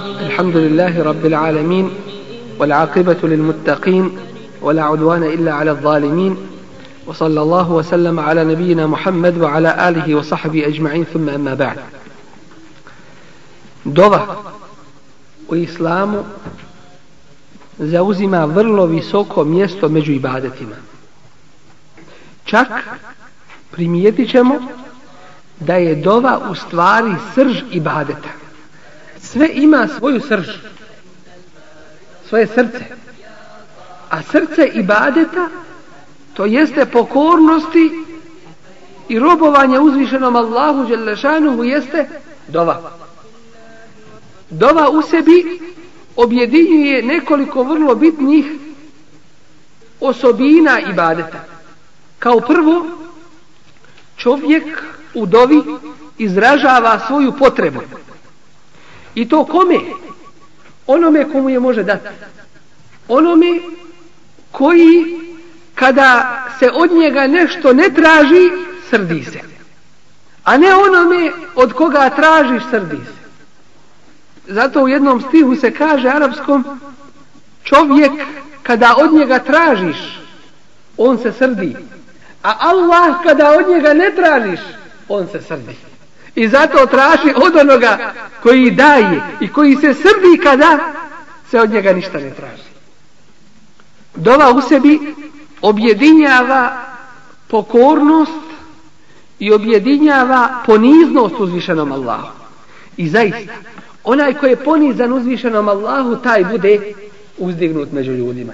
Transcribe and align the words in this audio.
الحمد 0.00 0.56
لله 0.56 1.02
رب 1.02 1.26
العالمين 1.26 1.90
والعاقبة 2.58 3.16
للمتقين 3.22 4.18
ولا 4.60 4.82
عدوان 4.82 5.22
إلا 5.22 5.52
على 5.52 5.70
الظالمين 5.70 6.36
وصلى 7.06 7.42
الله 7.42 7.72
وسلم 7.72 8.20
على 8.20 8.44
نبينا 8.44 8.86
محمد 8.86 9.38
وعلى 9.38 9.88
آله 9.88 10.14
وصحبه 10.14 10.66
أجمعين 10.66 11.04
ثم 11.04 11.28
أما 11.28 11.54
بعد 11.54 11.78
dova 13.84 14.26
u 15.48 15.56
islamu 15.56 16.24
zauzima 17.78 18.44
vrlo 18.44 18.86
visoko 18.86 19.44
mjesto 19.44 19.88
među 19.88 20.12
ibadetima. 20.12 20.76
Čak 22.44 22.68
primijetit 23.70 24.30
ćemo 24.30 24.54
da 25.60 25.74
je 25.74 25.94
dova 25.94 26.40
u 26.50 26.54
stvari 26.54 27.14
srž 27.34 27.62
ibadeta. 27.70 28.28
Sve 29.20 29.48
ima 29.54 29.88
svoju 29.98 30.20
srž, 30.20 30.48
svoje 32.28 32.46
srce. 32.46 32.84
A 34.10 34.22
srce 34.22 34.70
ibadeta 34.74 35.48
to 36.34 36.44
jeste 36.44 36.86
pokornosti 36.86 37.90
i 39.08 39.18
robovanje 39.18 39.80
uzvišenom 39.80 40.36
Allahu 40.36 40.86
Đelešanuhu 40.86 41.64
jeste 41.64 42.08
dova. 42.48 42.90
Dova 44.50 44.90
u 44.90 45.02
sebi 45.02 45.60
objedinjuje 46.16 47.02
nekoliko 47.02 47.62
vrlo 47.62 47.94
bitnih 47.94 48.46
osobina 50.00 50.80
ibadeta. 50.80 51.44
Kao 52.18 52.40
prvo, 52.40 52.86
čovjek 54.16 54.82
u 55.14 55.26
dovi 55.26 55.62
izražava 56.18 56.98
svoju 57.06 57.32
potrebu. 57.38 57.80
I 59.18 59.28
to 59.28 59.44
kome? 59.44 59.78
Onome 60.86 61.24
komu 61.32 61.50
je 61.50 61.60
može 61.60 61.82
dati. 61.82 62.08
Onome 63.08 63.60
koji 64.52 65.18
kada 65.74 66.42
se 66.58 66.70
od 66.74 66.92
njega 66.92 67.26
nešto 67.26 67.72
ne 67.72 67.90
traži, 67.90 68.50
srdi 68.90 69.24
se. 69.24 69.40
A 70.44 70.56
ne 70.56 70.74
onome 70.74 71.32
od 71.54 71.72
koga 71.72 72.10
tražiš, 72.10 72.62
srdi 72.70 72.96
se. 72.96 73.18
Zato 74.52 74.82
u 74.82 74.88
jednom 74.88 75.22
stihu 75.22 75.56
se 75.56 75.70
kaže 75.74 76.08
arapskom 76.08 76.80
čovjek 77.64 78.12
kada 78.62 78.94
od 78.98 79.12
njega 79.12 79.38
tražiš, 79.38 80.20
on 80.96 81.18
se 81.18 81.32
srdi. 81.32 81.76
A 82.42 82.54
Allah 82.58 83.22
kada 83.22 83.50
od 83.58 83.68
njega 83.68 83.94
ne 83.94 84.10
tražiš, 84.14 84.60
on 85.08 85.28
se 85.32 85.42
srdi. 85.42 85.87
I 86.38 86.48
zato 86.48 86.86
traži 86.86 87.34
od 87.36 87.56
onoga 87.56 88.12
koji 88.42 88.70
daje 88.70 89.20
i 89.40 89.48
koji 89.48 89.76
se 89.76 89.94
srdi 89.94 90.38
kada 90.42 90.78
se 91.50 91.60
od 91.60 91.70
njega 91.70 91.92
ništa 91.92 92.18
ne 92.18 92.30
traži. 92.30 92.68
Dova 94.14 94.52
u 94.52 94.60
sebi 94.60 95.14
objedinjava 95.62 96.84
pokornost 97.48 98.48
i 99.38 99.52
objedinjava 99.52 100.62
poniznost 100.66 101.34
uzvišenom 101.38 101.92
Allahu. 101.92 102.28
I 102.96 103.08
zaista, 103.08 103.52
onaj 104.04 104.34
koji 104.34 104.50
je 104.50 104.64
ponizan 104.64 105.12
uzvišenom 105.12 105.68
Allahu, 105.68 106.16
taj 106.16 106.44
bude 106.44 106.94
uzdignut 107.38 107.92
među 107.92 108.12
ljudima. 108.12 108.52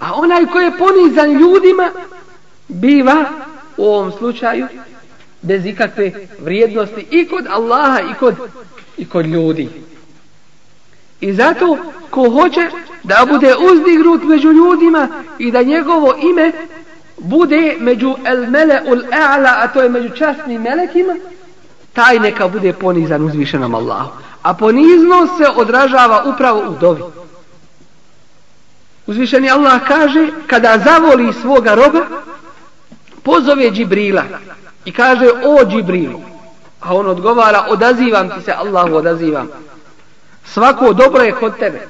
A 0.00 0.14
onaj 0.14 0.46
koji 0.46 0.64
je 0.64 0.78
ponizan 0.78 1.32
ljudima, 1.32 1.90
biva 2.68 3.24
u 3.76 3.84
ovom 3.84 4.12
slučaju 4.12 4.66
bez 5.42 5.66
ikakve 5.66 6.12
vrijednosti 6.38 7.06
i 7.10 7.28
kod 7.28 7.46
Allaha 7.46 8.00
i 8.00 8.14
kod, 8.14 8.34
i 8.96 9.08
kod 9.08 9.26
ljudi. 9.26 9.68
I 11.20 11.32
zato 11.32 11.78
ko 12.10 12.30
hoće 12.30 12.70
da 13.02 13.26
bude 13.30 13.54
uzdignut 13.72 14.22
među 14.22 14.52
ljudima 14.52 15.08
i 15.38 15.50
da 15.50 15.62
njegovo 15.62 16.14
ime 16.22 16.52
bude 17.18 17.76
među 17.80 18.16
el 18.24 18.50
mele 18.50 18.80
ul 18.86 19.02
a'la, 19.12 19.54
a 19.56 19.68
to 19.68 19.82
je 19.82 19.88
među 19.88 20.08
častnim 20.16 20.62
melekima, 20.62 21.16
taj 21.92 22.18
neka 22.18 22.48
bude 22.48 22.72
ponizan 22.72 23.24
uzvišenom 23.24 23.74
Allahu. 23.74 24.10
A 24.42 24.54
poniznost 24.54 25.32
se 25.38 25.48
odražava 25.56 26.24
upravo 26.34 26.60
u 26.60 26.78
dovi. 26.80 27.02
Uzvišeni 29.06 29.50
Allah 29.50 29.80
kaže, 29.88 30.28
kada 30.46 30.78
zavoli 30.78 31.32
svoga 31.32 31.74
roba, 31.74 32.00
pozove 33.22 33.70
Džibrila 33.70 34.24
i 34.90 34.92
kaže, 34.92 35.26
o 35.44 35.64
Džibrilu. 35.64 36.20
A 36.80 36.94
on 36.94 37.06
odgovara, 37.06 37.66
odazivam 37.68 38.30
ti 38.30 38.44
se, 38.44 38.52
Allahu 38.52 38.94
odazivam. 38.94 39.48
Svako 40.44 40.92
dobro 40.92 41.22
je 41.22 41.32
kod 41.32 41.58
tebe. 41.58 41.88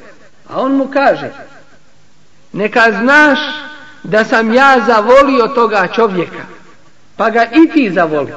A 0.49 0.61
on 0.61 0.77
mu 0.77 0.88
kaže, 0.93 1.31
neka 2.53 2.93
znaš 3.00 3.39
da 4.03 4.25
sam 4.25 4.55
ja 4.55 4.81
zavolio 4.87 5.47
toga 5.47 5.89
čovjeka, 5.94 6.44
pa 7.16 7.31
ga 7.31 7.44
i 7.44 7.69
ti 7.69 7.91
zavoli. 7.94 8.33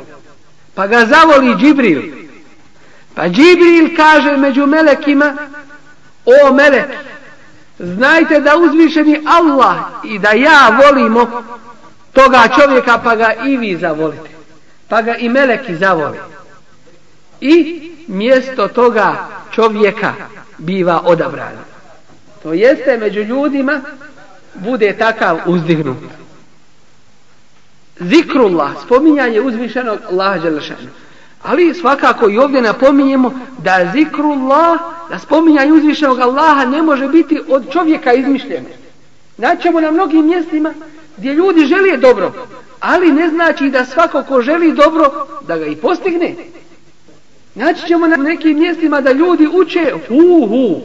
Pa 0.76 0.88
ga 0.88 1.06
zavoli 1.06 1.56
Džibril. 1.56 2.02
Pa 3.16 3.28
Džibril 3.28 3.96
kaže 3.96 4.38
među 4.38 4.66
melekima, 4.66 5.34
o 6.26 6.54
melek, 6.54 6.90
znajte 7.80 8.40
da 8.40 8.58
uzvišeni 8.58 9.22
Allah 9.26 9.76
i 10.04 10.20
da 10.20 10.30
ja 10.30 10.80
volimo 10.84 11.44
toga 12.14 12.48
čovjeka, 12.60 12.98
pa 13.04 13.16
ga 13.16 13.34
i 13.34 13.58
vi 13.58 13.78
zavolite. 13.78 14.33
Pa 14.94 15.02
ga 15.02 15.16
i 15.16 15.30
meleki 15.30 15.76
zavoli. 15.76 16.18
I 17.42 17.82
mjesto 18.08 18.68
toga 18.68 19.28
čovjeka 19.52 20.14
biva 20.58 21.02
odabrano. 21.06 21.64
To 22.44 22.54
jeste 22.54 22.98
među 22.98 23.20
ljudima 23.20 23.82
bude 24.54 24.98
takav 24.98 25.40
uzdignut. 25.46 25.98
Zikrullah, 28.00 28.72
spominjanje 28.86 29.42
uzvišenog 29.42 30.00
Allaha 30.12 30.40
Đelešanu. 30.40 30.90
Ali 31.44 31.74
svakako 31.74 32.30
i 32.30 32.38
ovdje 32.38 32.62
napominjemo 32.62 33.40
da 33.58 33.92
zikrullah, 33.94 34.80
da 35.10 35.20
spominjanje 35.20 35.72
uzvišenog 35.72 36.20
Allaha 36.20 36.66
ne 36.66 36.82
može 36.82 37.08
biti 37.08 37.42
od 37.48 37.72
čovjeka 37.72 38.14
izmišljeno. 38.14 38.68
Naćemo 39.38 39.80
znači 39.80 39.86
na 39.86 39.92
mnogim 39.92 40.26
mjestima 40.26 40.74
gdje 41.18 41.34
ljudi 41.34 41.66
žele 41.66 41.98
dobro, 41.98 42.34
ali 42.84 43.12
ne 43.12 43.30
znači 43.30 43.70
da 43.70 43.86
svako 43.86 44.24
ko 44.24 44.42
želi 44.42 44.74
dobro, 44.74 45.28
da 45.48 45.58
ga 45.58 45.66
i 45.66 45.76
postigne. 45.76 46.36
Naći 47.56 47.88
ćemo 47.88 48.08
na 48.08 48.16
nekim 48.16 48.60
mjestima 48.60 49.02
da 49.02 49.12
ljudi 49.12 49.48
uče 49.54 49.94
hu 50.08 50.48
hu. 50.48 50.82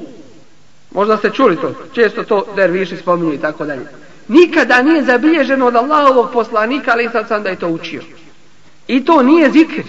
Možda 0.90 1.16
ste 1.16 1.30
čuli 1.30 1.56
to, 1.56 1.74
često 1.92 2.22
to 2.22 2.46
derviši 2.56 2.96
spominju 2.96 3.32
i 3.32 3.38
tako 3.38 3.64
dalje. 3.64 3.86
Nikada 4.28 4.82
nije 4.82 5.02
zabilježeno 5.02 5.66
od 5.66 5.76
Allahovog 5.76 6.32
poslanika, 6.32 6.90
ali 6.92 7.08
sad 7.12 7.28
sam 7.28 7.42
da 7.42 7.48
je 7.48 7.56
to 7.56 7.68
učio. 7.68 8.02
I 8.86 9.04
to 9.04 9.22
nije 9.22 9.50
zikr 9.50 9.82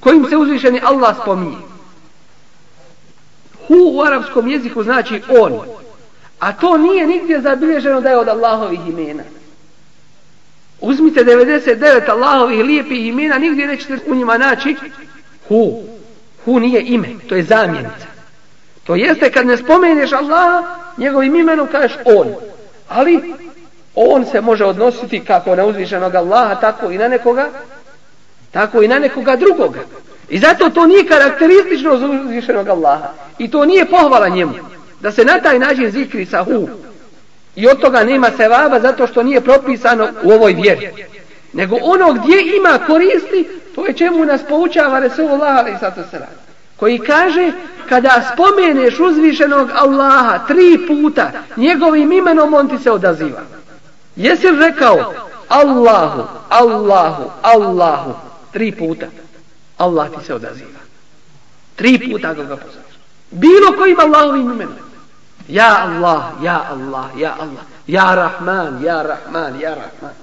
kojim 0.00 0.26
se 0.28 0.36
uzvišeni 0.36 0.80
Allah 0.84 1.16
spominje. 1.22 1.56
Hu 3.68 3.74
u 3.92 4.02
arapskom 4.02 4.48
jeziku 4.48 4.82
znači 4.82 5.22
on. 5.40 5.60
A 6.38 6.52
to 6.52 6.76
nije 6.76 7.06
nigdje 7.06 7.40
zabilježeno 7.40 8.00
da 8.00 8.08
je 8.08 8.16
od 8.16 8.28
Allahovih 8.28 8.80
imena. 8.88 9.22
Uzmite 10.82 11.24
99 11.24 12.10
Allahovih 12.10 12.64
lijepih 12.64 13.06
imena, 13.06 13.38
nigdje 13.38 13.66
nećete 13.66 13.98
u 14.06 14.14
njima 14.14 14.38
naći 14.38 14.76
hu. 15.48 15.82
Hu 16.44 16.60
nije 16.60 16.82
ime, 16.86 17.08
to 17.28 17.34
je 17.34 17.42
zamjenica. 17.42 18.06
To 18.84 18.94
jeste 18.94 19.32
kad 19.32 19.46
ne 19.46 19.56
spomeneš 19.56 20.12
Allaha, 20.12 20.62
njegovim 20.98 21.36
imenom 21.36 21.66
kažeš 21.66 21.96
on. 22.04 22.34
Ali 22.88 23.34
on 23.94 24.24
se 24.24 24.40
može 24.40 24.64
odnositi 24.64 25.20
kako 25.20 25.56
na 25.56 25.64
uzvišenog 25.64 26.14
Allaha, 26.14 26.54
tako 26.54 26.90
i 26.90 26.98
na 26.98 27.08
nekoga, 27.08 27.48
tako 28.50 28.82
i 28.82 28.88
na 28.88 28.98
nekoga 28.98 29.36
drugoga. 29.36 29.80
I 30.28 30.38
zato 30.38 30.70
to 30.70 30.86
nije 30.86 31.06
karakteristično 31.06 31.96
za 31.96 32.06
uzvišenog 32.06 32.68
Allaha. 32.68 33.08
I 33.38 33.50
to 33.50 33.64
nije 33.64 33.84
pohvala 33.84 34.28
njemu. 34.28 34.52
Da 35.00 35.12
se 35.12 35.24
na 35.24 35.40
taj 35.40 35.58
način 35.58 35.90
zikri 35.90 36.26
sa 36.26 36.44
hu. 36.44 36.68
I 37.56 37.68
od 37.68 37.80
toga 37.80 38.04
nema 38.04 38.30
sevaba 38.36 38.80
zato 38.80 39.06
što 39.06 39.22
nije 39.22 39.40
propisano 39.40 40.08
u 40.22 40.32
ovoj 40.32 40.52
vjeri. 40.52 40.88
Nego 41.52 41.76
ono 41.82 42.12
gdje 42.12 42.56
ima 42.56 42.78
koristi, 42.86 43.48
to 43.74 43.86
je 43.86 43.92
čemu 43.92 44.24
nas 44.24 44.40
poučava 44.48 44.98
Resulullah 44.98 45.58
ali 45.58 45.76
sato 45.80 46.02
se 46.10 46.18
radi. 46.18 46.42
Koji 46.76 46.98
kaže, 46.98 47.52
kada 47.88 48.32
spomeneš 48.32 49.00
uzvišenog 49.00 49.70
Allaha 49.74 50.46
tri 50.46 50.86
puta, 50.86 51.30
njegovim 51.56 52.12
imenom 52.12 52.54
on 52.54 52.68
ti 52.68 52.78
se 52.82 52.90
odaziva. 52.90 53.40
Jesi 54.16 54.46
rekao 54.50 55.14
Allahu, 55.48 56.22
Allahu, 56.48 57.30
Allahu, 57.42 58.14
tri 58.52 58.72
puta, 58.72 59.06
Allah 59.78 60.10
ti 60.10 60.26
se 60.26 60.34
odaziva. 60.34 60.80
Tri 61.76 62.10
puta 62.12 62.34
ga 62.34 62.42
ga. 62.42 62.56
Bilo 63.30 63.72
kojim 63.78 64.00
Allahovim 64.00 64.50
imenom. 64.50 64.91
Ja 65.47 65.83
Allah, 65.83 66.33
ja 66.41 66.57
Allah, 66.71 67.11
ja 67.17 67.31
Allah, 67.39 67.65
ja 67.87 68.15
Rahman, 68.15 68.83
ja 68.83 69.03
Rahman, 69.03 69.59
ja 69.59 69.75
Rahman. 69.75 70.15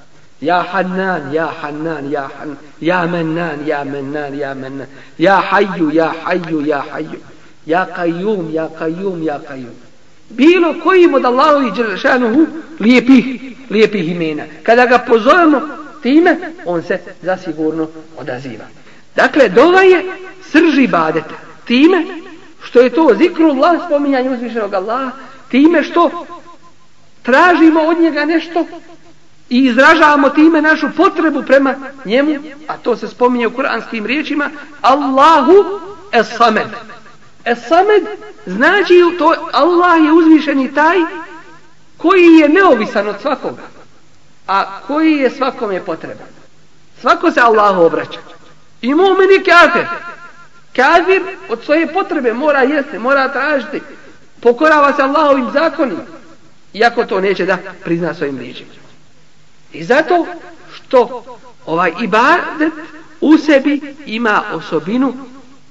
يا 0.43 0.63
حنان 0.63 1.33
يا 1.33 1.49
حنان 1.63 2.13
يا 2.13 2.29
حنان 2.37 2.57
يا 2.83 3.07
منان 3.07 3.59
يا 3.67 3.85
منان 3.85 4.35
يا 4.35 4.55
منان 4.55 4.87
يا 5.19 5.37
حي 5.37 5.79
يا 5.93 6.09
حي 6.25 6.69
يا 6.69 6.81
حي 6.91 7.07
Ja 7.67 7.87
kajum, 7.87 8.53
ja 8.53 8.69
kajum, 8.79 9.23
ja 9.23 9.39
kajum. 9.49 9.75
Bilo 10.29 10.75
kojim 10.83 11.15
od 11.15 11.25
Allahovi 11.25 11.71
Đelešanuhu 11.71 12.47
lijepih, 12.81 13.25
lijepih 13.71 14.11
imena. 14.11 14.45
Kada 14.63 14.87
ga 14.87 14.99
pozovemo 14.99 15.61
time, 16.03 16.37
on 16.65 16.83
se 16.83 16.99
zasigurno 17.23 17.89
odaziva. 18.17 18.65
Dakle, 19.17 19.49
dova 19.49 19.81
je 19.81 20.05
srži 20.51 20.87
badeta. 20.87 21.35
Time 21.65 22.05
što 22.64 22.82
je 22.82 22.90
to 22.90 23.10
zikrullah, 23.18 23.86
spominjanje 23.86 24.30
uzvišenog 24.30 24.74
Allaha, 24.74 25.12
time 25.52 25.84
što 25.84 26.26
tražimo 27.24 27.82
od 27.82 28.00
njega 28.02 28.26
nešto 28.26 28.66
i 29.50 29.66
izražavamo 29.66 30.30
time 30.30 30.62
našu 30.62 30.88
potrebu 30.98 31.44
prema 31.48 31.76
njemu, 32.06 32.36
a 32.68 32.78
to 32.78 32.98
se 32.98 33.08
spominje 33.08 33.48
u 33.48 33.54
kuranskim 33.54 34.06
riječima, 34.06 34.50
Allahu 34.82 35.80
es 36.12 36.28
samed. 36.38 36.68
Es 37.46 37.60
samed 37.68 38.04
znači 38.46 38.94
to 39.18 39.36
Allah 39.54 40.06
je 40.06 40.12
uzvišeni 40.12 40.74
taj 40.74 40.98
koji 41.98 42.36
je 42.36 42.50
neovisan 42.50 43.08
od 43.08 43.16
svakoga, 43.22 43.62
a 44.48 44.80
koji 44.88 45.18
je 45.18 45.32
svakome 45.32 45.86
potreban. 45.86 46.28
Svako 47.02 47.32
se 47.32 47.42
Allahu 47.42 47.82
obraća. 47.82 48.20
I 48.82 48.94
mu'min 48.94 49.42
i 49.42 49.44
kafir. 49.44 49.86
Kafir 50.79 51.23
od 51.49 51.65
svoje 51.65 51.93
potrebe 51.93 52.33
mora 52.33 52.63
jesti, 52.63 52.99
mora 52.99 53.33
tražiti. 53.33 53.81
Pokorava 54.41 54.97
se 54.97 55.03
Allahovim 55.03 55.51
zakonima. 55.53 56.03
Iako 56.73 57.05
to 57.05 57.21
neće 57.21 57.47
da 57.47 57.59
prizna 57.85 58.15
svojim 58.15 58.39
riječima. 58.39 58.71
I 59.73 59.85
zato 59.85 60.27
što 60.73 61.25
ovaj 61.67 61.93
ibadet 62.03 62.73
u 63.21 63.39
sebi 63.39 63.95
ima 64.07 64.43
osobinu 64.53 65.15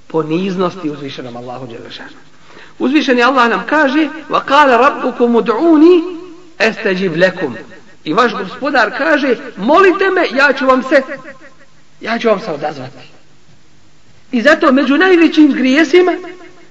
poniznosti 0.07 0.89
uzvišenom 0.89 1.37
Allahu 1.37 1.67
Đelešanu. 1.67 2.17
Uzvišeni 2.79 3.23
Allah 3.23 3.49
nam 3.49 3.63
kaže 3.69 4.09
وَقَالَ 4.29 4.69
رَبُّكُمُ 4.77 5.41
دُعُونِ 5.41 5.83
اَسْتَجِبْ 6.59 7.15
لَكُمْ 7.15 7.53
I 8.03 8.13
vaš 8.13 8.31
gospodar 8.33 8.97
kaže 8.97 9.35
molite 9.57 10.09
me, 10.09 10.27
ja 10.37 10.53
ću 10.53 10.65
vam 10.65 10.83
se 10.83 11.01
ja 12.01 12.19
ću 12.19 12.27
vam 12.29 12.39
se 12.39 12.51
odazvati. 12.51 13.13
I 14.32 14.42
zato 14.42 14.72
među 14.72 14.96
najvećim 14.96 15.52
grijesima 15.52 16.12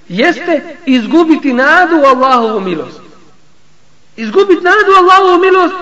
jeste 0.10 0.76
izgubiti 0.86 1.54
nadu 1.54 1.96
u 1.98 2.06
Allahovu 2.06 2.60
milost. 2.62 3.00
Izgubiti 4.16 4.64
nadu 4.64 4.92
u 4.92 5.00
Allahovu 5.00 5.42
milost 5.42 5.76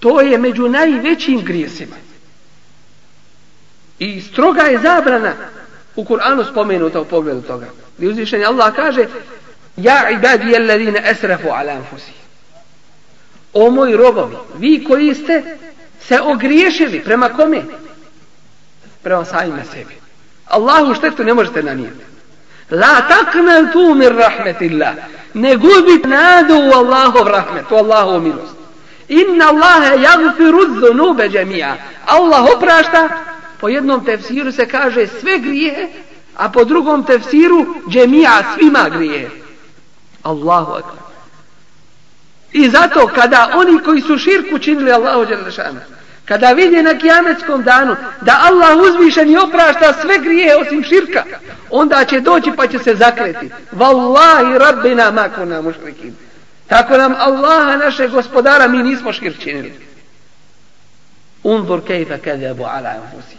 to 0.00 0.20
je 0.20 0.38
među 0.38 0.68
najvećim 0.68 1.44
grijesima. 1.44 1.96
I 3.98 4.20
stroga 4.20 4.62
je 4.62 4.78
zabrana 4.78 5.32
u 5.96 6.04
Kur'anu 6.04 6.50
spomenuta 6.50 7.00
u 7.00 7.04
pogledu 7.04 7.40
toga. 7.40 7.66
Gdje 7.96 8.08
uzvišenje 8.08 8.44
Allah 8.44 8.74
kaže 8.74 9.06
Ja 9.76 10.10
ibadi 10.10 10.50
jelladine 10.50 11.02
esrafu 11.10 11.48
ala 11.48 11.72
anfusi. 11.72 12.12
O 13.52 13.70
moji 13.70 13.96
robovi, 13.96 14.36
vi 14.58 14.84
koji 14.84 15.14
ste 15.14 15.58
se 16.00 16.20
ogriješili 16.20 17.04
prema 17.04 17.28
kome? 17.28 17.62
Prema 19.02 19.24
samima 19.24 19.64
sebi. 19.64 20.05
Allahu 20.46 20.94
štetu 20.94 21.24
ne 21.24 21.34
možete 21.34 21.62
nanijeti. 21.62 22.04
La 22.70 23.08
taknal 23.08 23.72
tu 23.72 23.94
mir 23.94 24.12
rahmetillah. 24.12 24.94
Ne 25.34 25.56
gubit 25.56 26.04
nadu 26.06 26.54
u 26.54 26.72
Allahov 26.74 27.28
rahmet, 27.28 27.70
u 27.70 27.74
Allahov 27.74 28.22
milost. 28.22 28.56
Inna 29.08 29.48
Allahe 29.48 30.02
jagfiru 30.02 30.80
zunube 30.80 31.28
džemija. 31.28 31.76
Allah 32.06 32.44
oprašta, 32.56 33.08
po 33.60 33.68
jednom 33.68 34.04
tefsiru 34.04 34.52
se 34.52 34.68
kaže 34.68 35.06
sve 35.06 35.38
grije, 35.38 35.88
a 36.36 36.48
po 36.48 36.64
drugom 36.64 37.04
tefsiru 37.04 37.66
džemija 37.90 38.42
svima 38.54 38.88
grije. 38.88 39.30
Allahu 40.22 40.72
akbar. 40.72 41.06
I 42.52 42.70
zato 42.70 43.06
kada 43.14 43.50
oni 43.54 43.78
koji 43.78 44.00
su 44.00 44.18
širku 44.18 44.58
činili 44.58 44.92
Allahu 44.92 45.24
Đelešanu, 45.24 45.80
kada 46.26 46.52
vidi 46.52 46.82
na 46.82 46.94
kijametskom 46.98 47.62
danu 47.62 47.96
da 48.20 48.40
Allah 48.50 48.78
uzvišen 48.90 49.30
i 49.30 49.36
oprašta 49.36 49.92
sve 49.92 50.18
grije 50.18 50.56
osim 50.56 50.82
širka, 50.82 51.24
onda 51.70 52.04
će 52.04 52.20
doći 52.20 52.52
pa 52.56 52.66
će 52.66 52.78
se 52.78 52.94
zakleti. 52.94 53.50
Wallahi 53.72 54.58
rabbina 54.58 55.10
makuna 55.10 55.62
mušrikin. 55.62 56.14
Tako 56.66 56.96
nam 56.96 57.14
Allaha 57.18 57.76
naše 57.76 58.08
gospodara 58.08 58.68
mi 58.68 58.82
nismo 58.82 59.12
širk 59.12 59.38
činili. 59.38 59.74
Undur 61.42 61.80
kejfa 61.86 62.18
kadebu 62.18 62.64
ala 62.64 62.88
anfusi. 62.88 63.36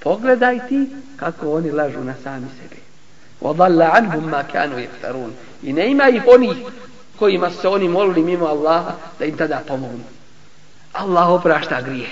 Pogledaj 0.00 0.68
ti 0.68 0.86
kako 1.16 1.52
oni 1.52 1.70
lažu 1.70 2.04
na 2.04 2.14
sami 2.24 2.46
sebi. 2.62 2.82
Wadalla 3.40 3.90
anhum 3.92 4.30
ma 4.30 4.42
kanu 4.52 4.78
jeftarun. 4.78 5.32
I 5.62 5.72
ne 5.72 5.90
ima 5.90 6.08
ih 6.08 6.22
onih 6.26 6.56
kojima 7.18 7.50
se 7.50 7.68
oni 7.68 7.88
molili 7.88 8.22
mimo 8.22 8.46
Allaha 8.46 8.92
da 9.18 9.24
im 9.24 9.36
tada 9.36 9.60
pomognu. 9.68 10.04
Allah 10.98 11.28
oprašta 11.28 11.80
grije. 11.80 12.08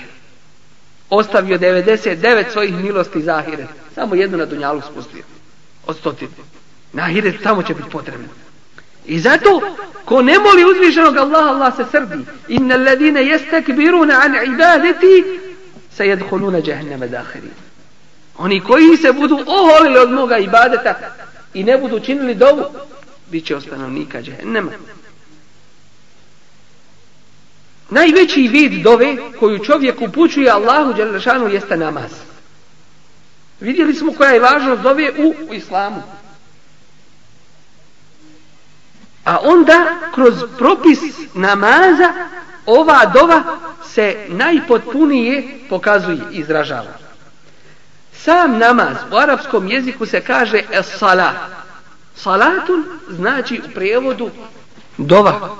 Ostavio 1.10 1.58
99 1.58 2.44
svojih 2.52 2.74
milosti 2.74 3.22
za 3.22 3.36
ahiret. 3.36 3.68
Samo 3.94 4.14
jednu 4.14 4.38
na 4.38 4.46
dunjalu 4.46 4.80
spustio. 4.80 5.22
Od 5.86 5.96
stotine. 5.96 6.30
Na 6.92 7.02
ahiret 7.02 7.34
samo 7.42 7.62
će 7.62 7.74
biti 7.74 7.90
potrebno. 7.90 8.28
I 9.06 9.18
zato, 9.20 9.60
ko 10.04 10.22
ne 10.22 10.38
moli 10.38 10.64
uzvišenog 10.64 11.16
Allaha, 11.16 11.48
Allah 11.48 11.76
se 11.76 11.84
srdi. 11.90 12.24
Inna 12.48 12.74
alladine 12.74 13.24
jestekbiruna 13.26 14.14
an 14.24 14.52
ibadeti, 14.54 15.40
se 15.90 16.06
jedhuluna 16.06 16.58
jahannama 16.64 17.06
dahiri. 17.06 17.48
Oni 18.38 18.60
koji 18.60 18.96
se 18.96 19.12
budu 19.12 19.38
oholili 19.46 19.98
od 19.98 20.12
moga 20.12 20.38
ibadeta 20.38 20.98
i 21.54 21.64
ne 21.64 21.78
budu 21.78 22.00
činili 22.00 22.34
dovu, 22.34 22.64
bit 23.30 23.46
će 23.46 23.56
ostanovnika 23.56 24.18
jahannama. 24.18 24.70
Najveći 27.90 28.48
vid 28.48 28.82
dove 28.82 29.16
koju 29.40 29.58
čovjek 29.58 30.00
upućuje 30.00 30.50
Allahu 30.50 30.92
Đelešanu 30.92 31.48
jeste 31.48 31.76
namaz. 31.76 32.10
Vidjeli 33.60 33.94
smo 33.94 34.12
koja 34.12 34.30
je 34.30 34.40
važnost 34.40 34.82
dove 34.82 35.12
u, 35.18 35.34
u 35.50 35.54
islamu. 35.54 36.02
A 39.24 39.38
onda 39.42 39.86
kroz 40.14 40.34
propis 40.58 40.98
namaza 41.34 42.12
ova 42.66 43.06
dova 43.14 43.42
se 43.84 44.26
najpotpunije 44.28 45.58
pokazuje 45.68 46.18
i 46.32 46.36
izražava. 46.36 47.06
Sam 48.12 48.58
namaz 48.58 48.96
u 49.12 49.16
arapskom 49.16 49.68
jeziku 49.68 50.06
se 50.06 50.20
kaže 50.20 50.62
es 50.72 50.86
salat. 50.98 51.36
Salatun 52.16 52.84
znači 53.08 53.60
u 53.70 53.74
prijevodu 53.74 54.30
dova. 54.98 55.56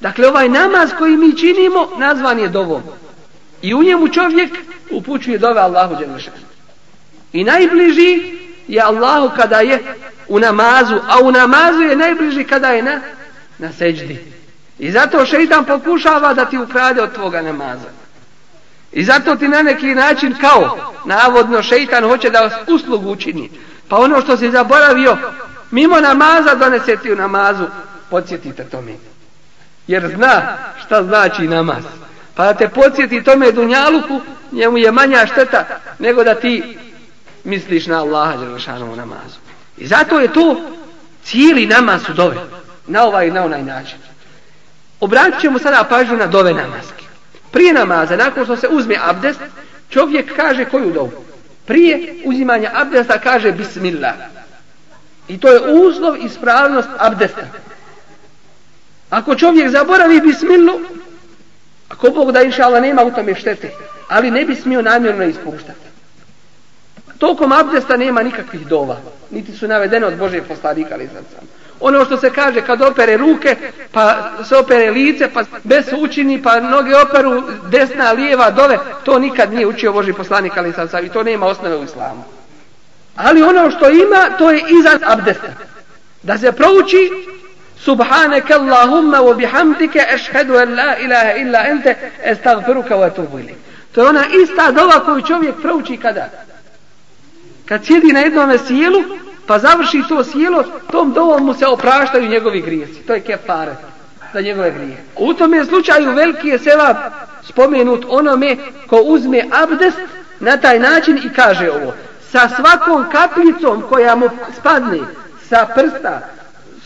Dakle, 0.00 0.28
ovaj 0.28 0.48
namaz 0.48 0.90
koji 0.98 1.16
mi 1.16 1.36
činimo 1.36 1.88
nazvan 1.98 2.38
je 2.38 2.48
dovom. 2.48 2.82
I 3.62 3.74
u 3.74 3.82
njemu 3.82 4.08
čovjek 4.08 4.50
upućuje 4.90 5.38
dove 5.38 5.60
Allahu 5.60 5.96
Đelešanu. 5.96 6.36
I 7.32 7.44
najbliži 7.44 8.38
je 8.68 8.82
Allahu 8.82 9.30
kada 9.36 9.60
je 9.60 9.82
u 10.28 10.38
namazu, 10.38 10.96
a 11.08 11.18
u 11.22 11.32
namazu 11.32 11.80
je 11.80 11.96
najbliži 11.96 12.44
kada 12.44 12.68
je 12.68 12.82
na, 12.82 13.00
na 13.58 13.72
seđdi. 13.72 14.24
I 14.78 14.90
zato 14.90 15.26
šeitan 15.26 15.64
pokušava 15.64 16.34
da 16.34 16.44
ti 16.44 16.58
ukrade 16.58 17.02
od 17.02 17.14
tvoga 17.14 17.42
namaza. 17.42 17.88
I 18.92 19.04
zato 19.04 19.36
ti 19.36 19.48
na 19.48 19.62
neki 19.62 19.94
način 19.94 20.34
kao, 20.40 20.94
navodno 21.04 21.62
šeitan 21.62 22.04
hoće 22.04 22.30
da 22.30 22.64
uslugu 22.68 23.10
učini. 23.10 23.50
Pa 23.88 23.96
ono 23.96 24.20
što 24.20 24.36
si 24.36 24.50
zaboravio, 24.50 25.16
mimo 25.70 26.00
namaza 26.00 26.54
donese 26.54 26.96
ti 26.96 27.12
u 27.12 27.16
namazu, 27.16 27.64
podsjetite 28.10 28.64
to 28.64 28.80
mi. 28.80 28.98
Jer 29.86 30.12
zna 30.16 30.56
šta 30.86 31.02
znači 31.02 31.42
namaz. 31.42 31.84
Pa 32.34 32.44
da 32.44 32.54
te 32.54 32.68
podsjeti 32.68 33.24
tome 33.24 33.52
dunjaluku, 33.52 34.20
njemu 34.52 34.78
je 34.78 34.92
manja 34.92 35.26
šteta 35.26 35.66
nego 35.98 36.24
da 36.24 36.34
ti 36.34 36.78
misliš 37.44 37.86
na 37.86 38.00
Allaha 38.00 38.36
Đelešanovu 38.36 38.96
namazu. 38.96 39.38
I 39.76 39.86
zato 39.86 40.20
je 40.20 40.32
to 40.32 40.60
cijeli 41.24 41.66
namaz 41.66 42.02
u 42.10 42.12
dove. 42.12 42.36
Na 42.86 43.04
ovaj 43.04 43.26
i 43.26 43.30
na 43.30 43.44
onaj 43.44 43.62
način. 43.62 43.98
Obratit 45.00 45.40
ćemo 45.40 45.58
sada 45.58 45.84
pažnju 45.84 46.16
na 46.16 46.26
dove 46.26 46.52
namaske. 46.52 47.04
Prije 47.50 47.72
namaza, 47.72 48.16
nakon 48.16 48.44
što 48.44 48.56
se 48.56 48.68
uzme 48.68 48.96
abdest, 49.02 49.40
čovjek 49.90 50.36
kaže 50.36 50.64
koju 50.64 50.92
dovu? 50.92 51.12
Prije 51.66 52.14
uzimanja 52.24 52.70
abdesta 52.74 53.18
kaže 53.18 53.52
Bismillah. 53.52 54.14
I 55.28 55.40
to 55.40 55.48
je 55.48 55.60
uslov 55.60 56.16
ispravnost 56.16 56.88
abdesta. 56.98 57.42
Ako 59.10 59.34
čovjek 59.34 59.70
zaboravi 59.70 60.20
bismilu, 60.20 60.80
ako 61.88 62.10
Bog 62.10 62.32
da 62.32 62.42
inša 62.42 62.64
Allah 62.64 62.82
nema 62.82 63.02
u 63.02 63.10
tome 63.10 63.34
štete, 63.34 63.70
ali 64.08 64.30
ne 64.30 64.44
bi 64.44 64.54
smio 64.54 64.82
namjerno 64.82 65.24
ispuštati. 65.24 65.86
Tokom 67.18 67.52
abdesta 67.52 67.96
nema 67.96 68.22
nikakvih 68.22 68.66
dova. 68.66 68.96
Niti 69.30 69.52
su 69.56 69.68
navedene 69.68 70.06
od 70.06 70.16
Božeg 70.16 70.42
poslanika 70.48 70.94
ali 70.94 71.08
sam. 71.08 71.48
Ono 71.80 72.04
što 72.04 72.16
se 72.16 72.30
kaže 72.30 72.60
kad 72.60 72.82
opere 72.82 73.16
ruke, 73.16 73.56
pa 73.92 74.30
se 74.44 74.56
opere 74.56 74.90
lice, 74.90 75.28
pa 75.34 75.42
bez 75.64 75.84
učini, 75.98 76.42
pa 76.42 76.60
noge 76.60 76.96
operu 76.96 77.42
desna, 77.70 78.12
lijeva, 78.12 78.50
dove, 78.50 78.78
to 79.04 79.18
nikad 79.18 79.52
nije 79.52 79.66
učio 79.66 79.92
Boži 79.92 80.12
poslanik 80.12 80.52
ali 80.56 80.72
sam 80.72 81.04
i 81.04 81.08
to 81.08 81.22
nema 81.22 81.46
osnove 81.46 81.76
u 81.76 81.84
islamu. 81.84 82.24
Ali 83.16 83.42
ono 83.42 83.70
što 83.70 83.90
ima, 83.90 84.36
to 84.38 84.50
je 84.50 84.62
iza 84.80 84.98
abdesta. 85.04 85.52
da 86.22 86.38
se 86.38 86.52
prouči 86.52 87.10
سبحانك 87.86 88.52
Allahumma 88.52 89.20
wa 89.20 89.34
bihamdika 89.34 90.00
ashhadu 90.14 90.58
an 90.58 90.74
la 90.74 90.98
ilaha 90.98 91.32
illa 91.38 91.58
anta 91.58 91.94
astaghfiruka 92.32 92.96
wa 92.96 93.06
atubu 93.06 93.38
to 93.94 94.00
je 94.00 94.08
ona 94.08 94.24
ista 94.42 94.70
dova 94.70 95.00
koju 95.00 95.22
čovjek 95.22 95.54
prouči 95.62 95.96
kada? 95.96 96.28
Kad 97.66 97.84
sjedi 97.84 98.12
na 98.12 98.20
jednom 98.20 98.58
sjelu 98.66 99.02
pa 99.46 99.58
završi 99.58 100.02
to 100.08 100.24
sjelo 100.24 100.62
tom 100.90 101.12
dovom 101.12 101.46
mu 101.46 101.54
se 101.54 101.66
opraštaju 101.66 102.28
njegovi 102.28 102.60
grijesi. 102.60 103.02
To 103.06 103.14
je 103.14 103.20
kefare 103.20 103.74
za 104.32 104.40
njegove 104.40 104.70
grije 104.70 104.96
u 105.16 105.34
tome 105.34 105.64
slučaju 105.64 106.12
veliki 106.12 106.48
je 106.48 106.58
seva 106.58 107.10
spomenut 107.42 108.04
onome 108.08 108.56
ko 108.86 108.96
uzme 108.96 109.44
abdest 109.62 109.98
na 110.40 110.56
taj 110.56 110.78
način 110.78 111.18
i 111.18 111.34
kaže 111.36 111.70
ovo. 111.70 111.94
Sa 112.30 112.48
svakom 112.48 113.04
kapljicom 113.12 113.82
koja 113.88 114.14
mu 114.14 114.28
spadne 114.58 115.00
sa 115.48 115.66
prsta, 115.74 116.20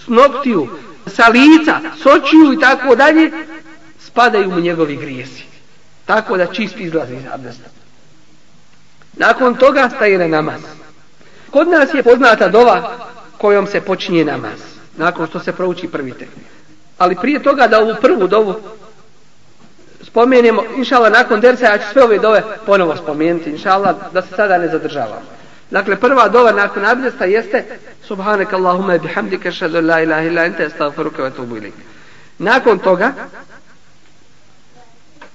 s 0.05 0.09
noktiju, 0.09 0.69
sa 1.11 1.29
lica, 1.29 1.81
s 2.03 2.07
očiju 2.07 2.53
i 2.53 2.61
tako 2.61 2.95
dalje, 2.95 3.31
spadaju 3.99 4.51
mu 4.51 4.61
njegovi 4.61 4.97
grijesi. 4.97 5.45
Tako 6.07 6.37
da 6.37 6.47
čist 6.47 6.75
izlazi 6.77 7.15
iz 7.15 7.23
abdesta. 7.33 7.69
Nakon 9.17 9.55
toga 9.55 9.91
staje 9.97 10.19
na 10.19 10.29
namaz. 10.29 10.61
Kod 11.51 11.69
nas 11.69 11.95
je 11.95 12.03
poznata 12.03 12.49
dova 12.49 12.97
kojom 13.39 13.67
se 13.67 13.81
počinje 13.81 14.25
namaz. 14.25 14.61
Nakon 14.97 15.27
što 15.27 15.41
se 15.41 15.53
prouči 15.53 15.89
prvi 15.89 16.13
tek. 16.13 16.29
Ali 16.99 17.17
prije 17.17 17.43
toga 17.43 17.67
da 17.67 17.81
ovu 17.81 17.95
prvu 18.01 18.27
dovu 18.27 18.55
spomenemo, 20.03 20.63
inšala, 20.77 21.09
nakon 21.11 21.41
dersa, 21.41 21.65
ja 21.65 21.79
ću 21.79 21.85
sve 21.93 22.03
ove 22.03 22.19
dove 22.19 22.43
ponovo 22.67 22.97
spomenuti, 22.97 23.51
inšala, 23.51 23.95
da 24.13 24.23
se 24.23 24.29
sada 24.37 24.59
ne 24.59 24.69
zadržavamo. 24.69 25.23
Dakle, 25.71 25.97
prva 25.97 26.29
dova 26.29 26.53
nakon 26.53 26.85
abdesta 26.85 27.25
jeste 27.25 27.65
Subhanak 28.03 28.53
Allahumma 28.53 28.99
bihamdika 28.99 29.53
šadu 29.53 29.81
la 29.81 30.01
ilaha 30.03 30.23
illa 30.23 30.45
ente 30.45 30.65
astaghfiruka 30.65 31.23
wa 31.23 31.31
tubu 31.31 31.57
ilik. 31.57 31.75
Nakon 32.39 32.79
toga 32.79 33.13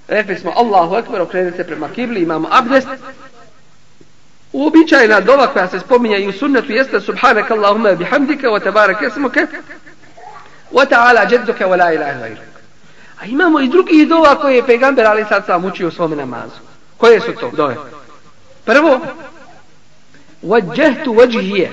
rekli 0.07 0.35
smo 0.37 0.51
Allahu 0.55 0.95
Ekber, 0.95 1.21
okrenite 1.21 1.63
prema 1.63 1.89
kibli, 1.89 2.21
imamo 2.21 2.47
abdest. 2.51 2.87
Uobičajna 4.53 5.19
dova 5.19 5.47
koja 5.47 5.67
se 5.67 5.79
spominja 5.79 6.17
i 6.17 6.27
u 6.27 6.33
sunnetu 6.33 6.71
jeste 6.71 7.01
Subhanak 7.01 7.51
Allahumma 7.51 7.91
bihamdika 7.91 8.47
wa 8.47 8.63
tabarak 8.63 9.01
esmuke 9.01 9.47
wa 10.71 10.85
ta'ala 10.89 11.31
jadduka 11.31 11.67
wa 11.67 11.77
la 11.77 11.93
ilaha 11.93 12.27
illa. 12.27 12.41
A 13.21 13.25
imamo 13.25 13.59
i 13.59 13.67
drugi 13.67 14.05
dova 14.05 14.35
koje 14.35 14.55
je 14.55 14.65
pegamber 14.65 15.05
ali 15.05 15.25
sad 15.29 15.45
sam 15.45 15.65
učio 15.65 15.87
u 15.87 15.91
svome 15.91 16.15
namazu. 16.15 16.59
Koje 16.97 17.21
su 17.21 17.33
to 17.33 17.51
dove? 17.51 17.75
Prvo, 18.65 18.99
وجهت 20.45 21.07
وجهي 21.07 21.69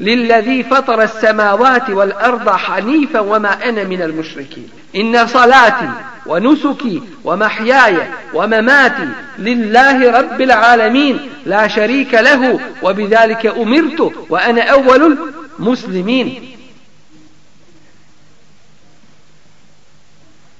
للذي 0.00 0.62
فطر 0.62 1.02
السماوات 1.02 1.90
والأرض 1.90 2.50
حنيفا 2.50 3.20
وما 3.20 3.68
أنا 3.68 3.84
من 3.84 4.02
المشركين. 4.02 4.68
إن 4.96 5.26
صلاتي 5.26 5.90
ونسكي 6.26 7.02
ومحياي 7.24 7.96
ومماتي 8.34 9.08
لله 9.38 10.20
رب 10.20 10.40
العالمين 10.40 11.30
لا 11.46 11.68
شريك 11.68 12.14
له 12.14 12.60
وبذلك 12.82 13.46
أمرت 13.46 14.12
وأنا 14.28 14.62
أول 14.62 15.18
المسلمين. 15.58 16.56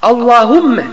اللهم 0.05 0.85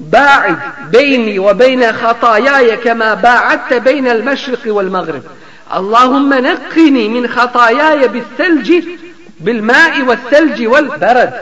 باعد 0.00 0.58
بيني 0.90 1.38
وبين 1.38 1.92
خطاياي 1.92 2.76
كما 2.76 3.14
باعدت 3.14 3.74
بين 3.74 4.08
المشرق 4.08 4.60
والمغرب. 4.66 5.22
اللهم 5.74 6.34
نقني 6.34 7.08
من 7.08 7.28
خطاياي 7.28 8.08
بالثلج 8.08 8.84
بالماء 9.40 10.02
والثلج 10.02 10.66
والبرد. 10.66 11.32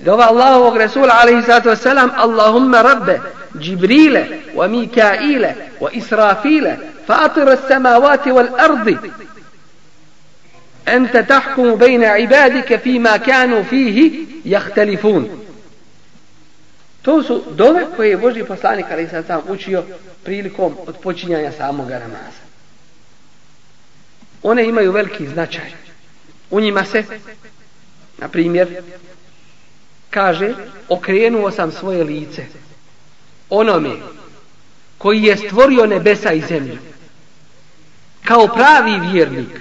دعا 0.00 0.30
الله 0.30 0.58
ورسول 0.58 1.10
عليه 1.10 1.38
الصلاة 1.38 1.62
والسلام 1.66 2.10
اللهم 2.20 2.74
رب 2.74 3.20
جبريل 3.54 4.24
وميكائيل 4.54 5.46
وإسرافيل 5.80 6.76
فاطر 7.08 7.52
السماوات 7.52 8.28
والأرض. 8.28 8.98
أنت 10.88 11.16
تحكم 11.16 11.74
بين 11.74 12.04
عبادك 12.04 12.76
فيما 12.76 13.16
كانوا 13.16 13.62
فيه 13.62 14.12
يختلفون. 14.44 15.28
To 17.02 17.22
su 17.22 17.42
dove 17.50 17.86
koje 17.96 18.10
je 18.10 18.16
Boži 18.16 18.44
poslanik 18.44 18.86
ali 18.90 19.08
sam 19.08 19.24
sam 19.24 19.40
učio 19.48 19.84
prilikom 20.24 20.76
odpočinjanja 20.86 21.52
samoga 21.52 21.98
namaza. 21.98 22.45
One 24.50 24.68
imaju 24.68 24.92
veliki 24.92 25.28
značaj. 25.28 25.72
U 26.50 26.60
njima 26.60 26.84
se, 26.84 27.04
na 28.18 28.28
primjer, 28.28 28.82
kaže, 30.10 30.54
okrenuo 30.88 31.50
sam 31.50 31.72
svoje 31.72 32.04
lice 32.04 32.46
onome 33.50 33.90
koji 34.98 35.22
je 35.22 35.36
stvorio 35.36 35.86
nebesa 35.86 36.32
i 36.32 36.40
zemlju. 36.40 36.78
Kao 38.24 38.48
pravi 38.48 39.00
vjernik, 39.12 39.60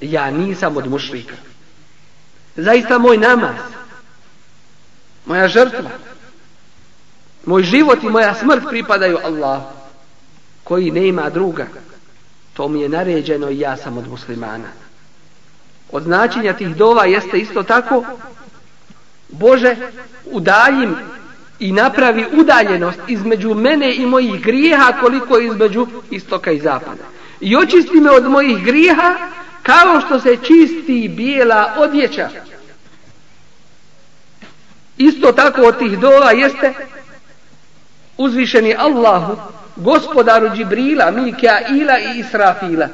ja 0.00 0.30
nisam 0.30 0.76
od 0.76 0.90
mušlika. 0.90 1.34
Zaista 2.56 2.98
moj 2.98 3.18
namaz, 3.18 3.56
moja 5.26 5.48
žrtva, 5.48 5.90
moj 7.44 7.62
život 7.62 8.02
i 8.02 8.08
moja 8.08 8.34
smrt 8.34 8.62
pripadaju 8.68 9.18
Allahu, 9.24 9.64
koji 10.64 10.90
ne 10.90 11.08
ima 11.08 11.30
druga. 11.30 11.66
To 12.54 12.68
mi 12.68 12.80
je 12.80 12.88
naređeno 12.88 13.50
i 13.50 13.58
ja 13.58 13.76
sam 13.76 13.98
od 13.98 14.08
muslimana. 14.08 14.68
Od 15.92 16.02
značenja 16.02 16.52
tih 16.52 16.76
dova 16.76 17.04
jeste 17.04 17.38
isto 17.38 17.62
tako 17.62 18.04
Bože 19.28 19.76
udaljim 20.24 20.96
i 21.58 21.72
napravi 21.72 22.26
udaljenost 22.32 22.98
između 23.08 23.54
mene 23.54 23.94
i 23.94 24.06
mojih 24.06 24.42
grijeha 24.42 24.92
koliko 25.00 25.38
između 25.38 25.86
istoka 26.10 26.50
i 26.50 26.60
zapada. 26.60 27.04
I 27.40 27.56
očisti 27.56 28.00
me 28.00 28.10
od 28.10 28.24
mojih 28.24 28.64
grijeha 28.64 29.16
kao 29.62 30.00
što 30.00 30.20
se 30.20 30.36
čisti 30.36 31.12
bijela 31.16 31.74
odjeća. 31.78 32.28
Isto 34.96 35.32
tako 35.32 35.62
od 35.62 35.78
tih 35.78 35.98
dova 35.98 36.30
jeste 36.30 36.74
uzvišeni 38.16 38.74
Allahu 38.78 39.36
gospodaru 39.76 40.50
Džibrila, 40.56 41.10
Mikaila 41.10 41.98
i 41.98 42.18
Israfila. 42.18 42.88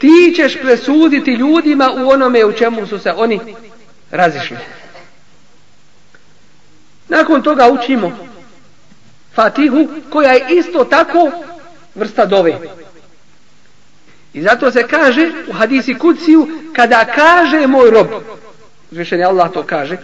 Ti 0.00 0.32
ćeš 0.36 0.58
presuditi 0.62 1.30
ljudima 1.30 1.90
u 1.92 2.10
onome 2.10 2.44
u 2.44 2.52
čemu 2.52 2.86
su 2.86 2.98
se 2.98 3.12
oni 3.16 3.40
razišli. 4.10 4.56
Nakon 7.08 7.42
toga 7.42 7.70
učimo 7.70 8.12
Fatihu 9.34 9.88
koja 10.10 10.32
je 10.32 10.46
isto 10.50 10.84
tako 10.84 11.30
vrsta 11.94 12.26
dove. 12.26 12.58
I 14.32 14.42
zato 14.42 14.70
se 14.70 14.82
kaže 14.88 15.30
u 15.48 15.52
hadisi 15.52 15.94
kuciju 15.94 16.48
kada 16.76 17.04
kaže 17.04 17.66
moj 17.66 17.90
rob, 17.90 18.06
zvišen 18.90 19.24
Allah 19.24 19.52
to 19.52 19.62
kaže, 19.62 19.96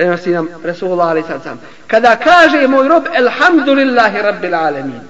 prenosi 0.00 0.30
nam 0.30 0.48
Resulullah 0.64 1.08
ali 1.08 1.22
sad 1.22 1.42
sam. 1.42 1.60
Kada 1.86 2.16
kaže 2.16 2.68
moj 2.68 2.88
rob, 2.88 3.04
Elhamdulillahi 3.14 4.22
Rabbil 4.22 4.54
Alamin, 4.54 5.00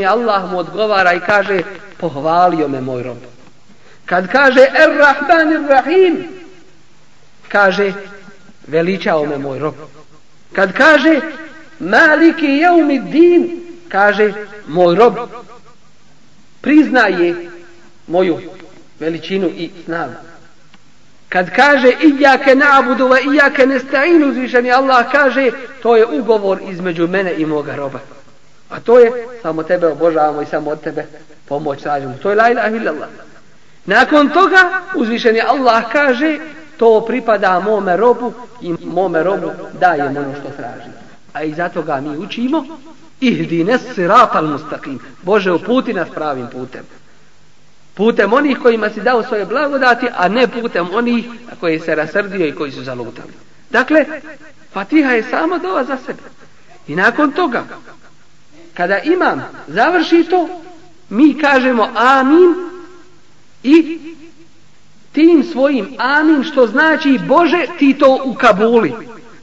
je 0.00 0.06
Allah 0.06 0.50
mu 0.50 0.58
odgovara 0.58 1.12
i 1.12 1.20
kaže, 1.20 1.62
pohvalio 2.00 2.68
me 2.68 2.80
moj 2.80 3.02
rob. 3.02 3.16
Kad 4.06 4.32
kaže, 4.32 4.60
Er 4.60 4.90
Rahim, 5.68 6.28
kaže, 7.48 7.92
veličao 8.66 9.26
me 9.26 9.38
moj 9.38 9.58
rob. 9.58 9.74
Kad 10.52 10.72
kaže, 10.72 11.20
Maliki 11.78 12.46
Jeumi 12.46 12.98
Din, 12.98 13.62
kaže, 13.88 14.32
moj 14.66 14.94
rob 14.94 15.14
priznaje 16.60 17.50
moju 18.06 18.38
veličinu 19.00 19.48
i 19.48 19.70
snagu. 19.84 20.29
Kad 21.30 21.50
kaže 21.50 21.92
ijake 22.02 22.54
na'budu 22.54 23.08
wa 23.08 23.18
ijake 23.32 23.66
nesta'inu 23.66 24.30
uzvišeni 24.30 24.72
Allah 24.72 25.12
kaže 25.12 25.50
to 25.82 25.96
je 25.96 26.06
ugovor 26.06 26.58
između 26.70 27.08
mene 27.08 27.34
i 27.34 27.46
moga 27.46 27.76
roba. 27.76 27.98
A 28.70 28.80
to 28.80 28.98
je 28.98 29.12
samo 29.42 29.62
tebe 29.62 29.86
obožavamo 29.86 30.42
i 30.42 30.46
samo 30.46 30.70
od 30.70 30.80
tebe 30.80 31.06
pomoć 31.48 31.82
tražimo. 31.82 32.14
To 32.22 32.30
je 32.30 32.36
la 32.36 32.50
ilaha 32.50 32.76
illallah. 32.76 33.08
Nakon 33.86 34.28
toga 34.28 34.70
uzvišeni 34.94 35.40
Allah 35.40 35.82
kaže 35.92 36.38
to 36.76 37.04
pripada 37.06 37.60
mome 37.60 37.96
robu 37.96 38.32
i 38.60 38.74
mome 38.84 39.22
robu 39.22 39.50
daje 39.80 40.04
ono 40.04 40.34
što 40.40 40.50
traži. 40.56 40.90
A 41.32 41.42
i 41.42 41.54
zato 41.54 41.82
ga 41.82 42.00
mi 42.00 42.16
učimo 42.16 42.66
ihdine 43.20 43.78
siratal 43.94 44.46
mustaqim. 44.46 44.98
Bože 45.22 45.52
uputi 45.52 45.94
nas 45.94 46.08
pravim 46.14 46.46
putem 46.52 46.82
putem 47.94 48.32
onih 48.32 48.58
kojima 48.58 48.90
si 48.90 49.00
dao 49.00 49.22
svoje 49.22 49.46
blagodati, 49.46 50.06
a 50.16 50.28
ne 50.28 50.48
putem 50.48 50.88
onih 50.94 51.24
koji 51.60 51.80
se 51.80 51.94
rasrdio 51.94 52.46
i 52.46 52.54
koji 52.54 52.72
su 52.72 52.82
zalutali. 52.82 53.32
Dakle, 53.70 54.04
Fatiha 54.72 55.10
je 55.10 55.22
samo 55.22 55.58
dova 55.58 55.84
za 55.84 55.96
sebe. 56.06 56.22
I 56.88 56.96
nakon 56.96 57.32
toga, 57.32 57.64
kada 58.74 58.98
imam 58.98 59.42
završi 59.66 60.24
to, 60.30 60.48
mi 61.10 61.38
kažemo 61.38 61.88
amin 61.94 62.54
i 63.62 63.98
tim 65.12 65.44
svojim 65.52 65.94
amin 65.98 66.44
što 66.44 66.66
znači 66.66 67.18
Bože 67.28 67.66
ti 67.78 67.96
to 67.98 68.20
u 68.24 68.34
Kabuli. 68.34 68.92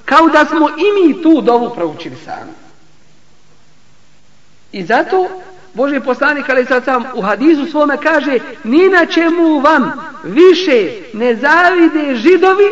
Kao 0.05 0.29
da 0.29 0.45
smo 0.45 0.69
i 0.69 1.03
mi 1.03 1.23
tu 1.23 1.41
dovu 1.41 1.75
proučili 1.75 2.15
sami. 2.25 2.51
I 4.71 4.85
zato 4.85 5.29
Boži 5.77 5.99
poslanik 5.99 6.49
ali 6.49 6.65
sad 6.65 6.83
sam 6.83 7.03
u 7.13 7.21
hadisu 7.21 7.65
svome 7.71 7.97
kaže 8.03 8.39
ni 8.63 8.87
na 8.87 9.05
čemu 9.05 9.59
vam 9.59 9.91
više 10.23 10.91
ne 11.13 11.35
zavide 11.35 12.15
židovi 12.15 12.63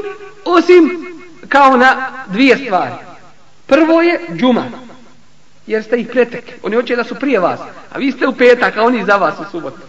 osim 0.46 1.06
kao 1.50 1.78
na 1.78 1.96
dvije 2.28 2.58
stvari. 2.58 2.94
Prvo 3.66 4.02
je 4.02 4.20
džuma. 4.36 4.64
Jer 5.68 5.84
ste 5.84 5.98
ih 5.98 6.08
pretek. 6.08 6.44
Oni 6.64 6.76
hoće 6.76 6.96
da 6.96 7.04
su 7.04 7.16
prije 7.16 7.40
vas. 7.40 7.60
A 7.94 7.98
vi 7.98 8.12
ste 8.12 8.28
u 8.28 8.34
petak, 8.36 8.78
a 8.78 8.84
oni 8.84 9.06
za 9.06 9.16
vas 9.16 9.36
u 9.40 9.52
subotu. 9.52 9.82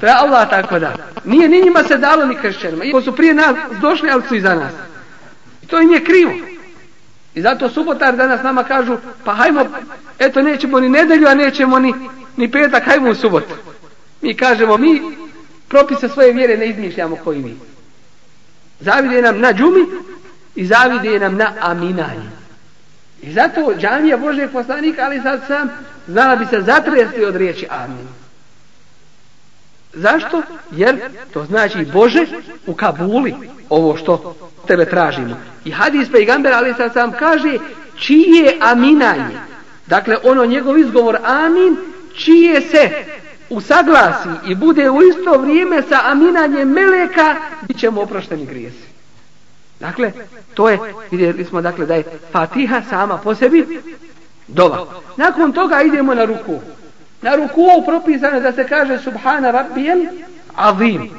To 0.00 0.06
je 0.06 0.12
Allah 0.12 0.50
tako 0.50 0.78
da. 0.78 0.94
Nije 1.24 1.48
ni 1.48 1.62
njima 1.62 1.82
se 1.82 1.96
dalo 1.96 2.26
ni 2.26 2.34
kršćanima. 2.34 2.84
Iako 2.84 3.02
su 3.02 3.16
prije 3.16 3.34
nas 3.34 3.56
došli, 3.80 4.10
ali 4.10 4.22
su 4.28 4.34
i 4.34 4.40
za 4.40 4.54
nas. 4.54 4.72
I 5.62 5.66
to 5.66 5.80
im 5.80 5.92
je 5.92 6.04
krivo. 6.04 6.32
I 7.34 7.42
zato 7.42 7.68
subotar 7.68 8.16
danas 8.16 8.42
nama 8.42 8.64
kažu, 8.64 8.96
pa 9.24 9.34
hajmo, 9.34 9.64
eto 10.18 10.42
nećemo 10.42 10.80
ni 10.80 10.88
nedelju, 10.88 11.28
a 11.28 11.34
nećemo 11.34 11.78
ni, 11.78 11.94
ni 12.36 12.50
petak, 12.50 12.84
hajmo 12.84 13.10
u 13.10 13.14
subotu. 13.14 13.54
Mi 14.20 14.36
kažemo, 14.36 14.76
mi 14.76 15.02
propise 15.68 16.08
svoje 16.08 16.32
vjere 16.32 16.56
ne 16.56 16.66
izmišljamo 16.66 17.16
koji 17.16 17.38
mi. 17.38 17.56
Zavide 18.80 19.22
nam 19.22 19.40
na 19.40 19.52
džumi 19.52 19.86
i 20.54 20.66
zavide 20.66 21.18
nam 21.18 21.36
na 21.36 21.52
aminanje. 21.60 22.30
I 23.22 23.32
zato 23.32 23.74
džamija 23.78 24.16
Božeg 24.16 24.50
poslanika, 24.52 25.02
ali 25.04 25.20
sad 25.20 25.40
sam, 25.46 25.70
znala 26.06 26.36
bi 26.36 26.46
se 26.46 26.60
zatresti 26.60 27.24
od 27.24 27.36
riječi 27.36 27.66
amin. 27.70 28.08
Zašto? 29.92 30.42
Jer 30.70 31.00
to 31.32 31.44
znači 31.44 31.84
Bože 31.92 32.26
u 32.66 32.74
Kabuli 32.74 33.34
ovo 33.68 33.96
što 33.96 34.36
tebe 34.66 34.84
tražimo. 34.84 35.36
I 35.64 35.70
hadis 35.70 36.08
pejgamber 36.12 36.52
ali 36.52 36.74
sad 36.74 36.92
sam 36.92 37.12
kaže 37.12 37.58
čije 37.96 38.56
aminanje. 38.60 39.38
Dakle 39.86 40.16
ono 40.24 40.46
njegov 40.46 40.78
izgovor 40.78 41.18
amin 41.24 41.91
čije 42.16 42.60
se 42.60 42.90
usaglasi 43.50 44.28
i 44.46 44.54
bude 44.54 44.90
u 44.90 45.02
isto 45.02 45.38
vrijeme 45.38 45.82
sa 45.82 46.00
aminanjem 46.04 46.68
meleka 46.68 47.36
bit 47.68 47.78
ćemo 47.78 48.00
oprošteni 48.00 48.46
grijesi. 48.46 48.92
Dakle, 49.80 50.12
to 50.54 50.68
je, 50.68 50.78
vidjeli 51.10 51.44
smo 51.44 51.60
dakle 51.60 51.86
da 51.86 51.94
je 51.94 52.04
Fatiha 52.32 52.82
sama 52.90 53.18
po 53.18 53.34
sebi 53.34 53.80
dova. 54.48 54.86
Nakon 55.16 55.52
toga 55.52 55.82
idemo 55.82 56.14
na 56.14 56.24
ruku. 56.24 56.60
Na 57.22 57.34
ruku 57.36 57.66
propisano 57.86 58.40
da 58.40 58.52
se 58.52 58.66
kaže 58.68 58.98
Subhana 58.98 59.50
Rabbijel 59.50 60.06
Azim. 60.54 61.10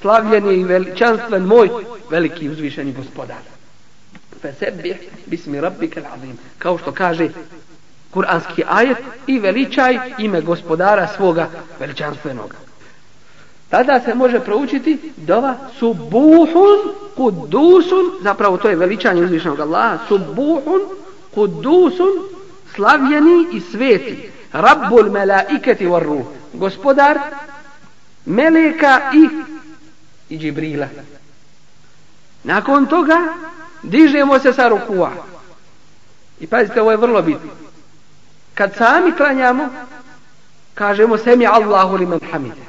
Slavljen 0.00 0.46
je 0.46 0.60
i 0.60 0.64
veličanstven 0.64 1.42
moj 1.42 1.70
veliki 2.10 2.48
uzvišeni 2.48 2.92
gospodar. 2.92 3.42
Fesebih 4.42 4.96
bismi 5.26 5.60
Rabbike 5.60 6.02
Azim. 6.14 6.38
Kao 6.58 6.78
što 6.78 6.92
kaže 6.92 7.28
kuranski 8.16 8.62
ajet 8.68 8.98
i 9.26 9.38
veličaj 9.38 9.98
ime 10.18 10.40
gospodara 10.40 11.08
svoga 11.16 11.48
veličanstvenog. 11.80 12.54
Tada 13.68 14.00
se 14.00 14.14
može 14.14 14.40
proučiti 14.40 15.12
dova 15.16 15.54
subuhun 15.78 16.78
kudusun, 17.16 18.04
zapravo 18.22 18.56
to 18.56 18.68
je 18.68 18.76
veličanje 18.76 19.24
uzvišenog 19.24 19.60
Allaha, 19.60 19.98
subuhun 20.08 20.80
kudusun 21.34 22.12
slavljeni 22.74 23.46
i 23.52 23.60
sveti. 23.60 24.30
Rabbul 24.52 25.10
melaiketi 25.10 25.86
var 25.86 26.02
ruh. 26.02 26.24
Gospodar 26.52 27.18
meleka 28.24 29.00
i 29.14 29.28
i 30.28 30.38
Džibrila. 30.38 30.86
Nakon 32.44 32.86
toga 32.86 33.18
dižemo 33.82 34.38
se 34.38 34.52
sa 34.52 34.68
rukua. 34.68 35.10
I 36.40 36.46
pazite, 36.46 36.80
ovo 36.80 36.90
je 36.90 36.96
vrlo 36.96 37.22
bitno. 37.22 37.65
Kad 38.56 38.74
sami 38.74 39.12
klanjamo, 39.12 39.68
kažemo 40.74 41.18
semi 41.18 41.46
Allahu 41.46 41.96
liman 41.96 42.20
hamide. 42.32 42.66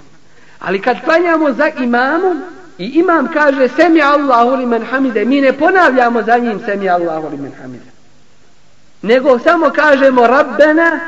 Ali 0.60 0.82
kad 0.82 1.04
klanjamo 1.04 1.52
za 1.52 1.68
imamom, 1.80 2.42
i 2.78 2.86
imam 2.86 3.28
kaže 3.34 3.68
semi 3.68 4.02
Allahu 4.02 4.56
liman 4.56 4.86
hamide, 4.86 5.26
mi 5.26 5.42
ne 5.42 5.54
ponavljamo 5.54 6.24
za 6.24 6.38
njim 6.38 6.60
semi 6.66 6.90
Allahu 6.90 7.30
liman 7.30 7.52
hamide. 7.62 7.92
Nego 9.02 9.40
samo 9.40 9.70
kažemo 9.70 10.28
Rabbena 10.28 11.00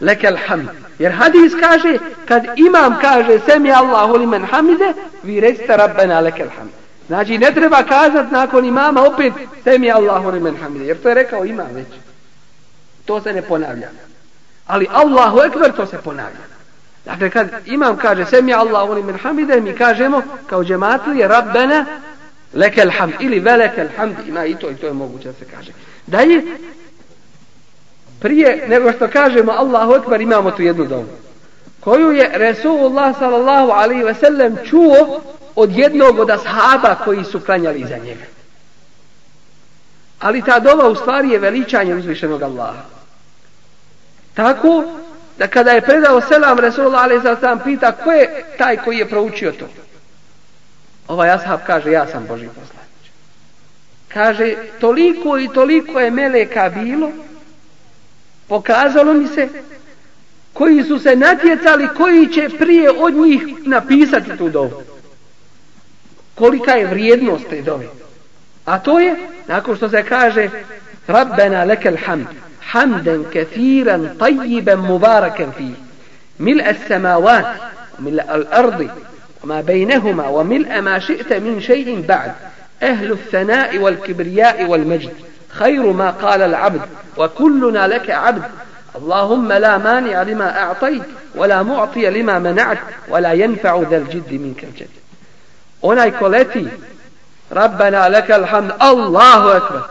lekel 0.00 0.36
hamd. 0.46 0.68
Jer 0.98 1.12
hadis 1.12 1.52
kaže, 1.60 1.98
kad 2.28 2.44
imam 2.56 2.98
kaže 3.00 3.38
semi 3.46 3.72
Allahu 3.72 4.16
liman 4.16 4.44
hamide, 4.44 4.92
vi 5.22 5.40
recite 5.40 5.76
Rabbena 5.76 6.20
lekel 6.20 6.48
hamd. 6.58 6.70
Znači 7.06 7.38
ne 7.38 7.54
treba 7.54 7.82
kazat 7.82 8.30
nakon 8.30 8.64
imama 8.64 9.02
opet 9.06 9.32
semi 9.64 9.90
Allahu 9.90 10.30
liman 10.30 10.56
hamide. 10.56 10.84
Jer 10.84 11.02
to 11.02 11.08
je 11.08 11.14
rekao 11.14 11.44
imam 11.44 11.68
već. 11.74 11.88
To 13.04 13.20
se 13.20 13.32
ne 13.32 13.42
ponavlja. 13.42 13.88
Ali 14.68 14.88
Allahu 14.92 15.40
ekber 15.40 15.72
to 15.76 15.86
se 15.86 15.98
ponavlja. 15.98 16.48
Dakle 17.04 17.30
kad 17.30 17.48
imam 17.66 17.96
kaže 17.96 18.24
semi 18.24 18.54
Allahu 18.54 18.92
limen 18.92 19.18
hamide, 19.18 19.60
mi 19.60 19.72
kažemo 19.72 20.22
kao 20.46 20.64
džematlije 20.64 21.28
Rabbena 21.28 21.84
lekel 22.54 22.90
hamd. 22.90 23.14
Ili 23.20 23.40
velekel 23.40 23.88
hamd. 23.96 24.16
Ima 24.26 24.44
i 24.44 24.54
to 24.54 24.70
i 24.70 24.74
to 24.74 24.86
je 24.86 24.92
moguće 24.92 25.28
da 25.28 25.34
se 25.34 25.44
kaže. 25.44 25.72
Dalje, 26.06 26.42
prije 28.20 28.64
nego 28.68 28.92
što 28.92 29.08
kažemo 29.08 29.52
Allahu 29.52 29.94
Ekber 29.94 30.20
imamo 30.20 30.50
tu 30.50 30.62
jednu 30.62 30.84
domu 30.84 31.08
koju 31.80 32.12
je 32.12 32.30
Resulullah 32.34 33.18
sallallahu 33.18 33.70
alaihi 33.70 34.02
ve 34.02 34.14
sellem 34.14 34.56
čuo 34.64 35.20
od 35.54 35.70
jednog 35.72 36.18
od 36.18 36.30
ashaba 36.30 36.94
koji 37.04 37.24
su 37.24 37.40
klanjali 37.40 37.86
za 37.88 37.96
njega 37.96 38.24
ali 40.20 40.42
ta 40.42 40.58
dova 40.58 40.88
u 40.88 40.94
stvari 40.94 41.30
je 41.30 41.38
veličanje 41.38 41.94
uzvišenog 41.94 42.42
Allaha 42.42 42.82
tako 44.38 44.84
da 45.38 45.46
kada 45.46 45.70
je 45.70 45.80
predao 45.80 46.20
selam 46.20 46.58
Resulullah 46.58 47.02
alaihi 47.02 47.64
pita 47.64 47.92
ko 47.92 48.12
je 48.12 48.44
taj 48.58 48.76
koji 48.76 48.98
je 48.98 49.08
proučio 49.08 49.52
to? 49.52 49.68
Ovaj 51.08 51.30
ashab 51.30 51.60
kaže 51.66 51.90
ja 51.90 52.06
sam 52.06 52.26
Boži 52.28 52.46
poslanić. 52.46 53.10
kaže 54.08 54.56
toliko 54.80 55.38
i 55.38 55.48
toliko 55.54 56.00
je 56.00 56.10
meleka 56.10 56.70
bilo 56.74 57.10
pokazalo 58.48 59.14
mi 59.14 59.28
se 59.28 59.48
koji 60.52 60.82
su 60.82 60.98
se 60.98 61.16
natjecali 61.16 61.88
koji 61.96 62.28
će 62.32 62.48
prije 62.58 62.90
od 62.90 63.14
njih 63.14 63.42
napisati 63.66 64.36
tu 64.38 64.48
dovu. 64.48 64.82
Kolika 66.34 66.72
je 66.72 66.86
vrijednost 66.86 67.44
te 67.50 67.62
dove? 67.62 67.86
A 68.64 68.78
to 68.78 68.98
je 68.98 69.16
nakon 69.46 69.76
što 69.76 69.88
se 69.88 70.02
kaže 70.02 70.50
Rabbena 71.06 71.64
lekel 71.64 71.96
hamd. 72.06 72.47
Tajiben 74.18 74.80
mubarakan 74.80 75.52
fi 75.52 75.74
mil 76.38 76.60
as 76.60 76.76
samavat 76.88 77.46
mil 77.98 78.20
al 78.20 78.46
ardi 78.52 78.90
وما 79.44 79.60
بينهما 79.60 80.28
وملء 80.28 80.80
ما 80.80 80.98
شئت 80.98 81.32
من 81.32 81.60
شيء 81.60 82.04
بعد. 82.08 82.32
أهل 82.82 83.12
الثناء 83.12 83.78
والكبرياء 83.78 84.64
والمجد 84.64 85.12
خير 85.48 85.92
ما 85.92 86.10
قال 86.10 86.42
العبد 86.42 86.80
وكلنا 87.16 87.86
لك 87.88 88.10
عبد. 88.10 88.42
اللهم 88.96 89.52
لا 89.52 89.78
مانع 89.78 90.22
لما 90.22 90.62
أعطيت 90.62 91.02
ولا 91.34 91.62
معطي 91.62 92.10
لما 92.10 92.38
منعت 92.38 92.78
ولا 93.08 93.32
ينفع 93.32 93.82
ذا 93.90 93.96
الجد 93.96 94.32
منك 94.32 94.64
الجد. 94.64 94.88
Onaj 95.82 96.18
ko 96.18 96.28
leti 96.28 96.66
Rabbana 97.50 98.08
laka 98.10 98.34
alhamd 98.34 98.70
Allahu 98.80 99.48
akbar. 99.58 99.84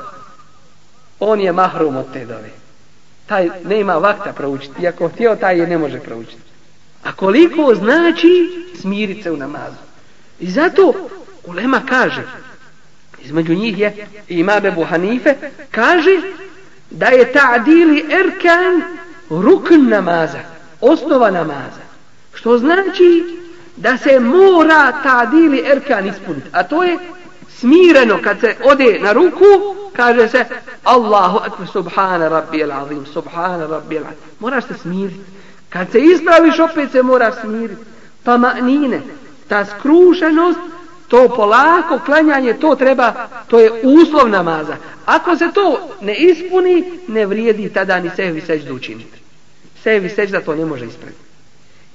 On 1.19 1.39
dove. 1.39 2.66
Taj 3.27 3.49
nema 3.63 3.93
vakta 3.93 4.33
proučiti 4.33 4.81
iako 4.81 5.09
htio 5.09 5.35
taj 5.35 5.59
je 5.59 5.67
ne 5.67 5.77
može 5.77 5.99
proučiti 5.99 6.41
a 7.03 7.11
koliko 7.11 7.75
znači 7.75 8.49
smirit 8.81 9.23
se 9.23 9.31
u 9.31 9.37
namazu 9.37 9.77
i 10.39 10.51
zato 10.51 10.93
ulema 11.45 11.81
kaže 11.89 12.23
između 13.27 13.53
njih 13.53 13.79
je 13.79 14.07
imam 14.27 14.65
Ebu 14.65 14.83
Hanife, 14.83 15.35
kaže 15.71 16.21
da 16.91 17.05
je 17.05 17.33
ta'dili 17.33 18.05
erkan 18.11 18.81
rukn 19.29 19.89
namaza, 19.89 20.39
osnova 20.81 21.31
namaza. 21.31 21.87
Što 22.33 22.57
znači 22.57 23.23
da 23.75 23.97
se 23.97 24.19
mora 24.19 24.93
ta'dili 25.03 25.71
erkan 25.71 26.07
ispuniti. 26.07 26.47
A 26.51 26.63
to 26.63 26.83
je 26.83 26.97
smireno 27.59 28.19
kad 28.23 28.39
se 28.39 28.55
ode 28.63 28.99
na 28.99 29.13
ruku, 29.13 29.45
kaže 29.95 30.27
se 30.29 30.45
Allahu 30.83 31.37
akbar 31.37 31.67
subhana 31.67 32.29
rabbi 32.29 32.63
azim, 32.63 33.05
subhana 33.13 33.67
rabbi 33.67 33.97
azim. 33.97 34.17
Moraš 34.39 34.67
se 34.67 34.73
smiriti. 34.81 35.19
Kad 35.69 35.91
se 35.91 35.99
ispraviš 35.99 36.59
opet 36.59 36.91
se 36.91 37.03
moraš 37.03 37.33
smiriti. 37.41 37.81
Pa 38.23 38.37
ma'nine, 38.37 39.01
ta 39.47 39.65
skrušenost 39.65 40.59
to 41.07 41.29
polako 41.35 41.99
klanjanje 42.05 42.53
to 42.53 42.75
treba 42.75 43.13
to 43.47 43.59
je 43.59 43.71
uslov 43.83 44.29
namaza 44.29 44.75
ako 45.05 45.35
se 45.35 45.51
to 45.53 45.89
ne 46.01 46.15
ispuni 46.15 46.99
ne 47.07 47.25
vrijedi 47.25 47.69
tada 47.69 47.99
ni 47.99 48.09
sehvi 48.15 48.41
sežda 48.41 48.73
učiniti 48.73 49.19
sehvi 49.83 50.09
sežda 50.09 50.41
to 50.41 50.55
ne 50.55 50.65
može 50.65 50.85
ispraviti 50.85 51.19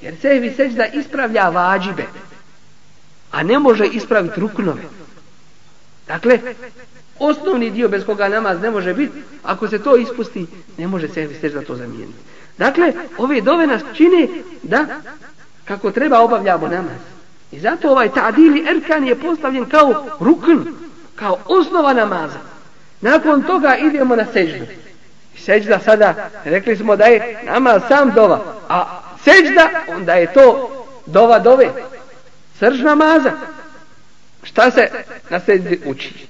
jer 0.01 0.15
sehvi 0.21 0.55
sežda 0.57 0.87
ispravlja 0.87 1.49
vađibe 1.49 2.05
a 3.33 3.43
ne 3.43 3.59
može 3.59 3.87
ispraviti 3.87 4.41
ruknove. 4.41 4.83
Dakle, 6.13 6.39
osnovni 7.19 7.71
dio 7.71 7.89
bez 7.89 8.05
koga 8.07 8.29
namaz 8.29 8.61
ne 8.61 8.71
može 8.71 8.95
biti, 8.95 9.23
ako 9.43 9.69
se 9.69 9.79
to 9.79 9.97
ispusti, 9.97 10.47
ne 10.79 10.87
može 10.89 11.09
se 11.09 11.29
sežda 11.41 11.63
to 11.63 11.77
zamijeniti. 11.77 12.19
Dakle, 12.59 12.93
ove 13.19 13.41
dove 13.41 13.67
nas 13.67 13.83
čine 13.95 14.29
da 14.63 14.87
kako 15.65 15.91
treba 15.91 16.21
obavljamo 16.21 16.69
namaz. 16.69 17.01
I 17.53 17.61
zato 17.61 17.91
ovaj 17.91 18.09
ta'dili 18.09 18.67
erkan 18.69 19.07
je 19.07 19.15
postavljen 19.15 19.65
kao 19.65 20.07
rukn, 20.21 20.59
kao 21.17 21.39
osnova 21.47 21.93
namaza. 21.93 22.39
Nakon 23.01 23.43
toga 23.43 23.77
idemo 23.77 24.17
na 24.17 24.27
seždu. 24.33 24.65
I 25.37 25.41
sežda 25.41 25.79
sada, 25.79 26.31
rekli 26.45 26.77
smo 26.77 26.97
da 26.97 27.05
je 27.05 27.41
namaz 27.45 27.83
sam 27.89 28.13
dova, 28.15 28.41
a 28.69 29.01
sežda, 29.25 29.71
onda 29.89 30.13
je 30.13 30.33
to 30.33 30.71
dova 31.07 31.39
dove. 31.39 31.73
Srž 32.59 32.81
namaza. 32.81 33.33
Šta 34.43 34.71
se 34.71 34.91
na 35.31 35.41
seždi 35.41 35.81
uči? 35.87 36.27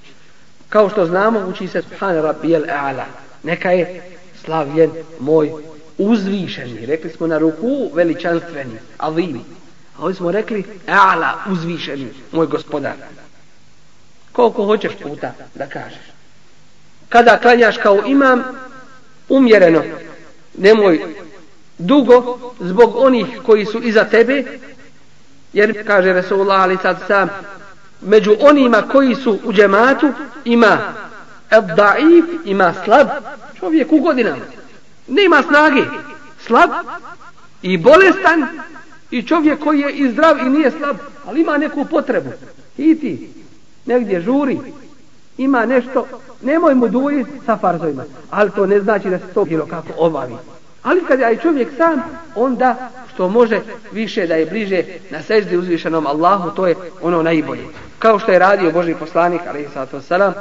Kao 0.69 0.89
što 0.89 1.05
znamo, 1.05 1.39
uči 1.39 1.67
se 1.67 1.81
Subhan 1.81 2.15
Rabijel 2.15 2.63
A'la. 2.63 3.05
Neka 3.43 3.71
je 3.71 4.01
slavljen 4.45 4.91
moj 5.19 5.51
uzvišeni. 5.97 6.85
Rekli 6.85 7.09
smo 7.09 7.27
na 7.27 7.37
ruku 7.37 7.89
veličanstveni, 7.93 8.77
avim. 8.97 9.41
A 9.97 10.01
ovdje 10.01 10.15
smo 10.15 10.31
rekli 10.31 10.63
A'la, 10.87 11.51
uzvišeni, 11.51 12.09
moj 12.31 12.47
gospodar. 12.47 12.93
Koliko 14.31 14.65
hoćeš 14.65 14.91
puta 15.03 15.33
da 15.55 15.67
kažeš. 15.67 16.13
Kada 17.09 17.37
klanjaš 17.37 17.77
kao 17.77 17.99
imam, 18.05 18.43
umjereno, 19.29 19.83
nemoj 20.57 21.15
dugo, 21.77 22.39
zbog 22.59 22.95
onih 22.95 23.25
koji 23.45 23.65
su 23.65 23.81
iza 23.83 24.03
tebe, 24.03 24.43
jer 25.53 25.87
kaže 25.87 26.13
Resulullah 26.13 26.61
ali 26.61 26.77
sad 26.81 26.97
sam, 27.07 27.29
među 28.05 28.35
onima 28.39 28.81
koji 28.81 29.15
su 29.15 29.39
u 29.43 29.53
džematu 29.53 30.13
ima 30.45 30.77
daif, 31.61 32.25
ima 32.45 32.73
slab 32.85 33.07
čovjek 33.59 33.91
u 33.91 33.99
godinama. 33.99 34.45
Nema 35.07 35.41
snage. 35.41 35.81
Slab 36.45 36.69
i 37.61 37.77
bolestan 37.77 38.47
i 39.11 39.23
čovjek 39.23 39.59
koji 39.59 39.79
je 39.79 39.91
i 39.91 40.11
zdrav 40.11 40.37
i 40.37 40.49
nije 40.49 40.71
slab, 40.71 40.97
ali 41.25 41.41
ima 41.41 41.57
neku 41.57 41.85
potrebu. 41.85 42.29
Hiti, 42.77 42.99
ti 42.99 43.29
negdje 43.85 44.21
žuri, 44.21 44.59
ima 45.37 45.65
nešto, 45.65 46.07
nemoj 46.41 46.75
mu 46.75 46.87
duji 46.87 47.25
sa 47.45 47.57
farzovima. 47.57 48.03
ali 48.29 48.51
to 48.51 48.65
ne 48.65 48.79
znači 48.79 49.09
da 49.09 49.19
se 49.19 49.25
to 49.33 49.45
bilo 49.45 49.65
kako 49.65 49.87
obavi. 49.97 50.33
Ali 50.83 51.05
kada 51.07 51.25
je 51.27 51.37
čovjek 51.37 51.67
sam, 51.77 52.03
onda 52.35 52.89
što 53.13 53.29
može 53.29 53.61
više 53.91 54.27
da 54.27 54.35
je 54.35 54.45
bliže 54.45 54.83
na 55.09 55.21
seždi 55.21 55.57
uzvišenom 55.57 56.07
Allahu, 56.07 56.51
to 56.51 56.67
je 56.67 56.75
ono 57.01 57.23
najbolje. 57.23 57.63
Kao 57.99 58.19
što 58.19 58.31
je 58.31 58.39
radio 58.39 58.71
Boži 58.71 58.95
poslanik, 58.99 59.41
ali 59.47 59.67
sato 59.73 60.01
salam, 60.01 60.33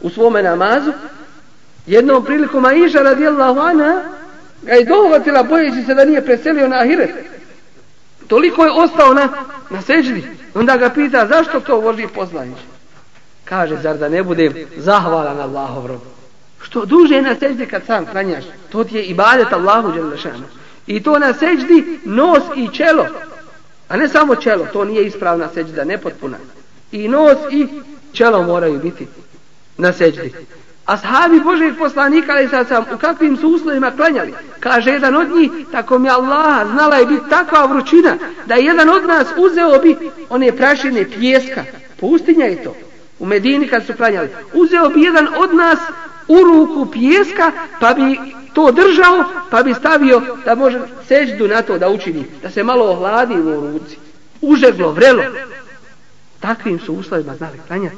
u 0.00 0.10
svome 0.10 0.42
namazu, 0.42 0.92
jednom 1.86 2.24
prilikom 2.24 2.64
Aisha 2.64 2.98
radijallahu 2.98 3.60
anha 3.60 4.02
ga 4.62 4.72
je 4.72 4.84
dohvatila 4.84 5.42
bojeći 5.42 5.82
se 5.82 5.94
da 5.94 6.04
nije 6.04 6.24
preselio 6.24 6.68
na 6.68 6.76
Ahiret. 6.76 7.10
Toliko 8.26 8.64
je 8.64 8.70
ostao 8.70 9.14
na, 9.14 9.28
na 9.70 9.82
seždi. 9.82 10.24
Onda 10.54 10.76
ga 10.76 10.90
pita, 10.90 11.26
zašto 11.26 11.60
to 11.60 11.80
Boži 11.80 12.06
poslanik. 12.14 12.56
Kaže, 13.44 13.76
zar 13.76 13.98
da 13.98 14.08
ne 14.08 14.22
budem 14.22 14.54
zahvalan 14.76 15.40
Allahov 15.40 15.86
robu? 15.86 16.15
Što 16.66 16.84
duže 16.84 17.22
na 17.22 17.34
seždi 17.34 17.66
kad 17.66 17.82
sam 17.86 18.06
klanjaš, 18.06 18.44
to 18.72 18.84
ti 18.84 18.96
je 18.96 19.04
ibadet 19.04 19.52
Allahu 19.52 19.92
Đelešanu. 19.92 20.44
I 20.86 21.02
to 21.02 21.18
na 21.18 21.34
seždi 21.34 22.00
nos 22.04 22.42
i 22.56 22.68
čelo. 22.72 23.06
A 23.88 23.96
ne 23.96 24.08
samo 24.08 24.36
čelo, 24.36 24.66
to 24.72 24.84
nije 24.84 25.06
ispravna 25.06 25.48
sežda, 25.54 25.84
nepotpuna. 25.84 26.36
I 26.92 27.08
nos 27.08 27.38
i 27.50 27.66
čelo 28.12 28.42
moraju 28.42 28.78
biti 28.78 29.06
na 29.78 29.92
seždi. 29.92 30.32
Ashabi 30.86 31.40
Božeg 31.40 31.78
poslanika, 31.78 32.32
ali 32.32 32.48
sad 32.48 32.68
sam, 32.68 32.84
u 32.94 32.98
kakvim 32.98 33.36
su 33.36 33.48
uslovima 33.48 33.90
klanjali? 33.90 34.34
Kaže 34.60 34.90
jedan 34.90 35.16
od 35.16 35.36
njih, 35.36 35.50
tako 35.72 35.98
mi 35.98 36.10
Allah 36.10 36.66
znala 36.72 36.96
je 36.96 37.06
biti 37.06 37.30
takva 37.30 37.66
vrućina, 37.66 38.16
da 38.46 38.54
je 38.54 38.64
jedan 38.64 38.88
od 38.88 39.06
nas 39.06 39.28
uzeo 39.36 39.78
bi 39.78 39.96
one 40.28 40.56
prašine 40.56 41.04
pjeska. 41.10 41.64
Pustinja 42.00 42.44
je 42.44 42.62
to. 42.64 42.76
U 43.18 43.26
Medini 43.26 43.68
kad 43.68 43.86
su 43.86 43.92
klanjali. 43.92 44.28
Uzeo 44.52 44.88
bi 44.88 45.02
jedan 45.02 45.28
od 45.38 45.54
nas 45.54 45.78
u 46.28 46.36
ruku 46.44 46.90
pjeska, 46.92 47.52
pa 47.80 47.94
bi 47.94 48.18
to 48.52 48.72
držao, 48.72 49.24
pa 49.50 49.62
bi 49.62 49.74
stavio 49.74 50.22
da 50.44 50.54
može 50.54 50.80
seđdu 51.08 51.48
na 51.48 51.62
to 51.62 51.78
da 51.78 51.88
učini, 51.88 52.24
da 52.42 52.50
se 52.50 52.62
malo 52.62 52.90
ohladi 52.90 53.34
u 53.34 53.60
ruci. 53.60 53.96
Užeglo, 54.40 54.92
vrelo. 54.92 55.22
Takvim 56.40 56.80
su 56.80 56.94
uslovima 56.94 57.36
znali 57.36 57.58
klanjati. 57.66 57.96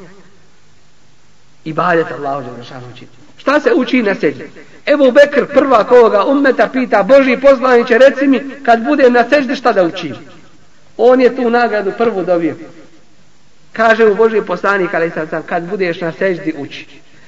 I 1.64 1.72
badet 1.72 2.06
Allah 2.12 2.38
uđe 2.38 2.74
učiti. 2.92 3.12
Šta 3.36 3.60
se 3.60 3.72
uči 3.74 4.02
na 4.02 4.14
seđdu? 4.14 4.44
Evo 4.86 5.10
Bekr 5.10 5.46
prva 5.54 5.84
koga 5.84 6.24
ummeta 6.24 6.68
pita, 6.68 7.02
Boži 7.02 7.36
poslaniće, 7.42 7.98
reci 7.98 8.26
mi, 8.26 8.40
kad 8.62 8.84
bude 8.84 9.10
na 9.10 9.28
seđdi 9.28 9.56
šta 9.56 9.72
da 9.72 9.84
učim? 9.84 10.14
On 10.96 11.20
je 11.20 11.36
tu 11.36 11.50
nagradu 11.50 11.92
prvu 11.98 12.24
dobio. 12.24 12.54
Kaže 13.72 14.06
u 14.06 14.14
Boži 14.14 14.42
poslanik, 14.46 14.94
ali 14.94 15.10
sad 15.10 15.46
kad 15.46 15.62
budeš 15.62 16.00
na 16.00 16.12
seđdi 16.12 16.54
uči. 16.58 16.86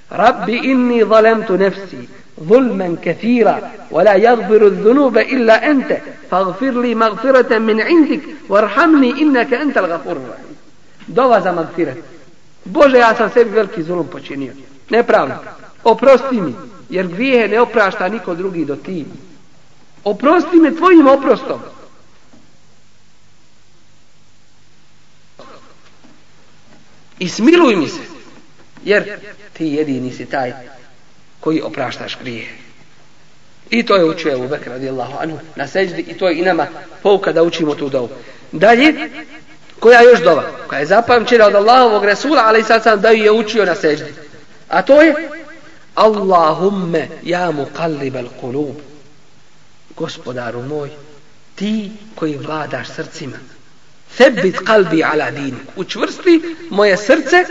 Rabbi 0.09 0.55
inni 0.71 1.03
zalemtu 1.09 1.57
nefsi, 1.57 2.07
ظلما 2.39 2.97
كثيرا 3.03 3.71
ولا 3.91 4.13
يغفر 4.13 4.67
الذنوب 4.67 5.17
إلا 5.17 5.71
أنت 5.71 5.97
فاغفر 6.31 6.81
لي 6.81 6.95
مغفرة 6.95 7.57
من 7.57 7.81
عندك 7.81 8.21
وارحمني 8.49 9.11
إنك 9.11 9.53
أنت 9.53 9.77
الغفور 9.77 10.11
الرحيم 10.11 10.55
dova 11.07 11.41
za 11.41 11.51
magfiret. 11.51 11.97
Bože, 12.65 12.97
ja 12.97 13.15
sam 13.15 13.29
sebi 13.29 13.49
veliki 13.49 13.83
zulum 13.83 14.07
počinio. 14.07 14.53
Nepravno. 14.89 15.35
Oprosti 15.83 16.41
mi, 16.41 16.53
jer 16.89 17.07
grijehe 17.07 17.47
ne 17.47 17.61
oprašta 17.61 18.09
niko 18.09 18.35
drugi 18.35 18.65
do 18.65 18.75
ti. 18.75 19.05
Oprosti 20.03 20.57
me 20.57 20.75
tvojim 20.75 21.07
oprostom. 21.07 21.59
I 27.19 27.29
smiluj 27.29 27.75
mi 27.75 27.87
se, 27.87 28.01
jer 28.84 29.18
ti 29.52 29.66
jedini 29.66 30.12
si 30.12 30.26
taj 30.26 30.52
koji 31.40 31.62
opraštaš 31.62 32.18
grije. 32.22 32.48
I 33.70 33.86
to 33.86 33.96
je 33.96 34.04
učio 34.04 34.32
Ebu 34.32 34.48
Bekr 34.48 34.70
radijallahu 34.70 35.12
anhu 35.20 35.38
na 35.56 35.66
seđdi 35.66 36.02
i 36.08 36.18
to 36.18 36.28
je 36.28 36.38
i 36.38 36.42
nama 36.42 36.66
pouka 37.02 37.32
da 37.32 37.42
učimo 37.42 37.74
tu 37.74 37.88
dovu. 37.88 38.08
Dalje, 38.52 39.10
koja 39.80 40.00
je 40.00 40.06
još 40.06 40.20
dova? 40.20 40.44
Koja 40.68 40.78
je 40.78 40.86
zapamćena 40.86 41.46
od 41.46 41.54
Allahovog 41.54 42.04
Resula, 42.04 42.42
ali 42.46 42.62
sad 42.62 42.82
sam 42.82 43.00
da 43.00 43.08
je 43.08 43.30
učio 43.30 43.64
na 43.64 43.74
seđdi. 43.74 44.14
A 44.68 44.82
to 44.82 45.02
je 45.02 45.14
Allahumme 45.94 47.08
ja 47.22 47.50
mu 47.50 47.66
kallibel 47.76 48.26
kulub. 48.40 48.76
Gospodaru 49.96 50.62
moj, 50.62 50.90
ti 51.54 51.90
koji 52.14 52.36
vladaš 52.36 52.88
srcima, 52.88 53.36
Thebit 54.16 54.58
kalbi 54.66 55.04
ala 55.04 55.30
din. 55.30 55.56
Učvrsti 55.76 56.56
moje 56.70 56.96
srce 56.96 57.44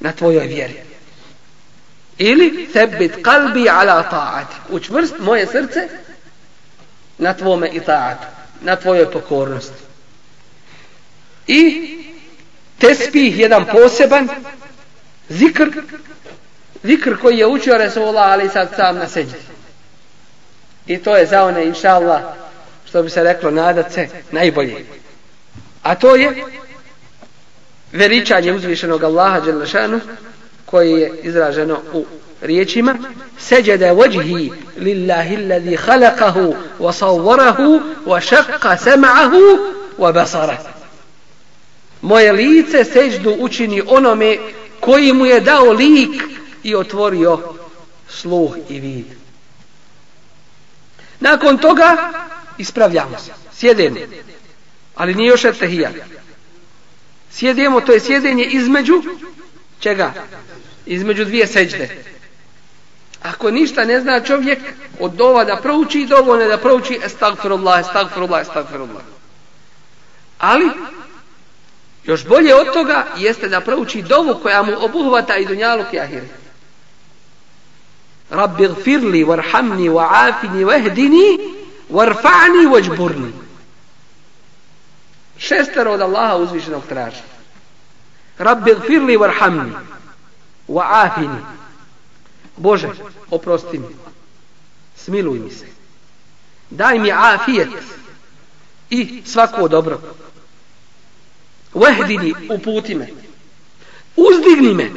na 0.00 0.12
tvojoj 0.12 0.46
vjeri. 0.46 0.74
Ili 2.18 2.68
sebit 2.72 3.12
kalbi 3.22 3.68
ala 3.68 4.02
ta'ati. 4.10 4.74
Učvrst 4.74 5.14
moje 5.18 5.46
srce 5.46 5.88
na 7.18 7.34
tvome 7.34 7.68
itaatu. 7.68 8.26
Na 8.60 8.76
tvojoj 8.76 9.10
pokornosti. 9.12 9.82
I 11.46 11.88
tespih 12.78 13.38
jedan 13.38 13.66
poseban 13.72 14.28
zikr 15.28 15.68
zikr 16.82 17.16
koji 17.20 17.38
je 17.38 17.46
učio 17.46 17.78
Resulullah 17.78 18.32
ali 18.32 18.48
sad 18.48 18.72
sam 18.76 18.96
na 18.96 19.08
seđi. 19.08 19.36
I 20.86 20.98
to 20.98 21.16
je 21.16 21.26
za 21.26 21.44
one 21.44 21.66
inša 21.66 21.90
Allah 21.90 22.22
što 22.84 23.02
bi 23.02 23.10
se 23.10 23.22
reklo 23.22 23.50
nadat 23.50 23.92
se 23.92 24.08
najbolje. 24.30 24.84
A 25.82 25.94
to 25.94 26.16
je 26.16 26.44
veličanje 27.92 28.52
uzvišenog 28.52 29.04
Allaha 29.04 29.40
Đelešanu 29.40 30.00
koji 30.66 30.90
je 30.90 31.20
izraženo 31.22 31.80
u 31.92 32.04
riječima 32.40 32.94
seđede 33.38 33.92
vođhi 33.92 34.50
lillahi 34.76 35.36
alladhi 35.36 35.76
khalaqahu 35.76 36.54
wa 36.80 36.92
sawwarahu 36.92 37.80
wa 38.06 38.20
shaqqa 38.20 38.76
sam'ahu 38.76 39.58
wa 39.98 40.12
basara 40.12 40.56
moje 42.02 42.32
lice 42.32 42.84
seđdu 42.84 43.36
učini 43.38 43.82
onome 43.86 44.38
koji 44.80 45.12
mu 45.12 45.26
je 45.26 45.40
dao 45.40 45.72
lik 45.72 46.22
i 46.62 46.74
otvorio 46.74 47.54
sluh 48.08 48.56
i 48.68 48.80
vid. 48.80 49.06
Nakon 51.20 51.58
toga 51.58 52.12
ispravljamo 52.58 53.18
se 53.18 53.32
sjedemo. 53.52 53.96
Ali 54.94 55.14
nije 55.14 55.28
još 55.28 55.44
etehijat 55.44 55.92
sjedemo 57.38 57.80
to 57.80 57.92
je 57.92 58.00
sjedenje 58.00 58.44
između 58.44 59.02
čega? 59.80 60.12
između 60.86 61.24
dvije 61.24 61.46
seđde. 61.46 61.88
Ako 63.22 63.50
ništa 63.50 63.84
ne 63.84 64.00
zna 64.00 64.20
čovjek 64.20 64.58
od 65.00 65.12
dova 65.12 65.44
da 65.44 65.56
prouči, 65.56 66.06
dovoljno 66.06 66.48
da 66.48 66.58
prouči 66.58 66.98
estagfirullah, 67.04 67.80
estagfirullah, 67.80 68.42
estagfirullah. 68.42 69.02
Ali, 70.38 70.70
Još 72.08 72.26
bolje 72.26 72.54
od 72.54 72.72
toga 72.72 73.06
jeste 73.16 73.48
da 73.48 73.60
prouči 73.60 74.02
dovu 74.02 74.38
koja 74.42 74.62
mu 74.62 74.72
obuhvata 74.84 75.36
i 75.36 75.46
dunjaluk 75.46 75.92
i 75.92 76.00
ahiret. 76.00 76.30
Rabbi 78.30 78.68
gfirli 78.68 79.24
warhamni 79.24 79.90
wa'afini 79.90 80.64
wahdini 80.64 81.38
warfa'ni 81.90 82.64
wajburni. 82.72 83.32
Šestero 85.38 85.92
od 85.92 86.00
Allaha 86.00 86.36
uzvišenog 86.36 86.82
traži. 86.88 87.22
Rabbi 88.38 88.74
gfirli 88.74 89.16
warhamni 89.16 89.72
wa'afini. 90.68 91.40
Bože, 92.56 92.88
oprosti 93.30 93.78
mi. 93.78 93.96
Smiluj 94.96 95.38
mi 95.38 95.50
se. 95.50 95.66
Daj 96.70 96.98
mi 96.98 97.12
afijet 97.12 97.68
i 98.90 99.22
svako 99.26 99.68
dobro. 99.68 100.00
Vehdini, 101.74 102.34
uputi 102.50 102.94
me. 102.94 103.08
Uzdigni 104.16 104.74
me. 104.74 104.90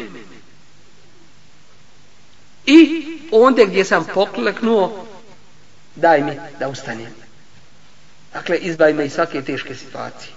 I 2.66 3.06
onda 3.32 3.66
gdje 3.66 3.86
sam 3.86 4.08
pokleknuo, 4.14 5.06
daj 5.96 6.22
mi 6.22 6.32
da 6.60 6.68
ustanem. 6.68 7.21
Dakle, 8.34 8.58
izbavi 8.58 8.94
me 8.94 9.06
iz 9.06 9.14
svake 9.14 9.42
teške 9.42 9.76
situacije. 9.76 10.34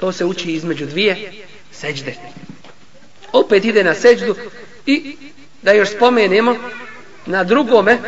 To 0.00 0.12
se 0.12 0.24
uči 0.24 0.52
između 0.52 0.86
dvije 0.86 1.32
seđde. 1.72 2.14
Opet 3.32 3.64
ide 3.64 3.84
na 3.84 3.94
seđdu 3.94 4.36
i 4.86 5.16
da 5.62 5.72
još 5.72 5.90
spomenemo 5.90 6.56
na 7.26 7.44
drugome 7.44 7.98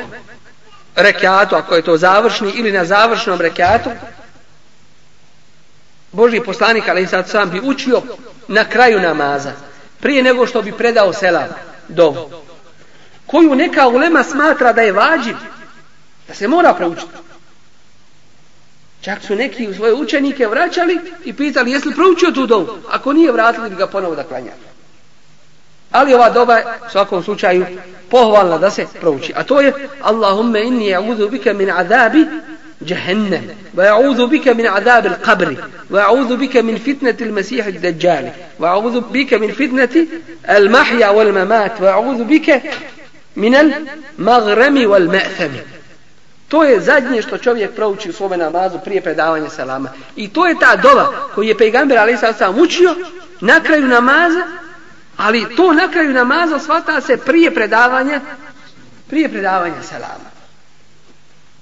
rekiatu, 0.96 1.56
ako 1.56 1.74
je 1.74 1.82
to 1.82 1.96
završni, 1.96 2.52
ili 2.56 2.72
na 2.72 2.84
završnom 2.84 3.40
rekiatu, 3.40 3.90
Boži 6.12 6.40
poslanik, 6.40 6.88
ali 6.88 7.06
sad 7.06 7.28
sam 7.28 7.50
bi 7.50 7.60
učio 7.64 8.02
na 8.48 8.64
kraju 8.64 9.00
namaza, 9.00 9.52
prije 10.00 10.22
nego 10.22 10.46
što 10.46 10.62
bi 10.62 10.72
predao 10.72 11.12
selam 11.12 11.48
dovu 11.88 12.30
koju 13.26 13.54
neka 13.54 13.88
ulema 13.88 14.22
smatra 14.22 14.72
da 14.72 14.82
je 14.82 14.92
vađiv, 14.92 15.36
da 16.28 16.34
se 16.34 16.48
mora 16.48 16.74
proučiti. 16.74 17.25
Čak 19.01 19.23
su 19.23 19.35
neki 19.35 19.67
u 19.67 19.73
svoje 19.73 19.93
učenike 19.93 20.47
vraćali 20.47 20.99
i 21.25 21.33
pitali 21.33 21.71
jesi 21.71 21.87
li 21.87 21.95
proučio 21.95 22.31
tu 22.31 22.47
dovu? 22.47 22.67
Ako 22.91 23.13
nije, 23.13 23.31
vratili 23.31 23.69
bi 23.69 23.75
ga 23.75 23.87
ponovo 23.87 24.15
da 24.15 24.23
klanja. 24.23 24.51
Ali 25.91 26.13
ova 26.13 26.29
doba 26.29 26.61
u 26.87 26.89
svakom 26.91 27.23
slučaju 27.23 27.65
pohvalna 28.09 28.57
da 28.57 28.69
se 28.69 28.85
prouči. 29.01 29.33
A 29.35 29.43
to 29.43 29.61
je 29.61 29.73
Allahumme 30.01 30.63
inni 30.63 30.95
a'udhu 30.95 31.29
bika 31.29 31.53
min 31.53 31.69
azabi 31.69 32.25
جهنم 32.85 33.43
وأعوذ 33.77 34.27
بك 34.27 34.47
من 34.47 34.67
عذاب 34.67 35.05
القبر 35.05 35.55
وأعوذ 35.89 36.37
بك 36.37 36.57
من 36.57 36.77
فتنة 36.77 37.15
المسيح 37.21 37.65
الدجال 37.65 38.31
وأعوذ 38.59 38.99
بك 38.99 39.33
من 39.33 39.51
فتنة 39.51 40.07
المحيا 40.49 41.09
والممات 41.09 41.81
وأعوذ 41.81 42.23
بك 42.23 42.61
minel 43.35 43.87
magremi 44.17 44.85
wal 44.85 45.07
me'themi. 45.07 45.61
To 46.48 46.64
je 46.64 46.80
zadnje 46.80 47.22
što 47.22 47.38
čovjek 47.38 47.74
prouči 47.74 48.10
u 48.10 48.12
svome 48.12 48.36
namazu 48.36 48.78
prije 48.84 49.00
predavanja 49.00 49.50
salama. 49.50 49.88
I 50.16 50.28
to 50.28 50.46
je 50.46 50.58
ta 50.58 50.76
dova 50.76 51.28
koju 51.34 51.48
je 51.48 51.58
pejgamber 51.58 51.98
Ali 51.98 52.16
sam 52.16 52.58
učio 52.58 52.94
na 53.40 53.60
kraju 53.60 53.86
namaza, 53.86 54.42
ali 55.16 55.56
to 55.56 55.72
na 55.72 55.88
kraju 55.88 56.12
namaza 56.12 56.58
svata 56.58 57.00
se 57.00 57.16
prije 57.16 57.54
predavanja 57.54 58.20
prije 59.06 59.28
predavanja 59.28 59.82
salama. 59.82 60.36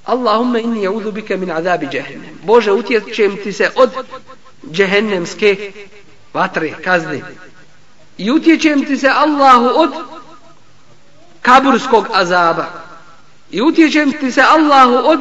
Allahumma 0.05 0.59
inni 0.59 0.81
ja'udhu 0.81 1.13
bika 1.13 1.37
min 1.37 1.51
azabi 1.51 1.89
jahannam. 1.93 2.39
Bože, 2.43 2.73
utječem 2.73 3.37
ti 3.37 3.53
se 3.53 3.71
od 3.75 3.91
džehennemske 4.71 5.73
vatre, 6.35 6.73
kazne. 6.85 7.21
I 8.19 8.31
utječem 8.31 8.85
ti 8.85 8.97
se 8.97 9.09
Allahu 9.09 9.71
od 9.75 9.91
kaburskog 11.43 12.09
azaba. 12.13 12.84
I 13.55 13.63
utječem 13.63 14.13
ti 14.13 14.33
se 14.33 14.43
Allahu 14.43 15.09
od 15.09 15.21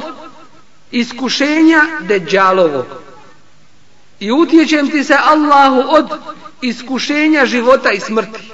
iskušenja 0.92 1.82
deđalovog. 2.02 2.86
I 4.20 4.32
utječem 4.32 4.92
ti 4.92 5.04
se 5.04 5.16
Allahu 5.24 5.84
od 5.90 6.20
iskušenja 6.62 7.46
života 7.46 7.92
i 7.92 8.00
smrti. 8.00 8.52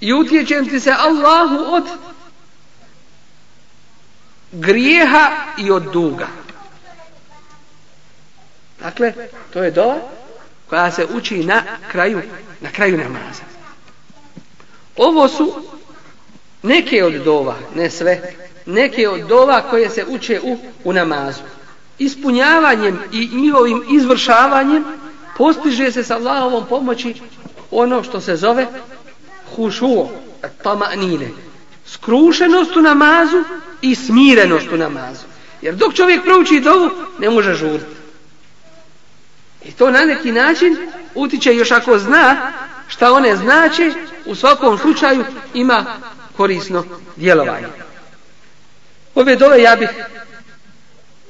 I 0.00 0.12
utječem 0.12 0.68
ti 0.68 0.80
se 0.80 0.92
Allahu 0.92 1.74
od 1.74 1.84
grijeha 4.52 5.30
i 5.58 5.70
od 5.70 5.82
duga. 5.82 6.28
Dakle, 8.80 9.12
to 9.52 9.62
je 9.62 9.70
dova 9.70 9.98
koja 10.68 10.90
se 10.90 11.06
uči 11.14 11.44
na 11.44 11.62
kraju, 11.90 12.22
na 12.60 12.70
kraju 12.70 12.98
namaza. 12.98 13.44
Ovo 14.96 15.28
su 15.28 15.62
neke 16.62 17.04
od 17.04 17.12
dova, 17.12 17.56
ne 17.74 17.90
sve, 17.90 18.34
neke 18.66 19.08
od 19.08 19.20
dova 19.20 19.62
koje 19.70 19.90
se 19.90 20.04
uče 20.08 20.40
u, 20.42 20.58
u 20.84 20.92
namazu. 20.92 21.42
Ispunjavanjem 21.98 22.98
i 23.12 23.28
njihovim 23.32 23.82
izvršavanjem 23.90 24.84
postiže 25.38 25.92
se 25.92 26.04
sa 26.04 26.16
Allahovom 26.16 26.66
pomoći 26.68 27.14
ono 27.70 28.02
što 28.02 28.20
se 28.20 28.36
zove 28.36 28.66
hušuo, 29.56 30.10
tamanine. 30.62 31.28
Skrušenost 31.86 32.76
u 32.76 32.82
namazu 32.82 33.44
i 33.82 33.94
smirenost 33.94 34.66
u 34.72 34.76
namazu. 34.76 35.24
Jer 35.62 35.74
dok 35.74 35.94
čovjek 35.94 36.24
prouči 36.24 36.60
dovu, 36.60 36.90
ne 37.18 37.30
može 37.30 37.54
žuriti. 37.54 38.02
I 39.64 39.72
to 39.72 39.90
na 39.90 40.04
neki 40.04 40.32
način 40.32 40.76
utiče 41.14 41.54
još 41.54 41.70
ako 41.70 41.98
zna 41.98 42.52
šta 42.88 43.12
one 43.12 43.36
znače, 43.36 43.92
u 44.26 44.34
svakom 44.34 44.78
slučaju 44.78 45.24
ima 45.54 45.84
korisno 46.42 46.84
djelovanje. 47.16 47.66
Ove 49.14 49.36
dove 49.36 49.62
ja 49.62 49.76
bih 49.76 49.88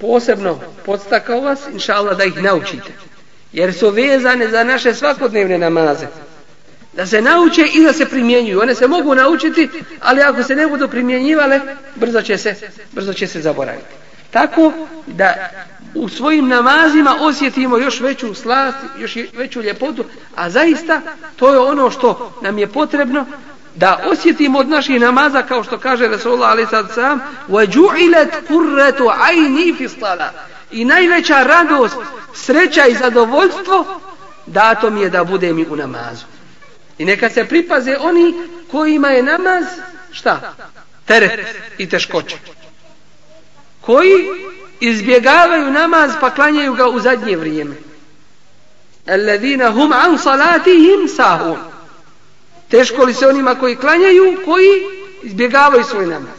posebno 0.01 0.61
podstakao 0.87 1.41
vas, 1.41 1.61
inša 1.73 1.95
Allah, 1.95 2.17
da 2.19 2.25
ih 2.25 2.43
naučite. 2.43 2.93
Jer 3.53 3.75
su 3.75 3.91
vezane 3.91 4.49
za 4.49 4.65
naše 4.65 4.95
svakodnevne 4.95 5.59
namaze. 5.59 6.07
Da 6.93 7.07
se 7.07 7.21
nauče 7.23 7.63
i 7.75 7.85
da 7.85 7.93
se 7.93 8.07
primjenjuju. 8.07 8.61
One 8.61 8.75
se 8.75 8.89
mogu 8.89 9.15
naučiti, 9.15 9.69
ali 10.01 10.23
ako 10.23 10.43
se 10.43 10.57
ne 10.57 10.67
budu 10.67 10.89
primjenjivale, 10.89 11.61
brzo 11.95 12.23
će 12.23 12.39
se, 12.39 12.55
brzo 12.93 13.13
će 13.13 13.27
se 13.27 13.41
zaboraviti. 13.41 13.95
Tako 14.31 14.73
da 15.07 15.51
u 15.95 16.09
svojim 16.09 16.49
namazima 16.49 17.17
osjetimo 17.21 17.79
još 17.79 18.01
veću 18.01 18.35
slast, 18.35 18.79
još 18.99 19.17
veću 19.33 19.63
ljepotu, 19.63 20.05
a 20.35 20.51
zaista 20.51 21.01
to 21.37 21.53
je 21.53 21.59
ono 21.59 21.91
što 21.91 22.39
nam 22.43 22.59
je 22.59 22.67
potrebno 22.67 23.27
da 23.76 24.00
osjetimo 24.06 24.60
od 24.60 24.70
naših 24.70 25.02
namaza 25.02 25.42
kao 25.44 25.64
što 25.64 25.78
kaže 25.78 26.08
Rasulullah 26.08 26.52
ali 26.52 26.66
sad 26.66 26.94
sam 26.96 27.20
وَجُعِلَتْ 27.50 28.32
قُرَّةُ 28.50 29.12
عَيْنِي 29.12 29.74
فِي 29.78 29.88
صَلَا 30.02 30.30
i 30.72 30.86
najveća 30.86 31.44
radost, 31.44 31.96
sreća 32.34 32.86
i 32.86 32.96
zadovoljstvo 32.96 34.00
dato 34.46 34.90
mi 34.90 35.02
je 35.02 35.10
da 35.10 35.24
bude 35.24 35.54
mi 35.54 35.66
u 35.70 35.76
namazu 35.76 36.26
i 36.98 37.06
neka 37.06 37.30
se 37.30 37.46
pripaze 37.46 37.98
oni 38.00 38.34
kojima 38.72 39.08
je 39.08 39.24
namaz 39.24 39.66
šta? 40.12 40.54
teret 41.06 41.48
i 41.78 41.90
teškoće 41.90 42.38
koji 43.82 44.28
izbjegavaju 44.80 45.72
namaz 45.72 46.12
pa 46.20 46.30
klanjaju 46.30 46.74
ga 46.74 46.88
u 46.88 47.00
zadnje 47.00 47.38
vrijeme 47.38 47.76
الَّذِينَ 49.08 49.62
هُمْ 49.62 49.94
عَنْ 49.94 50.18
صَلَاتِهِمْ 50.18 51.08
سَاهُونَ 51.08 51.71
Teško 52.73 53.05
li 53.05 53.15
se 53.15 53.27
onima 53.27 53.55
koji 53.55 53.77
klanjaju, 53.77 54.37
koji 54.45 54.69
izbjegavaju 55.23 55.85
svoj 55.85 56.07
namaz. 56.07 56.39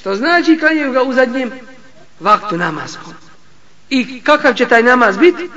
Što 0.00 0.14
znači 0.14 0.58
klanjaju 0.58 0.92
ga 0.92 1.02
u 1.02 1.12
zadnjem 1.12 1.50
vaktu 2.20 2.56
namazkom. 2.56 3.14
I 3.90 4.20
kakav 4.20 4.54
će 4.54 4.66
taj 4.66 4.82
namaz 4.82 5.18
biti? 5.18 5.48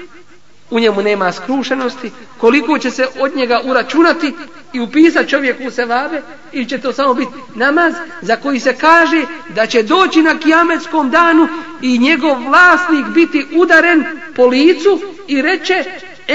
U 0.70 0.80
njemu 0.80 1.02
nema 1.02 1.32
skrušenosti. 1.32 2.12
Koliko 2.38 2.80
će 2.80 2.92
se 2.92 3.08
od 3.20 3.36
njega 3.36 3.62
uračunati 3.66 4.34
i 4.74 4.80
upisati 4.80 5.30
čovjek 5.30 5.58
u 5.68 5.72
sevabe? 5.72 6.22
Ili 6.52 6.70
će 6.70 6.78
to 6.78 6.94
samo 6.94 7.14
biti 7.14 7.32
namaz 7.56 7.94
za 8.22 8.36
koji 8.36 8.60
se 8.60 8.76
kaže 8.76 9.26
da 9.50 9.68
će 9.68 9.84
doći 9.84 10.22
na 10.22 10.40
kijametskom 10.40 11.10
danu 11.10 11.48
i 11.82 12.00
njegov 12.00 12.48
vlasnik 12.48 13.06
biti 13.06 13.48
udaren 13.56 14.06
po 14.36 14.46
licu 14.46 15.00
i 15.28 15.42
reće 15.42 15.84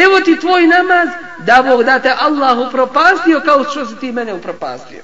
evo 0.05 0.21
ti 0.21 0.41
tvoj 0.41 0.67
namaz 0.67 1.09
da 1.39 1.65
Bog 1.69 1.83
da 1.83 1.99
te 1.99 2.15
Allah 2.21 2.59
upropastio 2.69 3.41
kao 3.45 3.65
što 3.65 3.87
si 3.87 3.97
ti 3.97 4.13
mene 4.13 4.35
upropastio. 4.35 5.03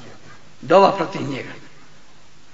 Dova 0.61 0.93
protiv 0.93 1.23
njega. 1.23 1.63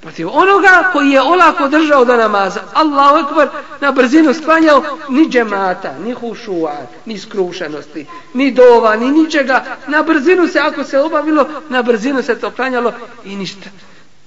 Protiv 0.00 0.28
onoga 0.28 0.90
koji 0.92 1.10
je 1.10 1.22
olako 1.22 1.68
držao 1.68 2.04
do 2.04 2.16
namaza. 2.16 2.60
Allahu 2.74 3.18
ekber 3.18 3.48
na 3.80 3.92
brzinu 3.92 4.34
sklanjao 4.34 4.82
ni 5.08 5.28
džemata, 5.28 5.94
ni 6.04 6.12
hušua, 6.12 6.76
ni 7.06 7.18
skrušenosti, 7.18 8.06
ni 8.34 8.50
dova, 8.50 8.96
ni 8.96 9.10
ničega. 9.10 9.64
Na 9.86 10.02
brzinu 10.02 10.48
se, 10.48 10.58
ako 10.58 10.84
se 10.84 10.98
obavilo, 10.98 11.48
na 11.68 11.82
brzinu 11.82 12.22
se 12.22 12.40
to 12.40 12.50
klanjalo 12.50 12.92
i 13.24 13.36
ništa. 13.36 13.70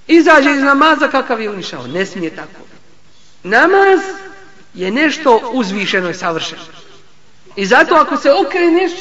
Izađe 0.08 0.52
iz 0.52 0.62
namaza 0.62 1.08
kakav 1.08 1.42
je 1.42 1.50
unišao. 1.50 1.88
Ne 1.88 2.06
smije 2.06 2.36
tako. 2.36 2.62
Namaz 3.44 4.00
je 4.74 4.92
nešto 4.92 5.52
uzvišeno 5.54 6.10
i 6.10 6.14
savršeno. 6.14 6.81
I 7.56 7.66
zato 7.66 7.96
ako 7.96 8.18
se 8.18 8.32
okreneš 8.34 8.92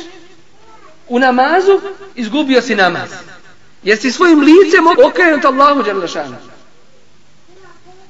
u 1.09 1.19
namazu, 1.19 1.81
izgubio 2.15 2.63
si 2.63 2.75
namaz. 2.75 3.11
Jer 3.83 3.99
si 3.99 4.13
svojim 4.13 4.41
licem 4.41 4.87
okrenut 5.07 5.45
Allahu 5.45 5.83
Đerlešanu. 5.83 6.37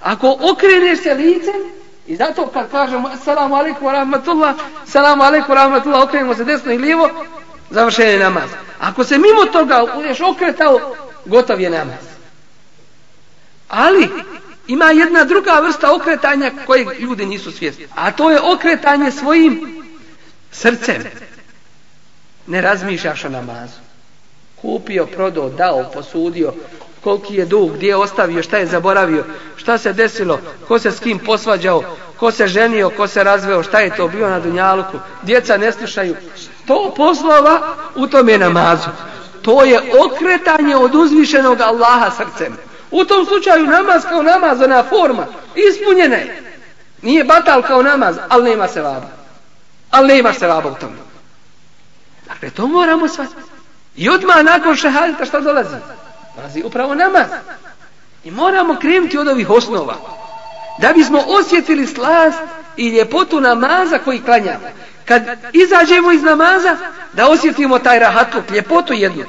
Ako 0.03 0.37
okreneš 0.53 1.03
se 1.03 1.14
licem, 1.14 1.61
i 2.07 2.16
zato 2.16 2.46
kad 2.46 2.70
kažemo 2.70 3.09
Assalamu 3.09 3.55
alaikum 3.55 3.88
wa 3.88 3.92
rahmatullah, 3.92 4.55
Assalamu 4.83 5.22
alaikum 5.22 5.55
wa 5.55 5.55
rahmatullah, 5.55 6.03
okrenemo 6.03 6.35
se 6.35 6.44
desno 6.44 6.72
i 6.72 6.79
lijevo, 6.79 7.11
završen 7.70 8.09
je 8.09 8.18
namaz. 8.18 8.50
Ako 8.79 9.05
se 9.05 9.18
mimo 9.18 9.44
toga 9.53 9.87
budeš 9.94 10.20
okretao, 10.20 10.96
gotov 11.24 11.61
je 11.61 11.70
namaz. 11.70 12.05
Ali, 13.68 14.09
ima 14.66 14.85
jedna 14.85 15.24
druga 15.24 15.61
vrsta 15.64 15.94
okretanja 15.94 16.50
koje 16.66 16.87
ljudi 16.98 17.26
nisu 17.26 17.53
svjesni. 17.53 17.87
A 17.94 18.12
to 18.12 18.31
je 18.31 18.40
okretanje 18.40 19.11
svojim 19.11 19.80
srcem. 20.52 21.02
Ne 22.46 22.60
razmišljaš 22.60 23.24
o 23.24 23.28
namazu. 23.28 23.78
Kupio, 24.62 25.06
prodao, 25.06 25.48
dao, 25.48 25.90
posudio, 25.94 26.52
koliki 27.04 27.34
je 27.34 27.46
dug, 27.46 27.72
gdje 27.74 27.88
je 27.88 27.96
ostavio, 27.96 28.42
šta 28.42 28.58
je 28.58 28.66
zaboravio, 28.66 29.24
šta 29.56 29.78
se 29.78 29.92
desilo, 29.92 30.40
ko 30.68 30.78
se 30.78 30.90
s 30.90 31.00
kim 31.00 31.18
posvađao, 31.18 31.82
ko 32.16 32.30
se 32.30 32.46
ženio, 32.46 32.90
ko 32.90 33.06
se 33.06 33.24
razveo, 33.24 33.62
šta 33.62 33.80
je 33.80 33.96
to 33.96 34.08
bio 34.08 34.30
na 34.30 34.40
Dunjaluku, 34.40 34.98
djeca 35.22 35.56
ne 35.56 35.72
slušaju. 35.72 36.16
To 36.66 36.94
poslova 36.96 37.76
u 37.96 38.06
tome 38.06 38.38
namazu. 38.38 38.88
To 39.42 39.64
je 39.64 39.80
okretanje 40.06 40.76
od 40.76 40.94
uzvišenog 40.94 41.60
Allaha 41.60 42.10
srcem. 42.10 42.56
U 42.90 43.04
tom 43.04 43.26
slučaju 43.26 43.66
namaz 43.66 44.02
kao 44.08 44.22
namaz, 44.22 44.60
ona 44.60 44.82
forma, 44.82 45.26
ispunjena 45.54 46.16
je. 46.16 46.42
Nije 47.02 47.24
batal 47.24 47.62
kao 47.62 47.82
namaz, 47.82 48.16
ali 48.28 48.50
nema 48.50 48.68
se 48.68 48.82
vaba. 48.82 49.19
Ali 49.90 50.14
nema 50.14 50.33
se 50.33 50.46
vaba 50.46 50.70
u 50.70 50.74
tome. 50.74 50.96
Dakle, 52.29 52.50
to 52.50 52.66
moramo 52.66 53.09
shvatiti. 53.09 53.40
I 53.96 54.09
odmah 54.09 54.44
nakon 54.44 54.76
šehadita 54.76 55.24
šta 55.24 55.40
dolazi? 55.40 55.76
Dolazi 56.37 56.62
upravo 56.64 56.94
namaz. 56.94 57.26
I 58.24 58.31
moramo 58.31 58.76
krenuti 58.81 59.18
od 59.18 59.29
ovih 59.29 59.50
osnova. 59.50 59.96
Da 60.79 60.92
bismo 60.92 61.24
osjetili 61.26 61.87
slast 61.87 62.38
i 62.76 62.88
ljepotu 62.88 63.40
namaza 63.40 63.98
koji 63.98 64.22
klanjamo. 64.22 64.68
Kad 65.05 65.22
izađemo 65.53 66.12
iz 66.12 66.22
namaza, 66.22 66.76
da 67.12 67.29
osjetimo 67.29 67.79
taj 67.79 67.98
rahatluk, 67.98 68.50
ljepotu 68.50 68.92
jednu. 68.92 69.24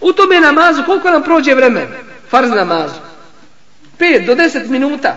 U 0.00 0.12
tome 0.12 0.40
namazu, 0.40 0.82
koliko 0.86 1.10
nam 1.10 1.22
prođe 1.22 1.54
vremena? 1.54 1.96
Farz 2.30 2.50
namazu. 2.50 2.94
5 3.98 4.26
do 4.26 4.34
10 4.34 4.68
minuta. 4.68 5.16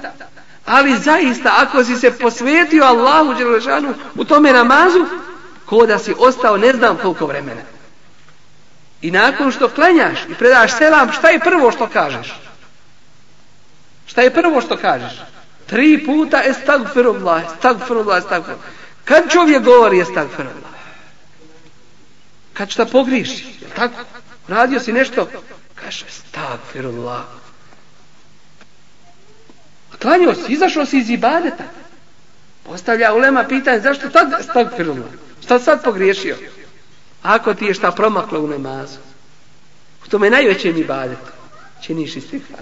Ali 0.69 0.97
zaista, 0.97 1.51
ako 1.57 1.83
si 1.83 1.95
se 1.95 2.11
posvetio 2.11 2.83
Allahu 2.83 3.33
Đelešanu 3.33 3.93
u 4.15 4.25
tome 4.25 4.53
namazu, 4.53 5.05
ko 5.65 5.85
da 5.85 5.97
si 5.99 6.13
ostao 6.17 6.57
ne 6.57 6.73
znam 6.73 6.97
koliko 6.97 7.25
vremena. 7.25 7.61
I 9.01 9.11
nakon 9.11 9.51
što 9.51 9.69
klanjaš 9.69 10.19
i 10.29 10.33
predaš 10.33 10.77
selam, 10.77 11.11
šta 11.11 11.29
je 11.29 11.39
prvo 11.39 11.71
što 11.71 11.87
kažeš? 11.87 12.33
Šta 14.05 14.21
je 14.21 14.33
prvo 14.33 14.61
što 14.61 14.77
kažeš? 14.77 15.13
Tri 15.65 16.05
puta 16.05 16.43
estagfirullah, 16.43 17.43
estagfirullah, 17.53 18.17
estagfirullah. 18.17 18.65
Kad 19.05 19.31
čovjek 19.31 19.63
govori 19.63 19.99
estagfirullah? 19.99 20.73
Kad 22.53 22.69
šta 22.69 22.85
pogriši? 22.85 23.45
Tako? 23.75 23.95
Radio 24.47 24.79
si 24.79 24.93
nešto? 24.93 25.27
Kaže 25.75 26.05
estagfirullah. 26.07 27.21
Klanio 30.01 30.35
si, 30.35 30.53
izašao 30.53 30.85
si 30.85 30.97
iz 30.97 31.09
ibadeta. 31.09 31.63
Postavlja 32.63 33.13
ulema 33.13 33.43
pitanje, 33.43 33.79
zašto 33.79 34.09
tad 34.09 34.27
stagfirullah? 34.43 35.09
Šta 35.43 35.59
sad 35.59 35.83
pogriješio? 35.83 36.35
Ako 37.23 37.53
ti 37.53 37.65
je 37.65 37.73
šta 37.73 37.91
promaklo 37.91 38.39
u 38.39 38.47
namazu, 38.47 38.97
u 40.05 40.09
tome 40.09 40.29
najvećem 40.29 40.77
ibadetu, 40.77 41.31
činiš 41.81 42.15
istikvar. 42.15 42.61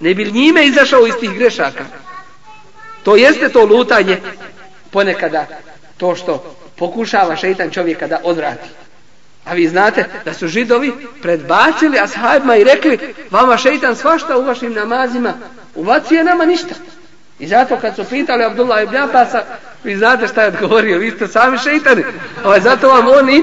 Ne 0.00 0.14
bi 0.14 0.32
njime 0.32 0.66
izašao 0.66 1.06
iz 1.06 1.14
tih 1.20 1.30
grešaka. 1.30 1.84
To 3.02 3.16
jeste 3.16 3.48
to 3.48 3.64
lutanje 3.64 4.20
ponekada, 4.90 5.46
to 5.96 6.16
što 6.16 6.56
pokušava 6.76 7.36
šeitan 7.36 7.70
čovjeka 7.70 8.06
da 8.06 8.20
odvrati. 8.24 8.68
A 9.50 9.54
vi 9.54 9.68
znate 9.68 10.04
da 10.24 10.34
su 10.34 10.48
židovi 10.48 10.92
predbacili 11.22 11.98
ashabima 11.98 12.56
i 12.56 12.64
rekli 12.64 12.98
vama 13.30 13.56
šeitan 13.56 13.96
svašta 13.96 14.38
u 14.38 14.44
vašim 14.44 14.72
namazima, 14.72 15.34
uvacije 15.74 16.24
nama 16.24 16.44
ništa. 16.44 16.74
I 17.38 17.46
zato 17.46 17.76
kad 17.76 17.96
su 17.96 18.04
pitali 18.04 18.44
Abdullah 18.44 18.82
ibn 18.82 18.96
Abasa, 18.96 19.42
vi 19.84 19.96
znate 19.96 20.28
šta 20.28 20.42
je 20.42 20.48
odgovorio, 20.48 20.98
vi 20.98 21.10
ste 21.10 21.28
sami 21.28 21.58
šeitani. 21.58 22.04
Ovaj, 22.44 22.60
zato 22.60 22.88
vam 22.88 23.06
oni, 23.08 23.42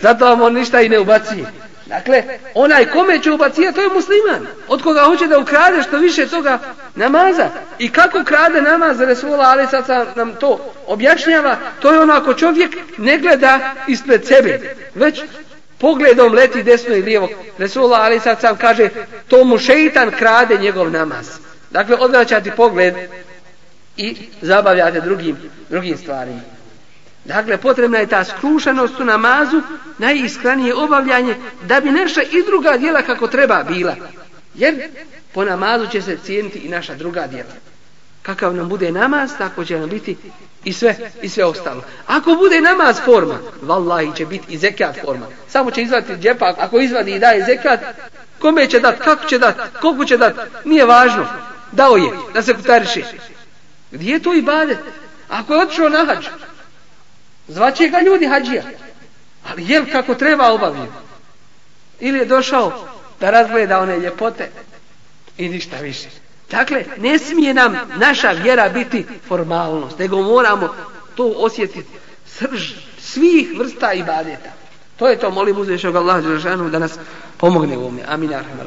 zato 0.00 0.24
vam 0.24 0.40
on 0.42 0.54
ništa 0.54 0.80
i 0.80 0.88
ne 0.88 0.98
ubacije. 0.98 1.44
Dakle, 1.90 2.24
onaj 2.54 2.86
kome 2.86 3.22
će 3.22 3.30
ubacije, 3.30 3.72
to 3.72 3.80
je 3.80 3.88
musliman. 3.88 4.46
Od 4.68 4.82
koga 4.82 5.00
hoće 5.04 5.26
da 5.26 5.38
ukrade 5.38 5.82
što 5.82 5.98
više 5.98 6.26
toga 6.26 6.58
namaza. 6.94 7.48
I 7.78 7.88
kako 7.88 8.24
krade 8.24 8.62
namaz 8.62 9.00
Resula, 9.00 9.44
ali 9.44 9.66
sad 9.66 9.86
sam 9.86 10.06
nam 10.16 10.34
to 10.34 10.72
objašnjava, 10.86 11.56
to 11.80 11.92
je 11.92 12.00
onako 12.00 12.34
čovjek 12.34 12.76
ne 12.98 13.18
gleda 13.18 13.74
ispred 13.88 14.26
sebe, 14.26 14.74
već 14.94 15.20
pogledom 15.78 16.34
leti 16.34 16.62
desno 16.62 16.94
i 16.94 17.02
lijevo. 17.02 17.28
Resula, 17.58 17.98
ali 18.00 18.20
sad 18.20 18.40
sam 18.40 18.56
kaže, 18.56 18.88
to 19.28 19.44
mu 19.44 19.58
šeitan 19.58 20.10
krade 20.10 20.58
njegov 20.58 20.90
namaz. 20.90 21.28
Dakle, 21.70 21.96
odvraćati 21.96 22.50
pogled 22.50 22.94
i 23.96 24.16
zabavljate 24.40 25.00
drugim, 25.00 25.36
drugim 25.68 25.96
stvarima. 25.96 26.40
Dakle, 27.24 27.56
potrebna 27.56 27.98
je 27.98 28.06
ta 28.06 28.24
skrušenost 28.24 29.00
u 29.00 29.04
namazu, 29.04 29.62
najiskranije 29.98 30.74
obavljanje, 30.74 31.34
da 31.62 31.80
bi 31.80 31.90
naša 31.90 32.22
i 32.22 32.42
druga 32.46 32.76
dijela 32.76 33.02
kako 33.02 33.28
treba 33.28 33.62
bila. 33.62 33.96
Jer 34.54 34.88
po 35.34 35.44
namazu 35.44 35.86
će 35.86 36.02
se 36.02 36.18
cijeniti 36.24 36.58
i 36.58 36.68
naša 36.68 36.94
druga 36.94 37.26
dijela. 37.26 37.50
Kakav 38.22 38.54
nam 38.54 38.68
bude 38.68 38.92
namaz, 38.92 39.30
tako 39.38 39.64
će 39.64 39.78
nam 39.78 39.88
biti 39.88 40.16
i 40.64 40.72
sve, 40.72 40.96
i 41.22 41.28
sve 41.28 41.44
ostalo. 41.44 41.82
Ako 42.06 42.34
bude 42.34 42.60
namaz 42.60 43.00
forma, 43.04 43.38
vallahi 43.62 44.16
će 44.16 44.26
biti 44.26 44.52
i 44.52 44.58
zekat 44.58 44.96
forma. 45.04 45.26
Samo 45.48 45.70
će 45.70 45.82
izvaditi 45.82 46.22
džepa, 46.22 46.54
ako 46.58 46.80
izvadi 46.80 47.12
i 47.12 47.18
daje 47.18 47.44
zekat, 47.44 47.80
kome 48.38 48.66
će 48.66 48.80
dat, 48.80 48.98
kako 48.98 49.24
će 49.24 49.38
dat, 49.38 49.56
koliko 49.80 50.04
će 50.04 50.16
dat, 50.16 50.34
nije 50.64 50.84
važno. 50.84 51.26
Dao 51.72 51.96
je, 51.96 52.10
da 52.34 52.42
se 52.42 52.54
kutariši. 52.54 53.04
Gdje 53.90 54.12
je 54.12 54.22
to 54.22 54.34
ibadet? 54.34 54.78
Ako 55.28 55.54
je 55.54 55.60
otišao 55.60 55.88
na 55.88 56.04
hađu, 56.04 56.28
zvaće 57.50 57.88
ga 57.88 58.00
ljudi 58.00 58.26
hađija. 58.26 58.62
Ali 59.50 59.64
jel 59.68 59.84
kako 59.92 60.14
treba 60.14 60.52
obavljati? 60.52 60.92
Ili 62.00 62.18
je 62.18 62.24
došao 62.24 62.72
da 63.20 63.30
razgleda 63.30 63.80
one 63.80 63.98
ljepote 63.98 64.50
i 65.38 65.48
ništa 65.48 65.76
više. 65.76 66.08
Dakle, 66.50 66.84
ne 66.96 67.18
smije 67.18 67.54
nam 67.54 67.76
naša 67.96 68.30
vjera 68.30 68.68
biti 68.68 69.06
formalnost, 69.28 69.98
nego 69.98 70.22
moramo 70.22 70.74
to 71.14 71.34
osjetiti 71.36 71.88
srž 72.26 72.72
svih 72.98 73.48
vrsta 73.58 73.92
ibadeta. 73.92 74.50
To 74.96 75.08
je 75.08 75.18
to, 75.18 75.30
molim 75.30 75.58
uzvišnog 75.58 75.96
Allah 75.96 76.24
da 76.70 76.78
nas 76.78 76.98
pomogne 77.36 77.78
u 77.78 77.80
ovome. 77.80 78.02
Amin. 78.08 78.34
Arhamar 78.34 78.66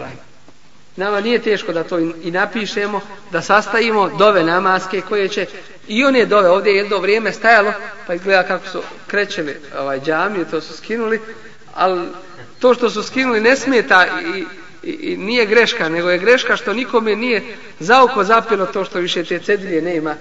Nama 0.96 1.22
nije 1.22 1.41
teško 1.41 1.74
da 1.74 1.84
to 1.84 2.00
i 2.00 2.32
napišemo, 2.32 3.02
da 3.32 3.41
sastavimo 3.41 4.10
dove 4.10 4.43
namaske 4.43 5.02
koje 5.02 5.28
će 5.28 5.46
i 5.88 6.06
one 6.06 6.26
dove, 6.26 6.50
ovdje 6.50 6.72
je 6.72 6.78
jedno 6.78 6.98
vrijeme 6.98 7.32
stajalo, 7.32 7.74
pa 8.08 8.15
gleda 8.15 8.43
kako 8.43 8.67
su 8.67 8.82
krećeli 9.08 9.56
ovaj 9.80 10.00
džamije, 10.00 10.46
to 10.46 10.62
su 10.62 10.78
skinuli, 10.78 11.22
ali 11.74 12.02
to 12.60 12.74
što 12.74 12.89
su 12.89 13.04
skinuli 13.04 13.41
ne 13.41 13.56
smeta 13.56 14.06
i, 14.36 14.46
i, 14.89 14.91
i 14.91 15.17
nije 15.17 15.46
greška, 15.46 15.89
nego 15.89 16.10
je 16.10 16.17
greška 16.17 16.58
što 16.58 16.74
nikome 16.74 17.15
nije 17.15 17.43
za 17.80 18.04
oko 18.04 18.24
zapilo 18.24 18.65
to 18.65 18.86
što 18.86 19.00
više 19.00 19.24
te 19.24 19.39
cedilje 19.39 19.82
nema, 19.82 20.15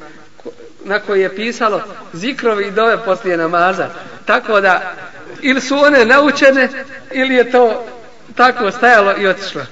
na 0.85 0.99
koje 0.99 1.21
je 1.21 1.37
pisalo 1.37 1.83
zikrovi 2.13 2.67
i 2.67 2.71
dove 2.71 3.05
poslije 3.05 3.37
namaza. 3.37 3.89
Tako 4.25 4.61
da, 4.61 4.95
ili 5.43 5.61
su 5.61 5.77
one 5.79 6.05
naučene, 6.05 6.69
ili 7.13 7.35
je 7.35 7.51
to 7.51 7.87
tako 8.35 8.71
stajalo 8.71 9.15
i 9.19 9.27
otišlo. 9.27 9.63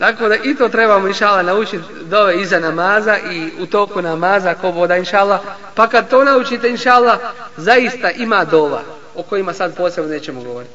Tako 0.00 0.28
da 0.28 0.36
i 0.36 0.54
to 0.54 0.68
trebamo 0.68 1.08
inšala 1.08 1.42
naučiti 1.42 1.84
dove 2.02 2.40
iza 2.40 2.60
namaza 2.60 3.18
i 3.18 3.50
u 3.58 3.66
toku 3.66 4.02
namaza 4.02 4.54
ko 4.54 4.70
voda 4.70 4.96
inšala. 4.96 5.42
Pa 5.74 5.88
kad 5.88 6.10
to 6.10 6.24
naučite 6.24 6.68
inšala, 6.68 7.18
zaista 7.56 8.10
ima 8.10 8.44
dova 8.44 8.82
o 9.14 9.22
kojima 9.22 9.52
sad 9.52 9.76
posebno 9.76 10.10
nećemo 10.10 10.42
govoriti. 10.42 10.74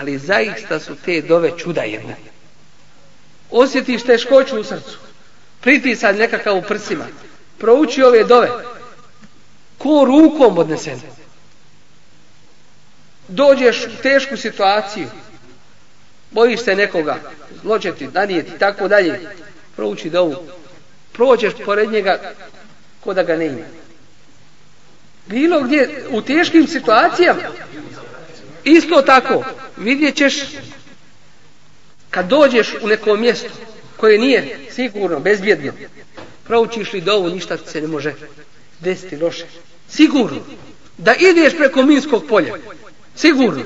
Ali 0.00 0.18
zaista 0.18 0.80
su 0.80 0.94
te 1.04 1.20
dove 1.20 1.58
čuda 1.58 1.82
jedne. 1.82 2.16
Osjetiš 3.50 4.02
teškoću 4.02 4.60
u 4.60 4.64
srcu. 4.64 4.98
Pritisak 5.60 6.16
nekakav 6.18 6.56
u 6.56 6.62
prsima. 6.62 7.04
Prouči 7.58 8.02
ove 8.02 8.24
dove. 8.24 8.50
Ko 9.78 10.04
rukom 10.06 10.58
odnesen. 10.58 11.00
Dođeš 13.28 13.86
u 13.86 14.02
tešku 14.02 14.36
situaciju 14.36 15.06
bojiš 16.30 16.60
se 16.60 16.74
nekoga, 16.74 17.20
zloće 17.62 17.92
ti, 17.92 18.06
danijeti, 18.06 18.58
tako 18.58 18.88
dalje, 18.88 19.20
prouči 19.76 20.10
dovu. 20.10 20.36
Prođeš 21.12 21.52
pored 21.64 21.90
njega 21.90 22.32
ko 23.00 23.14
da 23.14 23.22
ga 23.22 23.36
ne 23.36 23.46
ima. 23.46 23.66
bilo 25.26 25.60
gdje 25.60 26.04
u 26.10 26.22
teškim 26.22 26.66
situacijama. 26.66 27.42
Isto 28.64 29.02
tako 29.02 29.44
vidjet 29.76 30.16
ćeš 30.16 30.34
kad 32.10 32.28
dođeš 32.28 32.74
u 32.82 32.86
neko 32.86 33.16
mjesto 33.16 33.48
koje 33.96 34.18
nije 34.18 34.58
sigurno, 34.70 35.20
bezbjedno 35.20 35.72
proučiš 36.46 36.92
li 36.92 37.00
dovu 37.00 37.30
ništa 37.30 37.58
se 37.58 37.80
ne 37.80 37.86
može 37.86 38.14
desiti 38.80 39.16
loše. 39.16 39.44
Sigurno. 39.88 40.40
Da 40.98 41.14
ideš 41.14 41.56
preko 41.56 41.82
minskog 41.82 42.24
polja. 42.28 42.54
Sigurno. 43.14 43.62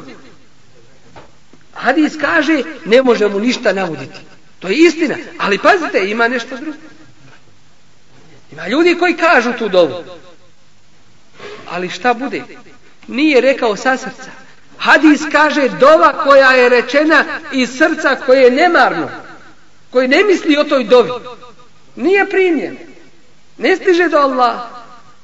Hadis 1.81 2.17
kaže 2.21 2.63
ne 2.85 3.03
može 3.03 3.29
mu 3.29 3.41
ništa 3.41 3.73
nauditi. 3.73 4.21
to 4.59 4.69
je 4.69 4.77
istina, 4.77 5.17
ali 5.39 5.59
pazite 5.59 6.11
ima 6.11 6.29
nešto 6.29 6.57
drugo. 6.57 6.79
Ima 8.53 8.69
ljudi 8.69 8.97
koji 8.99 9.17
kažu 9.17 9.53
tu 9.53 9.69
dovu. 9.69 10.05
Ali 11.71 11.89
šta 11.89 12.15
bude? 12.15 12.43
Nije 13.09 13.41
rekao 13.41 13.77
sa 13.77 13.97
srca. 13.97 14.31
Hadis 14.79 15.21
kaže 15.33 15.69
dova 15.69 16.25
koja 16.25 16.53
je 16.53 16.69
rečena 16.69 17.25
iz 17.53 17.71
srca 17.79 18.17
koje 18.27 18.43
je 18.43 18.51
nemarno 18.51 19.09
koji 19.91 20.09
ne 20.09 20.25
misli 20.25 20.57
o 20.57 20.65
toj 20.65 20.85
dovi. 20.85 21.11
Nije 21.97 22.29
primljen. 22.31 22.79
ne 23.59 23.77
stiže 23.77 24.09
do 24.09 24.19
Allah 24.19 24.61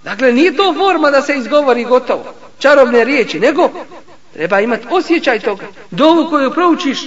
dakle 0.04 0.32
nije 0.32 0.56
to 0.56 0.74
forma 0.74 1.10
da 1.10 1.22
se 1.22 1.36
izgovori 1.36 1.84
gotovo 1.84 2.34
čarobne 2.58 3.04
riječi 3.04 3.40
nego 3.40 3.70
treba 4.36 4.60
imati 4.60 4.86
osjećaj 4.90 5.40
toga 5.40 5.66
dovu 5.90 6.30
koju 6.30 6.50
proučiš 6.50 6.98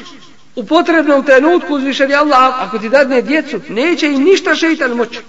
u 0.56 0.66
potrebnom 0.66 1.24
trenutku 1.24 1.74
uzvišeni 1.74 2.16
Allah 2.16 2.54
ako 2.60 2.80
ti 2.80 2.90
dadne 2.90 3.22
djecu 3.22 3.60
neće 3.70 4.08
im 4.08 4.24
ništa 4.24 4.56
šeitan 4.56 4.92
moći 4.92 5.20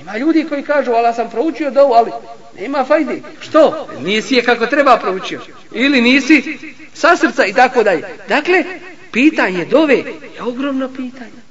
Ima 0.00 0.16
ljudi 0.18 0.46
koji 0.48 0.62
kažu, 0.62 0.92
ala 0.92 1.12
sam 1.12 1.30
proučio 1.30 1.70
dovu, 1.70 1.92
ali 1.92 2.10
nema 2.58 2.84
fajde. 2.84 3.20
Što? 3.40 3.88
Nisi 4.00 4.34
je 4.34 4.42
kako 4.42 4.66
treba 4.66 4.96
proučio. 4.96 5.40
Ili 5.72 6.00
nisi 6.00 6.58
sa 6.94 7.16
srca 7.16 7.46
i 7.46 7.52
tako 7.52 7.82
dalje. 7.82 8.02
Dakle, 8.28 8.64
pitanje 9.12 9.64
dove 9.64 9.94
je 9.94 10.42
ogromno 10.42 10.88
pitanje. 10.88 11.42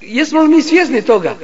Jesmo 0.00 0.40
li 0.40 0.48
mi 0.48 0.62
svjesni 0.62 1.02
toga? 1.02 1.34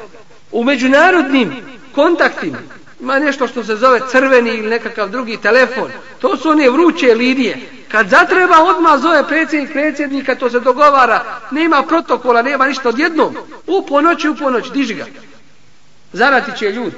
U 0.53 0.65
međunarodnim 0.65 1.53
kontaktima 1.95 2.59
ima 3.01 3.19
nešto 3.19 3.49
što 3.49 3.65
se 3.65 3.77
zove 3.77 4.01
crveni 4.11 4.51
ili 4.51 4.69
nekakav 4.69 5.09
drugi 5.09 5.37
telefon. 5.37 5.91
To 6.19 6.37
su 6.37 6.51
one 6.51 6.71
vruće 6.71 7.15
linije. 7.15 7.59
Kad 7.89 8.09
zatreba 8.09 8.63
odmah 8.63 9.01
zove 9.01 9.29
predsjednik 9.29 9.73
predsjednika, 9.73 10.35
to 10.35 10.51
se 10.51 10.61
dogovara. 10.61 11.25
Nema 11.51 11.83
protokola, 11.83 12.43
nema 12.43 12.67
ništa 12.67 12.89
odjednom. 12.89 13.37
U 13.67 13.87
ponoći, 13.87 14.29
u 14.29 14.37
ponoć, 14.37 14.71
diži 14.71 14.95
ga 14.95 15.05
zarati 16.13 16.59
će 16.59 16.71
ljudi. 16.71 16.97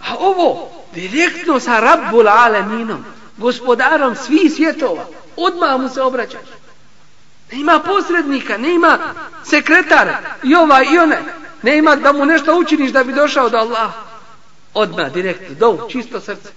A 0.00 0.16
ovo, 0.18 0.70
direktno 0.94 1.60
sa 1.60 1.80
Rabbul 1.80 2.28
Aleminom, 2.28 3.04
gospodarom 3.36 4.16
svih 4.16 4.52
svjetova, 4.56 5.06
odmah 5.36 5.80
mu 5.80 5.88
se 5.88 6.02
obraćaš. 6.02 6.48
Ne 7.52 7.60
ima 7.60 7.78
posrednika, 7.78 8.56
ne 8.56 8.74
ima 8.74 8.98
sekretara, 9.44 10.18
i 10.42 10.54
ovaj 10.54 10.84
i 10.92 10.98
onaj. 10.98 11.22
Ne 11.62 11.78
ima 11.78 11.96
da 11.96 12.12
mu 12.12 12.26
nešto 12.26 12.58
učiniš 12.58 12.92
da 12.92 13.04
bi 13.04 13.12
došao 13.12 13.48
do 13.48 13.58
Allaha. 13.58 14.13
Odmah, 14.74 15.12
direktno, 15.12 15.54
do 15.54 15.88
čisto 15.90 16.20
srce. 16.20 16.48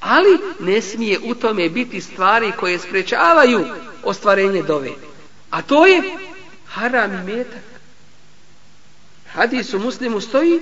Ali 0.00 0.38
ne 0.60 0.82
smije 0.82 1.18
u 1.24 1.34
tome 1.34 1.68
biti 1.68 2.00
stvari 2.00 2.52
koje 2.60 2.78
sprečavaju 2.78 3.66
ostvarenje 4.04 4.62
dove. 4.62 4.90
A 5.50 5.62
to 5.62 5.86
je 5.86 6.02
haram 6.66 7.12
i 7.12 7.32
metak 7.32 7.62
hadis 9.36 9.74
u 9.74 9.78
muslimu 9.78 10.20
stoji 10.20 10.60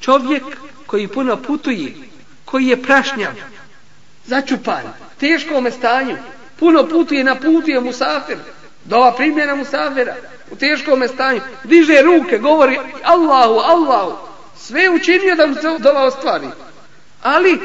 čovjek 0.00 0.42
koji 0.86 1.08
puno 1.08 1.36
putuje 1.36 1.94
koji 2.44 2.66
je 2.66 2.82
prašnjav 2.82 3.32
začupan 4.26 4.82
teškom 5.20 5.70
stanju 5.78 6.16
puno 6.58 6.88
putuje 6.88 7.24
na 7.24 7.34
putu 7.34 7.70
je 7.70 7.80
musafir 7.80 8.36
dova 8.84 9.12
primjena 9.12 9.54
musafira 9.54 10.16
u 10.50 10.56
teškom 10.56 11.08
stanju 11.14 11.40
diže 11.64 12.02
ruke 12.02 12.38
govori 12.38 12.78
Allahu 13.02 13.54
Allahu 13.54 14.25
sve 14.66 14.90
učinio 14.90 15.34
da 15.34 15.46
mu 15.46 15.54
se 15.54 15.78
dova 15.78 16.02
ostvari 16.02 16.48
ali 17.22 17.60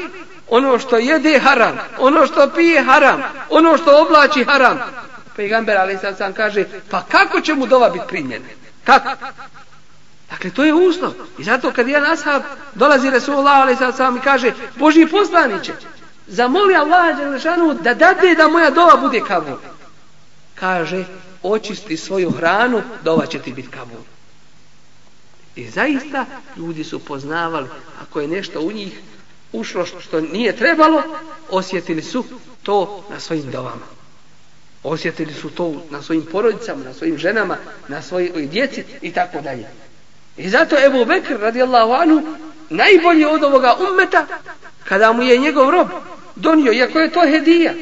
ono 0.48 0.78
što 0.78 0.96
jede 0.96 1.38
haram 1.38 1.78
ono 1.98 2.26
što 2.26 2.50
pije 2.50 2.82
haram 2.82 3.22
ono 3.50 3.76
što 3.78 4.02
oblači 4.02 4.44
haram 4.44 4.78
Pejgamber 5.36 5.78
ali 5.78 5.98
sad 5.98 6.16
sam 6.18 6.32
kaže 6.32 6.64
pa 6.90 7.02
kako 7.02 7.40
će 7.40 7.54
mu 7.54 7.66
dova 7.66 7.90
biti 7.90 8.04
primjena 8.08 8.46
kako 8.84 9.08
Dakle, 10.32 10.50
to 10.50 10.64
je 10.64 10.74
uslov. 10.74 11.12
I 11.38 11.44
zato 11.44 11.72
kad 11.72 11.88
jedan 11.88 12.12
ashab 12.12 12.42
dolazi 12.74 13.10
Resulullah, 13.10 13.60
ali 13.60 13.76
sad 13.76 13.96
sam 13.96 14.16
i 14.16 14.20
kaže, 14.20 14.52
Boži 14.76 15.06
poslaniće, 15.06 15.72
zamoli 16.26 16.74
Allah 16.74 17.16
Đelešanu 17.16 17.74
da 17.74 17.94
dade 17.94 18.34
da 18.34 18.48
moja 18.48 18.70
dova 18.70 18.96
bude 18.96 19.20
kabul. 19.20 19.56
Kaže, 20.54 21.04
očisti 21.42 21.96
svoju 21.96 22.30
hranu, 22.30 22.82
dova 23.04 23.26
će 23.26 23.38
ti 23.38 23.52
biti 23.52 23.68
kabul. 23.68 24.00
I 25.56 25.70
zaista 25.70 26.26
ljudi 26.56 26.84
su 26.84 26.98
poznavali, 26.98 27.68
ako 28.02 28.20
je 28.20 28.28
nešto 28.28 28.60
u 28.60 28.72
njih 28.72 29.00
ušlo 29.52 29.86
što 29.86 30.20
nije 30.20 30.56
trebalo, 30.56 31.02
osjetili 31.50 32.02
su 32.02 32.24
to 32.62 33.04
na 33.10 33.20
svojim 33.20 33.50
dovama. 33.50 33.86
Osjetili 34.82 35.34
su 35.34 35.50
to 35.50 35.82
na 35.90 36.02
svojim 36.02 36.26
porodicama, 36.32 36.84
na 36.84 36.94
svojim 36.94 37.18
ženama, 37.18 37.56
na 37.88 38.02
svojoj 38.02 38.46
djeci 38.46 38.84
i 39.02 39.12
tako 39.12 39.40
dalje. 39.40 39.68
I 40.36 40.48
zato 40.48 40.76
Ebu 40.86 41.04
Bekr 41.04 41.40
radijallahu 41.40 41.92
anhu 41.92 42.22
najbolji 42.70 43.24
od 43.24 43.44
ovoga 43.44 43.76
ummeta 43.90 44.26
kada 44.84 45.12
mu 45.12 45.22
je 45.22 45.38
njegov 45.38 45.70
rob 45.70 45.88
donio, 46.36 46.72
iako 46.72 46.98
je 46.98 47.12
to 47.12 47.20
hedija. 47.20 47.72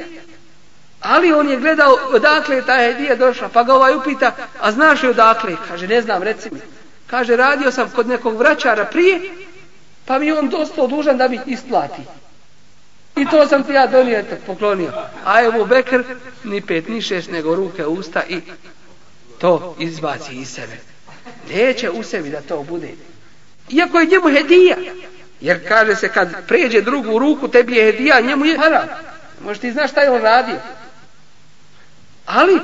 Ali 1.00 1.32
on 1.32 1.48
je 1.48 1.60
gledao 1.60 1.98
odakle 2.12 2.56
je 2.56 2.66
ta 2.66 2.76
hedija 2.76 3.14
došla, 3.14 3.48
pa 3.48 3.62
ga 3.62 3.74
ovaj 3.74 3.94
upita, 3.94 4.36
a 4.60 4.72
znaš 4.72 5.02
li 5.02 5.08
odakle? 5.08 5.56
Kaže, 5.68 5.88
ne 5.88 6.02
znam, 6.02 6.22
reci 6.22 6.48
mi. 6.52 6.60
Kaže, 7.10 7.36
radio 7.36 7.70
sam 7.70 7.90
kod 7.90 8.08
nekog 8.08 8.36
vraćara 8.36 8.84
prije, 8.84 9.20
pa 10.04 10.18
mi 10.18 10.32
on 10.32 10.48
dosta 10.48 10.86
dužan 10.86 11.18
da 11.18 11.28
mi 11.28 11.40
isplati. 11.46 12.02
I 13.16 13.26
to 13.26 13.46
sam 13.46 13.62
ti 13.62 13.72
ja 13.72 13.86
donio, 13.86 14.18
eto, 14.18 14.36
poklonio. 14.46 14.92
A 15.24 15.42
evo 15.42 15.64
Bekr, 15.64 16.02
ni 16.44 16.60
pet, 16.60 16.88
ni 16.88 17.02
šest, 17.02 17.30
nego 17.30 17.54
ruke, 17.54 17.86
usta 17.86 18.22
i 18.28 18.40
to 19.38 19.76
izbaci 19.78 20.34
iz 20.34 20.48
sebe 20.48 20.90
neće 21.48 21.90
u 21.90 22.02
sebi 22.02 22.30
da 22.30 22.40
to 22.40 22.62
bude. 22.62 22.88
Iako 23.70 23.98
je 23.98 24.06
njemu 24.06 24.28
hedija. 24.28 24.76
Jer 25.40 25.68
kaže 25.68 25.96
se 25.96 26.08
kad 26.08 26.46
pređe 26.46 26.80
drugu 26.80 27.18
ruku 27.18 27.48
tebi 27.48 27.76
je 27.76 27.92
hedija, 27.92 28.20
njemu 28.20 28.44
je 28.44 28.58
haram. 28.58 28.88
Možeš 29.44 29.60
ti 29.60 29.72
znaš 29.72 29.90
šta 29.90 30.00
je 30.00 30.10
on 30.10 30.22
radio. 30.22 30.56
Ali 32.26 32.60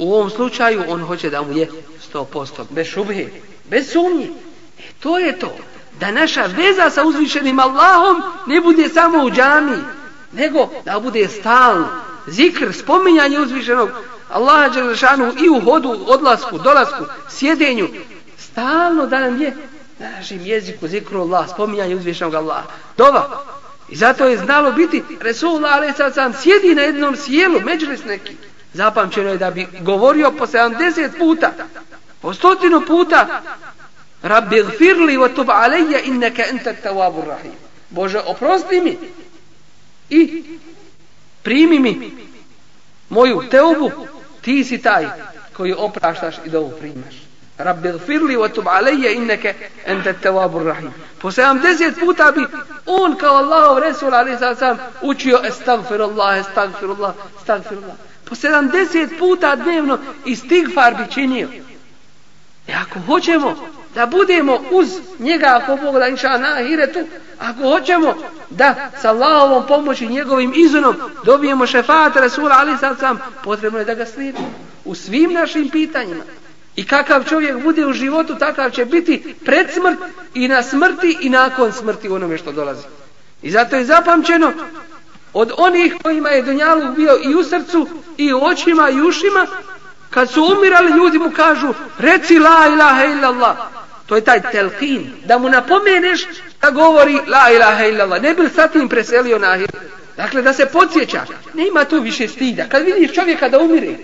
u 0.00 0.14
ovom 0.14 0.30
slučaju 0.30 0.84
on 0.88 1.00
hoće 1.00 1.30
da 1.30 1.42
mu 1.42 1.52
je 1.52 1.70
100% 2.12 2.64
bez 2.70 2.86
šubhe, 2.86 3.26
bez 3.70 3.92
sumnje. 3.92 4.28
E 4.78 4.82
to 5.00 5.18
je 5.18 5.38
to. 5.38 5.56
Da 6.00 6.10
naša 6.10 6.42
veza 6.46 6.90
sa 6.90 7.04
uzvišenim 7.04 7.58
Allahom 7.58 8.22
ne 8.46 8.60
bude 8.60 8.88
samo 8.88 9.24
u 9.24 9.30
džami, 9.30 9.76
nego 10.32 10.68
da 10.84 11.00
bude 11.00 11.28
stalno. 11.28 11.88
Zikr, 12.26 12.72
spominjanje 12.72 13.40
uzvišenog 13.40 13.90
Allaha 14.30 14.68
Đelešanu 14.68 15.32
i 15.44 15.48
u 15.48 15.60
hodu, 15.60 15.98
odlasku, 16.06 16.58
dolasku, 16.58 17.04
sjedenju, 17.30 17.88
stalno 18.38 19.06
da 19.06 19.20
nam 19.20 19.42
je 19.42 19.56
na 19.98 20.10
našem 20.10 20.40
jeziku 20.40 20.88
zikru 20.88 21.20
Allah, 21.20 21.50
spominjanje 21.50 21.96
uzvišenog 21.96 22.34
Allaha. 22.34 22.66
Dova. 22.96 23.44
I 23.88 23.96
zato 23.96 24.26
je 24.26 24.38
znalo 24.38 24.72
biti 24.72 25.02
Resulullah 25.20 25.72
ali 25.74 25.92
sad 25.96 26.14
sam 26.14 26.32
sjedi 26.32 26.74
na 26.74 26.82
jednom 26.82 27.16
sjelu, 27.16 27.60
međulis 27.60 28.04
neki. 28.04 28.49
Zapamćeno 28.72 29.30
je 29.30 29.38
da 29.38 29.50
bi 29.50 29.66
govorio 29.80 30.32
po 30.38 30.46
70 30.46 31.18
puta, 31.18 31.52
po 32.20 32.34
stotinu 32.34 32.82
puta 32.86 33.42
Rabbi 34.22 34.62
gfirli 34.62 35.16
wa 35.16 35.34
tub 35.34 35.50
alejja 35.50 36.00
innaka 36.00 36.42
enta 36.50 36.74
tawabur 36.74 37.24
rahim. 37.26 37.52
Bože, 37.90 38.20
oprosti 38.26 38.80
mi 38.80 38.98
i 40.10 40.44
primi 41.42 41.78
mi 41.78 42.12
moju 43.08 43.42
teubu 43.50 43.90
ti 44.40 44.64
si 44.64 44.78
taj 44.82 45.06
koji 45.56 45.72
opraštaš 45.72 46.34
i 46.44 46.50
dovu 46.50 46.72
primaš. 46.80 47.14
Rabbi 47.58 47.92
gfirli 47.92 48.36
wa 48.36 48.48
tub 48.54 48.68
alejja 48.68 49.10
inneke 49.10 49.54
ente 49.86 50.12
tawabur 50.12 50.62
rahim. 50.62 50.92
Po 51.18 51.30
70 51.30 52.00
puta 52.00 52.32
bi 52.32 52.46
on 52.86 53.16
kao 53.16 53.36
Allahov 53.36 53.78
Resul 53.78 54.14
ali 54.14 54.38
sad 54.38 54.58
sam 54.58 54.78
učio 55.02 55.40
estagfirullah, 55.44 56.38
estagfirullah, 56.38 57.14
estagfirullah. 57.40 58.09
Po 58.30 58.36
70 58.36 59.18
puta 59.18 59.56
dnevno 59.56 59.98
istigfar 60.24 60.94
bi 60.94 61.14
činio. 61.14 61.48
E 62.68 62.72
ako 62.72 63.00
hoćemo 63.00 63.56
da 63.94 64.06
budemo 64.06 64.58
uz 64.70 64.88
njega 65.18 65.60
ako 65.62 65.76
Bog 65.76 65.98
da 65.98 66.08
inša 66.08 66.38
na 66.38 66.54
ahiretu, 66.60 66.98
ako 67.38 67.62
hoćemo 67.62 68.14
da 68.50 68.90
sa 69.02 69.10
Allahovom 69.10 69.66
pomoći 69.66 70.06
njegovim 70.06 70.52
izunom 70.56 70.96
dobijemo 71.24 71.66
šefat 71.66 72.16
Rasula 72.16 72.56
ali 72.58 72.78
sad 72.78 72.98
sam 72.98 73.18
potrebno 73.44 73.78
je 73.78 73.84
da 73.84 73.94
ga 73.94 74.06
slijedimo 74.06 74.50
u 74.84 74.94
svim 74.94 75.32
našim 75.32 75.68
pitanjima 75.68 76.22
I 76.76 76.86
kakav 76.86 77.24
čovjek 77.24 77.62
bude 77.62 77.86
u 77.86 77.92
životu, 77.92 78.34
takav 78.38 78.70
će 78.70 78.84
biti 78.84 79.34
pred 79.44 79.70
smrt 79.70 79.98
i 80.34 80.48
na 80.48 80.62
smrti 80.62 81.18
i 81.20 81.28
nakon 81.28 81.72
smrti 81.72 82.08
u 82.08 82.14
onome 82.14 82.38
što 82.38 82.52
dolazi. 82.52 82.86
I 83.42 83.50
zato 83.50 83.76
je 83.76 83.84
zapamćeno 83.84 84.52
od 85.32 85.52
onih 85.56 85.94
kojima 86.02 86.28
je 86.28 86.42
Dunjalu 86.42 86.92
bio 86.96 87.18
i 87.22 87.34
u 87.34 87.44
srcu 87.44 87.88
i 88.16 88.32
u 88.32 88.44
očima 88.44 88.90
i 88.90 89.00
ušima, 89.00 89.46
kad 90.10 90.30
su 90.30 90.56
umirali 90.58 90.92
ljudi 90.92 91.18
mu 91.18 91.30
kažu 91.30 91.74
reci 91.98 92.38
la 92.38 92.66
ilaha 92.74 93.04
illallah. 93.04 93.56
To 94.06 94.16
je 94.16 94.24
taj 94.24 94.50
telkin, 94.52 95.12
da 95.24 95.38
mu 95.38 95.48
napomeneš 95.48 96.26
da 96.62 96.70
govori 96.70 97.18
la 97.26 97.50
ilaha 97.50 97.84
illallah. 97.84 98.22
Ne 98.22 98.34
bi 98.34 98.42
li 98.42 98.50
sad 98.50 98.72
tim 98.72 98.88
preselio 98.88 99.38
na 99.38 99.52
ahir? 99.52 99.70
Dakle, 100.16 100.42
da 100.42 100.52
se 100.52 100.66
podsjeća. 100.66 101.22
Ne 101.54 101.68
ima 101.68 101.84
tu 101.84 102.00
više 102.00 102.28
stida. 102.28 102.64
Kad 102.68 102.82
vidiš 102.84 103.12
čovjeka 103.12 103.48
da 103.48 103.58
umire, 103.58 103.96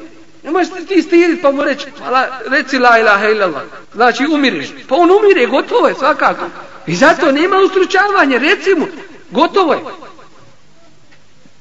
ne 0.45 0.51
možeš 0.51 0.69
ti 0.89 1.03
stidit 1.03 1.43
pa 1.43 1.51
mu 1.51 1.65
reći, 1.65 1.87
la, 2.11 2.27
reci 2.47 2.79
la 2.79 2.99
ilaha 2.99 3.29
illallah. 3.29 3.63
Znači, 3.95 4.27
umiriš. 4.27 4.69
Pa 4.89 4.95
on 4.95 5.11
umire, 5.11 5.47
gotovo 5.47 5.89
je 5.89 5.95
svakako. 5.95 6.45
I 6.87 6.95
zato 6.95 7.33
nema 7.33 7.57
ustručavanja, 7.57 8.39
reci 8.39 8.75
mu, 8.75 8.87
gotovo 9.31 9.73
je. 9.73 9.81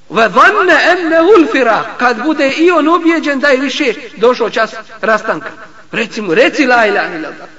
وَظَنَّ 0.10 0.70
أَنَّهُ 0.70 1.22
ulfira, 1.38 1.86
kad 1.98 2.24
bude 2.24 2.50
i 2.50 2.72
on 2.72 2.88
ubijeđen 2.88 3.40
da 3.40 3.48
je 3.48 3.58
više 3.58 3.94
došao 4.18 4.50
čas 4.50 4.74
rastanka. 5.02 5.50
Reci 5.92 6.22
mu, 6.22 6.34
reci 6.34 6.66
la 6.66 6.86
ilaha 6.86 7.16
illallah. 7.16 7.50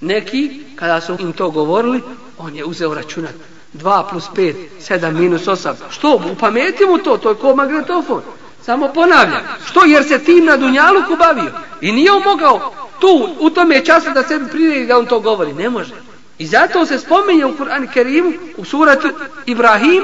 Neki, 0.00 0.60
kada 0.76 1.00
su 1.00 1.16
im 1.18 1.32
to 1.32 1.50
govorili, 1.50 2.02
on 2.38 2.56
je 2.56 2.64
uzeo 2.64 2.94
računat. 2.94 3.34
2 3.74 4.10
plus 4.10 4.24
5, 4.36 4.54
7 4.88 5.12
minus 5.12 5.42
8. 5.42 5.74
Što? 5.90 6.22
Upameti 6.32 6.86
mu 6.86 6.98
to, 6.98 7.16
to 7.16 7.28
je 7.28 7.34
ko 7.34 7.54
magnetofon. 7.54 8.22
Samo 8.62 8.88
ponavljam. 8.88 9.42
Što? 9.66 9.84
Jer 9.84 10.04
se 10.04 10.18
tim 10.18 10.44
na 10.44 10.56
Dunjaluku 10.56 11.16
bavio. 11.16 11.52
I 11.80 11.92
nije 11.92 12.12
on 12.12 12.22
mogao 12.24 12.74
tu, 13.00 13.28
u 13.40 13.50
tome 13.50 13.84
času 13.84 14.10
da 14.10 14.22
se 14.22 14.40
priredi 14.50 14.86
da 14.86 14.98
on 14.98 15.06
to 15.06 15.20
govori. 15.20 15.52
Ne 15.52 15.70
može. 15.70 15.94
I 16.38 16.46
zato 16.46 16.86
se 16.86 16.98
spominje 16.98 17.46
u 17.46 17.56
Kur'an 17.56 17.92
Kerimu, 17.92 18.32
u 18.56 18.64
suratu 18.64 19.08
Ibrahim, 19.46 20.02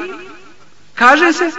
kaže 0.95 1.33
se 1.33 1.51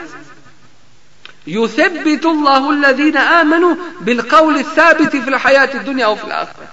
يثبت 1.47 2.27
الله 2.27 2.71
الذين 2.71 3.17
آمنوا 3.17 3.75
بالقول 4.01 4.57
الثابت 4.57 5.17
في 5.17 5.29
الحياة 5.29 5.75
الدنيا 5.75 6.07
وفي 6.07 6.25
الآخرة 6.25 6.69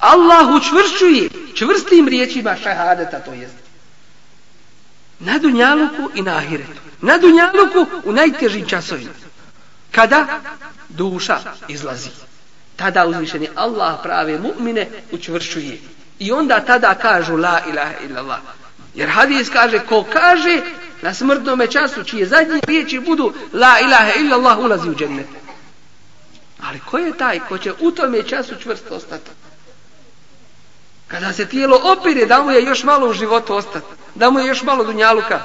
Allah 0.00 0.48
učvršćuje 0.56 1.28
čvrstim 1.54 2.08
riječima 2.08 2.56
šahadeta 2.56 3.20
to 3.20 3.32
jest 3.32 3.54
na 5.20 5.38
dunjaluku 5.38 6.10
i 6.14 6.22
na 6.22 6.36
ahiretu 6.36 6.80
na 7.00 7.18
dunjaluku 7.18 7.86
u 8.04 8.12
najtežim 8.12 8.68
časovima 8.68 9.10
kada 9.92 10.40
duša 10.88 11.38
izlazi 11.68 12.10
tada 12.76 13.06
uzvišeni 13.06 13.48
Allah 13.54 13.98
prave 14.02 14.38
mu'mine 14.38 14.86
učvršćuje 15.12 15.78
i 16.18 16.32
onda 16.32 16.60
tada 16.60 16.94
kažu 16.94 17.36
la 17.36 17.60
ilaha 17.68 17.94
illallah 18.08 18.38
jer 18.94 19.08
hadis 19.08 19.48
kaže 19.50 19.78
ko 19.78 20.04
kaže 20.12 20.60
na 21.01 21.13
smrtnom 21.13 21.61
času 21.69 22.03
čije 22.03 22.25
zadnje 22.25 22.59
riječi 22.63 22.99
budu 22.99 23.33
la 23.53 23.79
ilaha 23.79 24.11
illallah 24.19 24.59
ulazi 24.59 24.89
u 24.89 24.95
džennet. 24.95 25.27
Ali 26.61 26.79
ko 26.79 26.97
je 26.97 27.17
taj 27.17 27.39
ko 27.39 27.57
će 27.57 27.73
u 27.79 27.91
tome 27.91 28.23
času 28.23 28.55
čvrsto 28.61 28.95
ostati 28.95 29.29
kada 31.07 31.33
se 31.33 31.45
tijelo 31.45 31.81
opire 31.83 32.25
da 32.25 32.41
mu 32.41 32.51
je 32.51 32.63
još 32.63 32.83
malo 32.83 33.09
u 33.09 33.13
životu 33.13 33.53
ostati 33.53 33.85
da 34.15 34.29
mu 34.29 34.39
je 34.39 34.47
još 34.47 34.63
malo 34.63 34.83
dunjaluka 34.83 35.41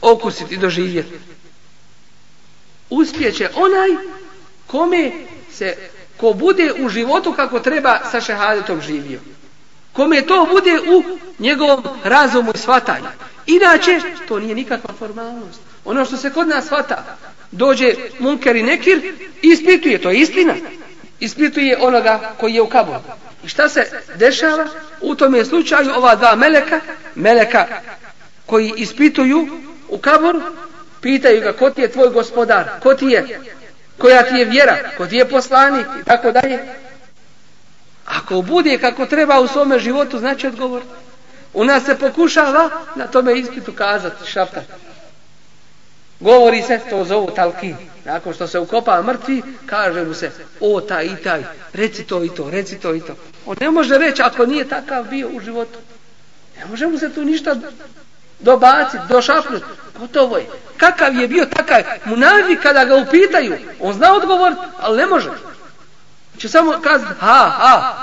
okusiti 0.00 0.54
i 0.54 0.58
doživjeti 0.58 1.18
uspjeće 2.90 3.50
onaj 3.54 3.88
kome 4.66 5.12
se 5.52 5.76
ko 6.16 6.32
bude 6.32 6.72
u 6.78 6.88
životu 6.88 7.32
kako 7.32 7.60
treba 7.60 7.98
sa 8.10 8.20
šehadetom 8.20 8.80
živio 8.80 9.20
kome 9.92 10.22
to 10.22 10.48
bude 10.52 10.80
u 10.96 11.02
njegovom 11.38 11.84
razumu 12.04 12.52
i 12.54 12.58
shvatanju. 12.58 13.06
Inače 13.46 14.00
to 14.28 14.38
nije 14.38 14.54
nikakva 14.54 14.94
formalnost. 14.98 15.60
Ono 15.84 16.04
što 16.04 16.16
se 16.16 16.30
kod 16.30 16.48
nas 16.48 16.64
shvata 16.64 17.16
dođe 17.50 17.94
munker 18.18 18.56
i 18.56 18.62
nekir 18.62 19.12
ispituje, 19.42 20.02
to 20.02 20.10
je 20.10 20.18
istina. 20.18 20.54
Ispituje 21.20 21.78
onoga 21.80 22.34
koji 22.40 22.54
je 22.54 22.62
u 22.62 22.66
kabulu 22.66 22.98
i 23.44 23.48
šta 23.48 23.68
se 23.68 23.86
dešava? 24.14 24.66
U 25.00 25.14
tom 25.14 25.44
slučaju 25.44 25.90
ova 25.96 26.14
dva 26.16 26.36
meleka 26.36 26.80
meleka 27.14 27.66
koji 28.46 28.72
ispituju 28.76 29.48
u 29.88 29.98
kaburu 29.98 30.42
pitaju 31.00 31.40
ga 31.40 31.52
ko 31.52 31.70
ti 31.70 31.80
je 31.80 31.92
tvoj 31.92 32.08
gospodar? 32.08 32.68
Ko 32.82 32.94
ti 32.94 33.06
je? 33.06 33.40
Koja 33.98 34.22
ti 34.22 34.34
je 34.34 34.44
vjera? 34.44 34.78
Ko 34.96 35.06
ti 35.06 35.16
je 35.16 35.28
poslanik? 35.28 35.86
I 36.00 36.04
tako 36.04 36.32
dalje 36.32 36.58
ako 38.06 38.42
bude 38.42 38.78
kako 38.78 39.06
treba 39.06 39.40
u 39.40 39.48
svome 39.48 39.78
životu 39.78 40.18
znači 40.18 40.46
odgovor 40.46 40.82
u 41.52 41.64
nas 41.64 41.84
se 41.84 41.98
pokušava 41.98 42.70
na 42.96 43.06
tome 43.06 43.38
ispitu 43.38 43.72
kazati 43.72 44.30
šapta 44.30 44.60
govori 46.20 46.62
se 46.62 46.80
to 46.90 47.04
zovu 47.04 47.30
talki 47.30 47.74
nakon 48.04 48.34
što 48.34 48.46
se 48.46 48.58
ukopa 48.58 49.02
mrtvi 49.02 49.42
kaže 49.66 50.04
mu 50.04 50.14
se 50.14 50.30
o 50.60 50.80
taj 50.80 51.06
i 51.06 51.16
taj 51.16 51.44
reci 51.72 52.04
to 52.04 52.24
i 52.24 52.28
to 52.28 52.50
reci 52.50 52.78
to 52.78 52.94
i 52.94 53.00
to 53.00 53.14
on 53.46 53.56
ne 53.60 53.70
može 53.70 53.98
reći 53.98 54.22
ako 54.22 54.46
nije 54.46 54.68
takav 54.68 55.04
bio 55.04 55.28
u 55.28 55.40
životu 55.40 55.78
ne 56.58 56.66
može 56.66 56.86
mu 56.86 56.98
se 56.98 57.14
tu 57.14 57.24
ništa 57.24 57.56
dobaciti, 58.42 59.02
došapnuti. 59.08 59.64
Gotovo 59.98 60.36
je. 60.36 60.46
Kakav 60.76 61.16
je 61.16 61.28
bio 61.28 61.46
takav 61.46 61.82
Munavi 62.04 62.56
kada 62.62 62.84
ga 62.84 62.96
upitaju? 62.96 63.56
On 63.80 63.94
zna 63.94 64.14
odgovor, 64.14 64.52
ali 64.78 64.96
ne 64.96 65.06
može. 65.06 65.30
Će 66.42 66.48
samo 66.48 66.72
kazati, 66.82 67.12
ha, 67.20 67.50
ha. 67.58 67.94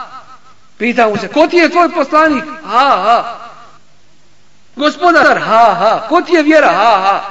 Pita 0.77 1.07
mu 1.07 1.17
se, 1.17 1.27
ko 1.27 1.47
ti 1.47 1.57
je 1.57 1.69
tvoj 1.69 1.89
poslanik? 1.89 2.43
Ha, 2.63 2.89
ha. 3.03 3.39
Gospodar, 4.75 5.39
ha, 5.39 5.75
ha. 5.79 6.05
Ko 6.09 6.21
ti 6.21 6.33
je 6.33 6.43
vjera? 6.43 6.67
Ha, 6.67 7.01
ha. 7.01 7.21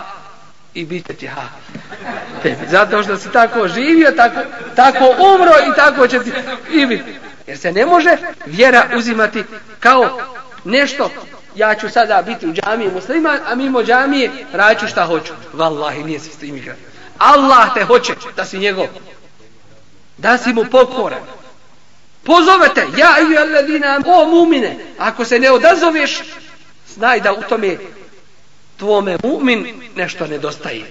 I 0.75 0.85
bite 0.85 1.15
će 1.15 1.19
ti, 1.19 1.27
ha. 1.27 1.43
Zato 2.71 3.03
što 3.03 3.17
si 3.17 3.33
tako 3.33 3.69
živio, 3.69 4.11
tako, 4.11 4.41
tako 4.77 5.05
umro 5.35 5.53
i 5.71 5.77
tako 5.77 6.09
će 6.09 6.23
ti 6.25 6.33
i 6.71 6.87
biti. 6.87 7.19
Jer 7.47 7.59
se 7.59 7.73
ne 7.73 7.87
može 7.87 8.17
vjera 8.47 8.87
uzimati 8.97 9.45
kao 9.81 10.21
nešto 10.65 11.11
ja 11.57 11.75
ću 11.75 11.89
sada 11.89 12.23
biti 12.23 12.47
u 12.47 12.53
džamiji 12.53 12.91
musliman, 12.95 13.39
a 13.47 13.55
mimo 13.55 13.83
džamije 13.83 14.31
raću 14.53 14.89
šta 14.89 15.05
hoću. 15.05 15.33
Wallahi, 15.55 16.05
nije 16.05 16.21
se 16.21 16.31
s 16.31 16.37
tim 16.37 16.57
igra. 16.57 16.75
Allah 17.19 17.75
te 17.75 17.85
hoće 17.85 18.15
da 18.37 18.45
si 18.45 18.59
njegov. 18.59 18.87
Da 20.19 20.39
si 20.39 20.53
mu 20.53 20.65
pokoran. 20.65 21.23
Pozovete, 22.25 22.87
ja 22.97 23.17
i 23.33 23.37
alladina, 23.37 24.01
o 24.07 24.27
mumine, 24.27 24.77
ako 24.99 25.25
se 25.25 25.39
ne 25.39 25.51
odazoveš, 25.51 26.19
znaj 26.95 27.21
da 27.21 27.33
u 27.33 27.43
tome 27.49 27.77
tvome 28.77 29.17
mumin 29.25 29.83
nešto 29.97 30.27
nedostaje. 30.27 30.85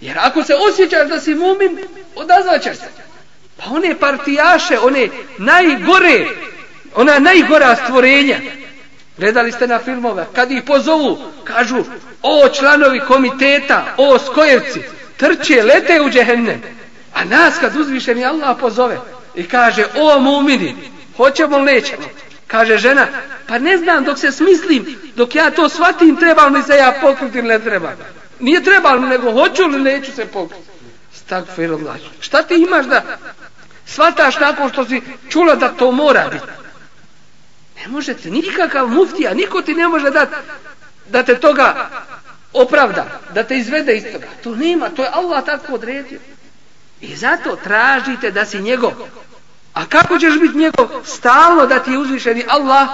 Jer 0.00 0.18
ako 0.18 0.44
se 0.44 0.54
osjećaš 0.54 1.08
da 1.08 1.20
si 1.20 1.34
mumin, 1.34 1.78
odazvaćaš 2.14 2.76
se. 2.76 2.88
Pa 3.56 3.64
one 3.70 3.98
partijaše, 4.00 4.78
one 4.78 5.08
najgore, 5.38 6.26
ona 6.94 7.18
najgora 7.18 7.76
stvorenja, 7.76 8.38
Gledali 9.18 9.52
ste 9.52 9.66
na 9.66 9.78
filmove, 9.78 10.26
kad 10.34 10.52
ih 10.52 10.62
pozovu, 10.62 11.18
kažu, 11.44 11.84
o 12.22 12.48
članovi 12.48 13.00
komiteta, 13.00 13.94
o 13.96 14.18
skojevci, 14.18 14.82
trče, 15.16 15.62
lete 15.62 16.00
u 16.00 16.10
džehennem. 16.10 16.62
A 17.14 17.24
nas 17.24 17.54
kad 17.60 17.76
uzvišeni 17.76 18.24
Allah 18.24 18.56
pozove 18.60 18.98
i 19.34 19.48
kaže, 19.48 19.84
o 19.94 20.20
mumini, 20.20 20.76
hoćemo 21.16 21.58
li 21.58 21.64
nećemo? 21.64 22.02
Kaže 22.46 22.78
žena, 22.78 23.06
pa 23.46 23.58
ne 23.58 23.76
znam 23.76 24.04
dok 24.04 24.18
se 24.18 24.32
smislim, 24.32 24.96
dok 25.16 25.34
ja 25.34 25.50
to 25.50 25.68
shvatim, 25.68 26.16
treba 26.16 26.46
li 26.46 26.62
se 26.62 26.76
ja 26.76 26.94
pokriti 27.00 27.38
ili 27.38 27.48
ne 27.48 27.58
treba. 27.58 27.92
Nije 28.40 28.62
treba 28.62 28.92
li, 28.92 29.08
nego 29.08 29.32
hoću 29.32 29.66
li 29.66 29.82
neću 29.82 30.12
se 30.12 30.26
pokriti. 30.26 30.64
Stakfirullah. 31.14 31.96
Šta 32.20 32.42
ti 32.42 32.54
imaš 32.54 32.86
da 32.86 33.02
shvataš 33.86 34.38
nakon 34.40 34.68
što 34.68 34.84
si 34.84 35.02
čula 35.28 35.54
da 35.54 35.68
to 35.68 35.92
mora 35.92 36.28
biti? 36.32 36.44
Ne 37.76 37.88
možete, 37.88 38.30
nikakav 38.30 38.88
muftija, 38.88 39.34
niko 39.34 39.62
ti 39.62 39.74
ne 39.74 39.88
može 39.88 40.10
dati 40.10 40.34
da 41.08 41.22
te 41.22 41.40
toga 41.40 41.90
opravda, 42.52 43.20
da 43.34 43.44
te 43.44 43.56
izvede 43.56 43.96
iz 43.96 44.04
toga. 44.12 44.26
To 44.42 44.54
nema, 44.56 44.88
to 44.88 45.02
je 45.02 45.08
Allah 45.12 45.44
tako 45.44 45.74
odredio. 45.74 46.20
I 47.02 47.16
zato 47.16 47.56
tražite 47.56 48.30
da 48.30 48.44
si 48.44 48.62
njegov. 48.62 48.92
A 49.74 49.86
kako 49.86 50.18
ćeš 50.18 50.40
biti 50.40 50.58
njegov? 50.58 50.88
Stalno 51.04 51.66
da 51.66 51.78
ti 51.78 51.90
je 51.90 51.98
uzvišeni 51.98 52.44
Allah, 52.48 52.88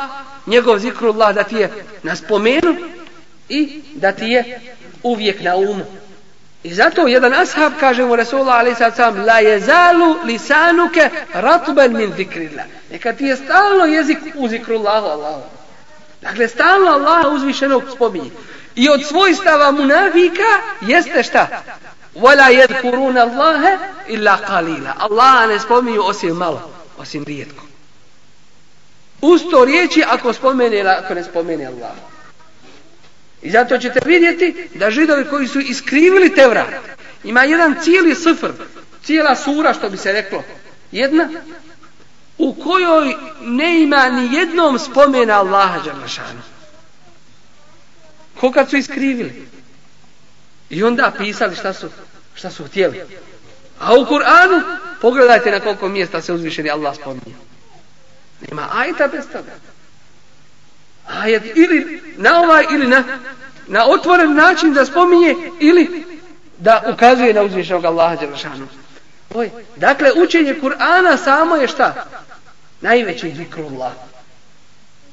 njegov 0.47 0.79
zikrullah, 0.79 1.35
da 1.35 1.45
ti 1.45 1.57
je 1.57 1.85
na 2.03 2.17
spomenu 2.17 2.77
i 3.49 3.83
da 3.95 4.13
ti 4.13 4.25
je 4.25 4.61
uvijek 5.03 5.43
na 5.43 5.57
umu. 5.57 5.85
I 6.63 6.75
zato 6.75 7.07
jedan 7.07 7.35
ashab 7.35 7.73
kaže 7.81 8.05
mu 8.05 8.17
Rasulullah 8.17 8.59
alaihi 8.59 8.77
sallam 8.77 9.25
la 9.27 9.39
jezalu 9.39 10.17
lisanuke 10.25 11.11
ratban 11.35 11.93
min 11.93 12.13
zikrillah. 12.17 12.65
Neka 12.91 13.13
ti 13.13 13.25
je 13.25 13.37
stalno 13.37 13.85
jezik 13.85 14.19
u 14.35 14.49
zikrullahu 14.49 15.07
Allahu. 15.07 15.43
Dakle, 16.23 16.49
stalno 16.49 16.91
Allah 16.91 17.33
uzvišenog 17.33 17.83
spominje. 17.95 18.31
I 18.75 18.89
od 18.89 19.07
svojstava 19.07 19.71
munafika 19.71 20.51
jeste 20.81 21.23
šta? 21.23 21.63
Wala 22.21 22.51
yadhkuruna 22.51 23.21
Allaha 23.23 23.79
illa 24.09 24.39
qalila. 24.49 24.95
الله 25.01 25.47
ne 25.49 25.59
spominju 25.59 26.03
osim 26.03 26.37
malo. 26.37 26.79
osim 26.99 27.25
rijetko. 27.25 27.65
Usto 29.21 29.65
riječi 29.65 30.05
ako 30.09 30.33
spomene, 30.33 30.81
ako 30.81 31.15
ne 31.15 31.25
spomene 31.25 31.67
Allah. 31.67 31.93
I 33.43 33.51
zato 33.51 33.79
ćete 33.79 34.01
vidjeti 34.05 34.69
da 34.75 34.91
židovi 34.91 35.25
koji 35.25 35.49
su 35.49 35.61
iskrivili 35.61 36.35
Tevrat, 36.35 36.69
ima 37.25 37.43
jedan 37.43 37.75
cijeli 37.83 38.15
sfr, 38.15 38.53
cijela 39.05 39.37
sura 39.37 39.75
što 39.75 39.91
bi 39.91 39.97
se 39.97 40.13
reklo, 40.13 40.45
jedna 40.93 41.29
u 42.39 42.55
kojoj 42.55 43.15
ne 43.41 43.83
ima 43.83 44.09
ni 44.09 44.37
jednom 44.37 44.79
spomena 44.79 45.39
Allaha 45.39 45.81
Đalešanu. 45.81 46.41
Ko 48.41 48.53
kad 48.53 48.71
su 48.71 48.77
iskrivili? 48.77 49.49
I 50.71 50.83
onda 50.83 51.13
pisali 51.19 51.57
šta 51.57 51.73
su, 51.73 51.89
šta 52.39 52.51
su 52.51 52.65
htjeli. 52.65 53.03
A 53.81 53.95
u 53.95 54.07
Kur'anu, 54.07 54.63
pogledajte 55.01 55.51
na 55.51 55.61
koliko 55.61 55.89
mjesta 55.89 56.23
se 56.23 56.33
uzvišeni 56.33 56.71
Allah 56.71 56.97
spominje. 56.97 57.37
Nema 58.49 58.69
ajta 58.73 59.09
bez 59.09 59.25
toga. 59.33 59.53
Ajet 61.07 61.43
ili 61.55 62.03
na 62.17 62.41
ovaj 62.41 62.65
ili 62.71 62.87
na, 62.87 63.05
na 63.67 63.87
otvoren 63.87 64.35
način 64.35 64.75
da 64.75 64.85
spominje 64.85 65.35
ili 65.61 66.05
da 66.59 66.83
ukazuje 66.93 67.35
na 67.35 67.43
uzvišenog 67.43 67.85
Allaha 67.85 68.17
Đelešanu. 68.17 68.69
Oj, 69.35 69.51
dakle, 69.77 70.13
učenje 70.13 70.55
Kur'ana 70.63 71.17
samo 71.25 71.57
je 71.57 71.69
šta? 71.69 72.07
Najveći 72.81 73.35
zikrullah. 73.37 73.93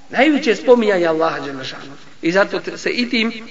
Najveće 0.10 0.56
spominjanje 0.56 1.08
Allaha 1.08 1.40
Đelešanu. 1.40 1.94
I 2.22 2.32
zato 2.32 2.78
se 2.78 2.90
i 2.90 3.10
tim 3.10 3.48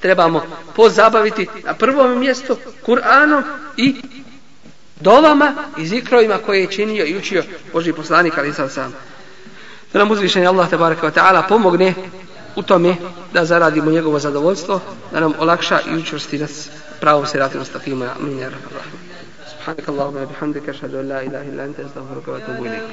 trebamo 0.00 0.42
pozabaviti 0.76 1.46
na 1.64 1.74
prvom 1.74 2.18
mjestu 2.18 2.56
Kur'anom 2.86 3.42
i 3.76 3.94
dovama 5.00 5.52
i 5.78 5.86
zikrovima 5.86 6.38
koje 6.38 6.60
je 6.60 6.66
činio 6.66 7.04
i 7.04 7.16
učio 7.16 7.44
Boži 7.72 7.92
poslanik 7.92 8.38
ali 8.38 8.52
sam 8.52 8.68
sam. 8.68 8.94
Da 9.92 9.98
nam 9.98 10.10
uzvišenje 10.10 10.46
Allah 10.46 10.70
tabaraka 10.70 11.06
wa 11.06 11.12
ta'ala 11.20 11.48
pomogne 11.48 11.94
u 12.56 12.62
tome 12.62 12.96
da 13.32 13.44
zaradimo 13.44 13.90
njegovo 13.90 14.18
zadovoljstvo, 14.18 14.80
da 15.12 15.20
nam 15.20 15.32
olakša 15.38 15.80
i 15.90 15.96
učvrsti 15.96 16.38
nas 16.38 16.68
pravom 17.00 17.26
siratu 17.26 17.58
mustaqima. 17.58 18.08
Amin. 18.20 18.44
Subhanak 19.50 19.88
Allahumma 19.88 20.26
bihamdika 20.26 20.70
ashhadu 20.70 20.98
an 20.98 21.08
la 21.08 21.22
ilaha 21.22 21.44
illa 21.44 21.62
anta 21.62 21.82
astaghfiruka 21.82 22.30
wa 22.32 22.36
atubu 22.36 22.64
ilayk. 22.64 22.90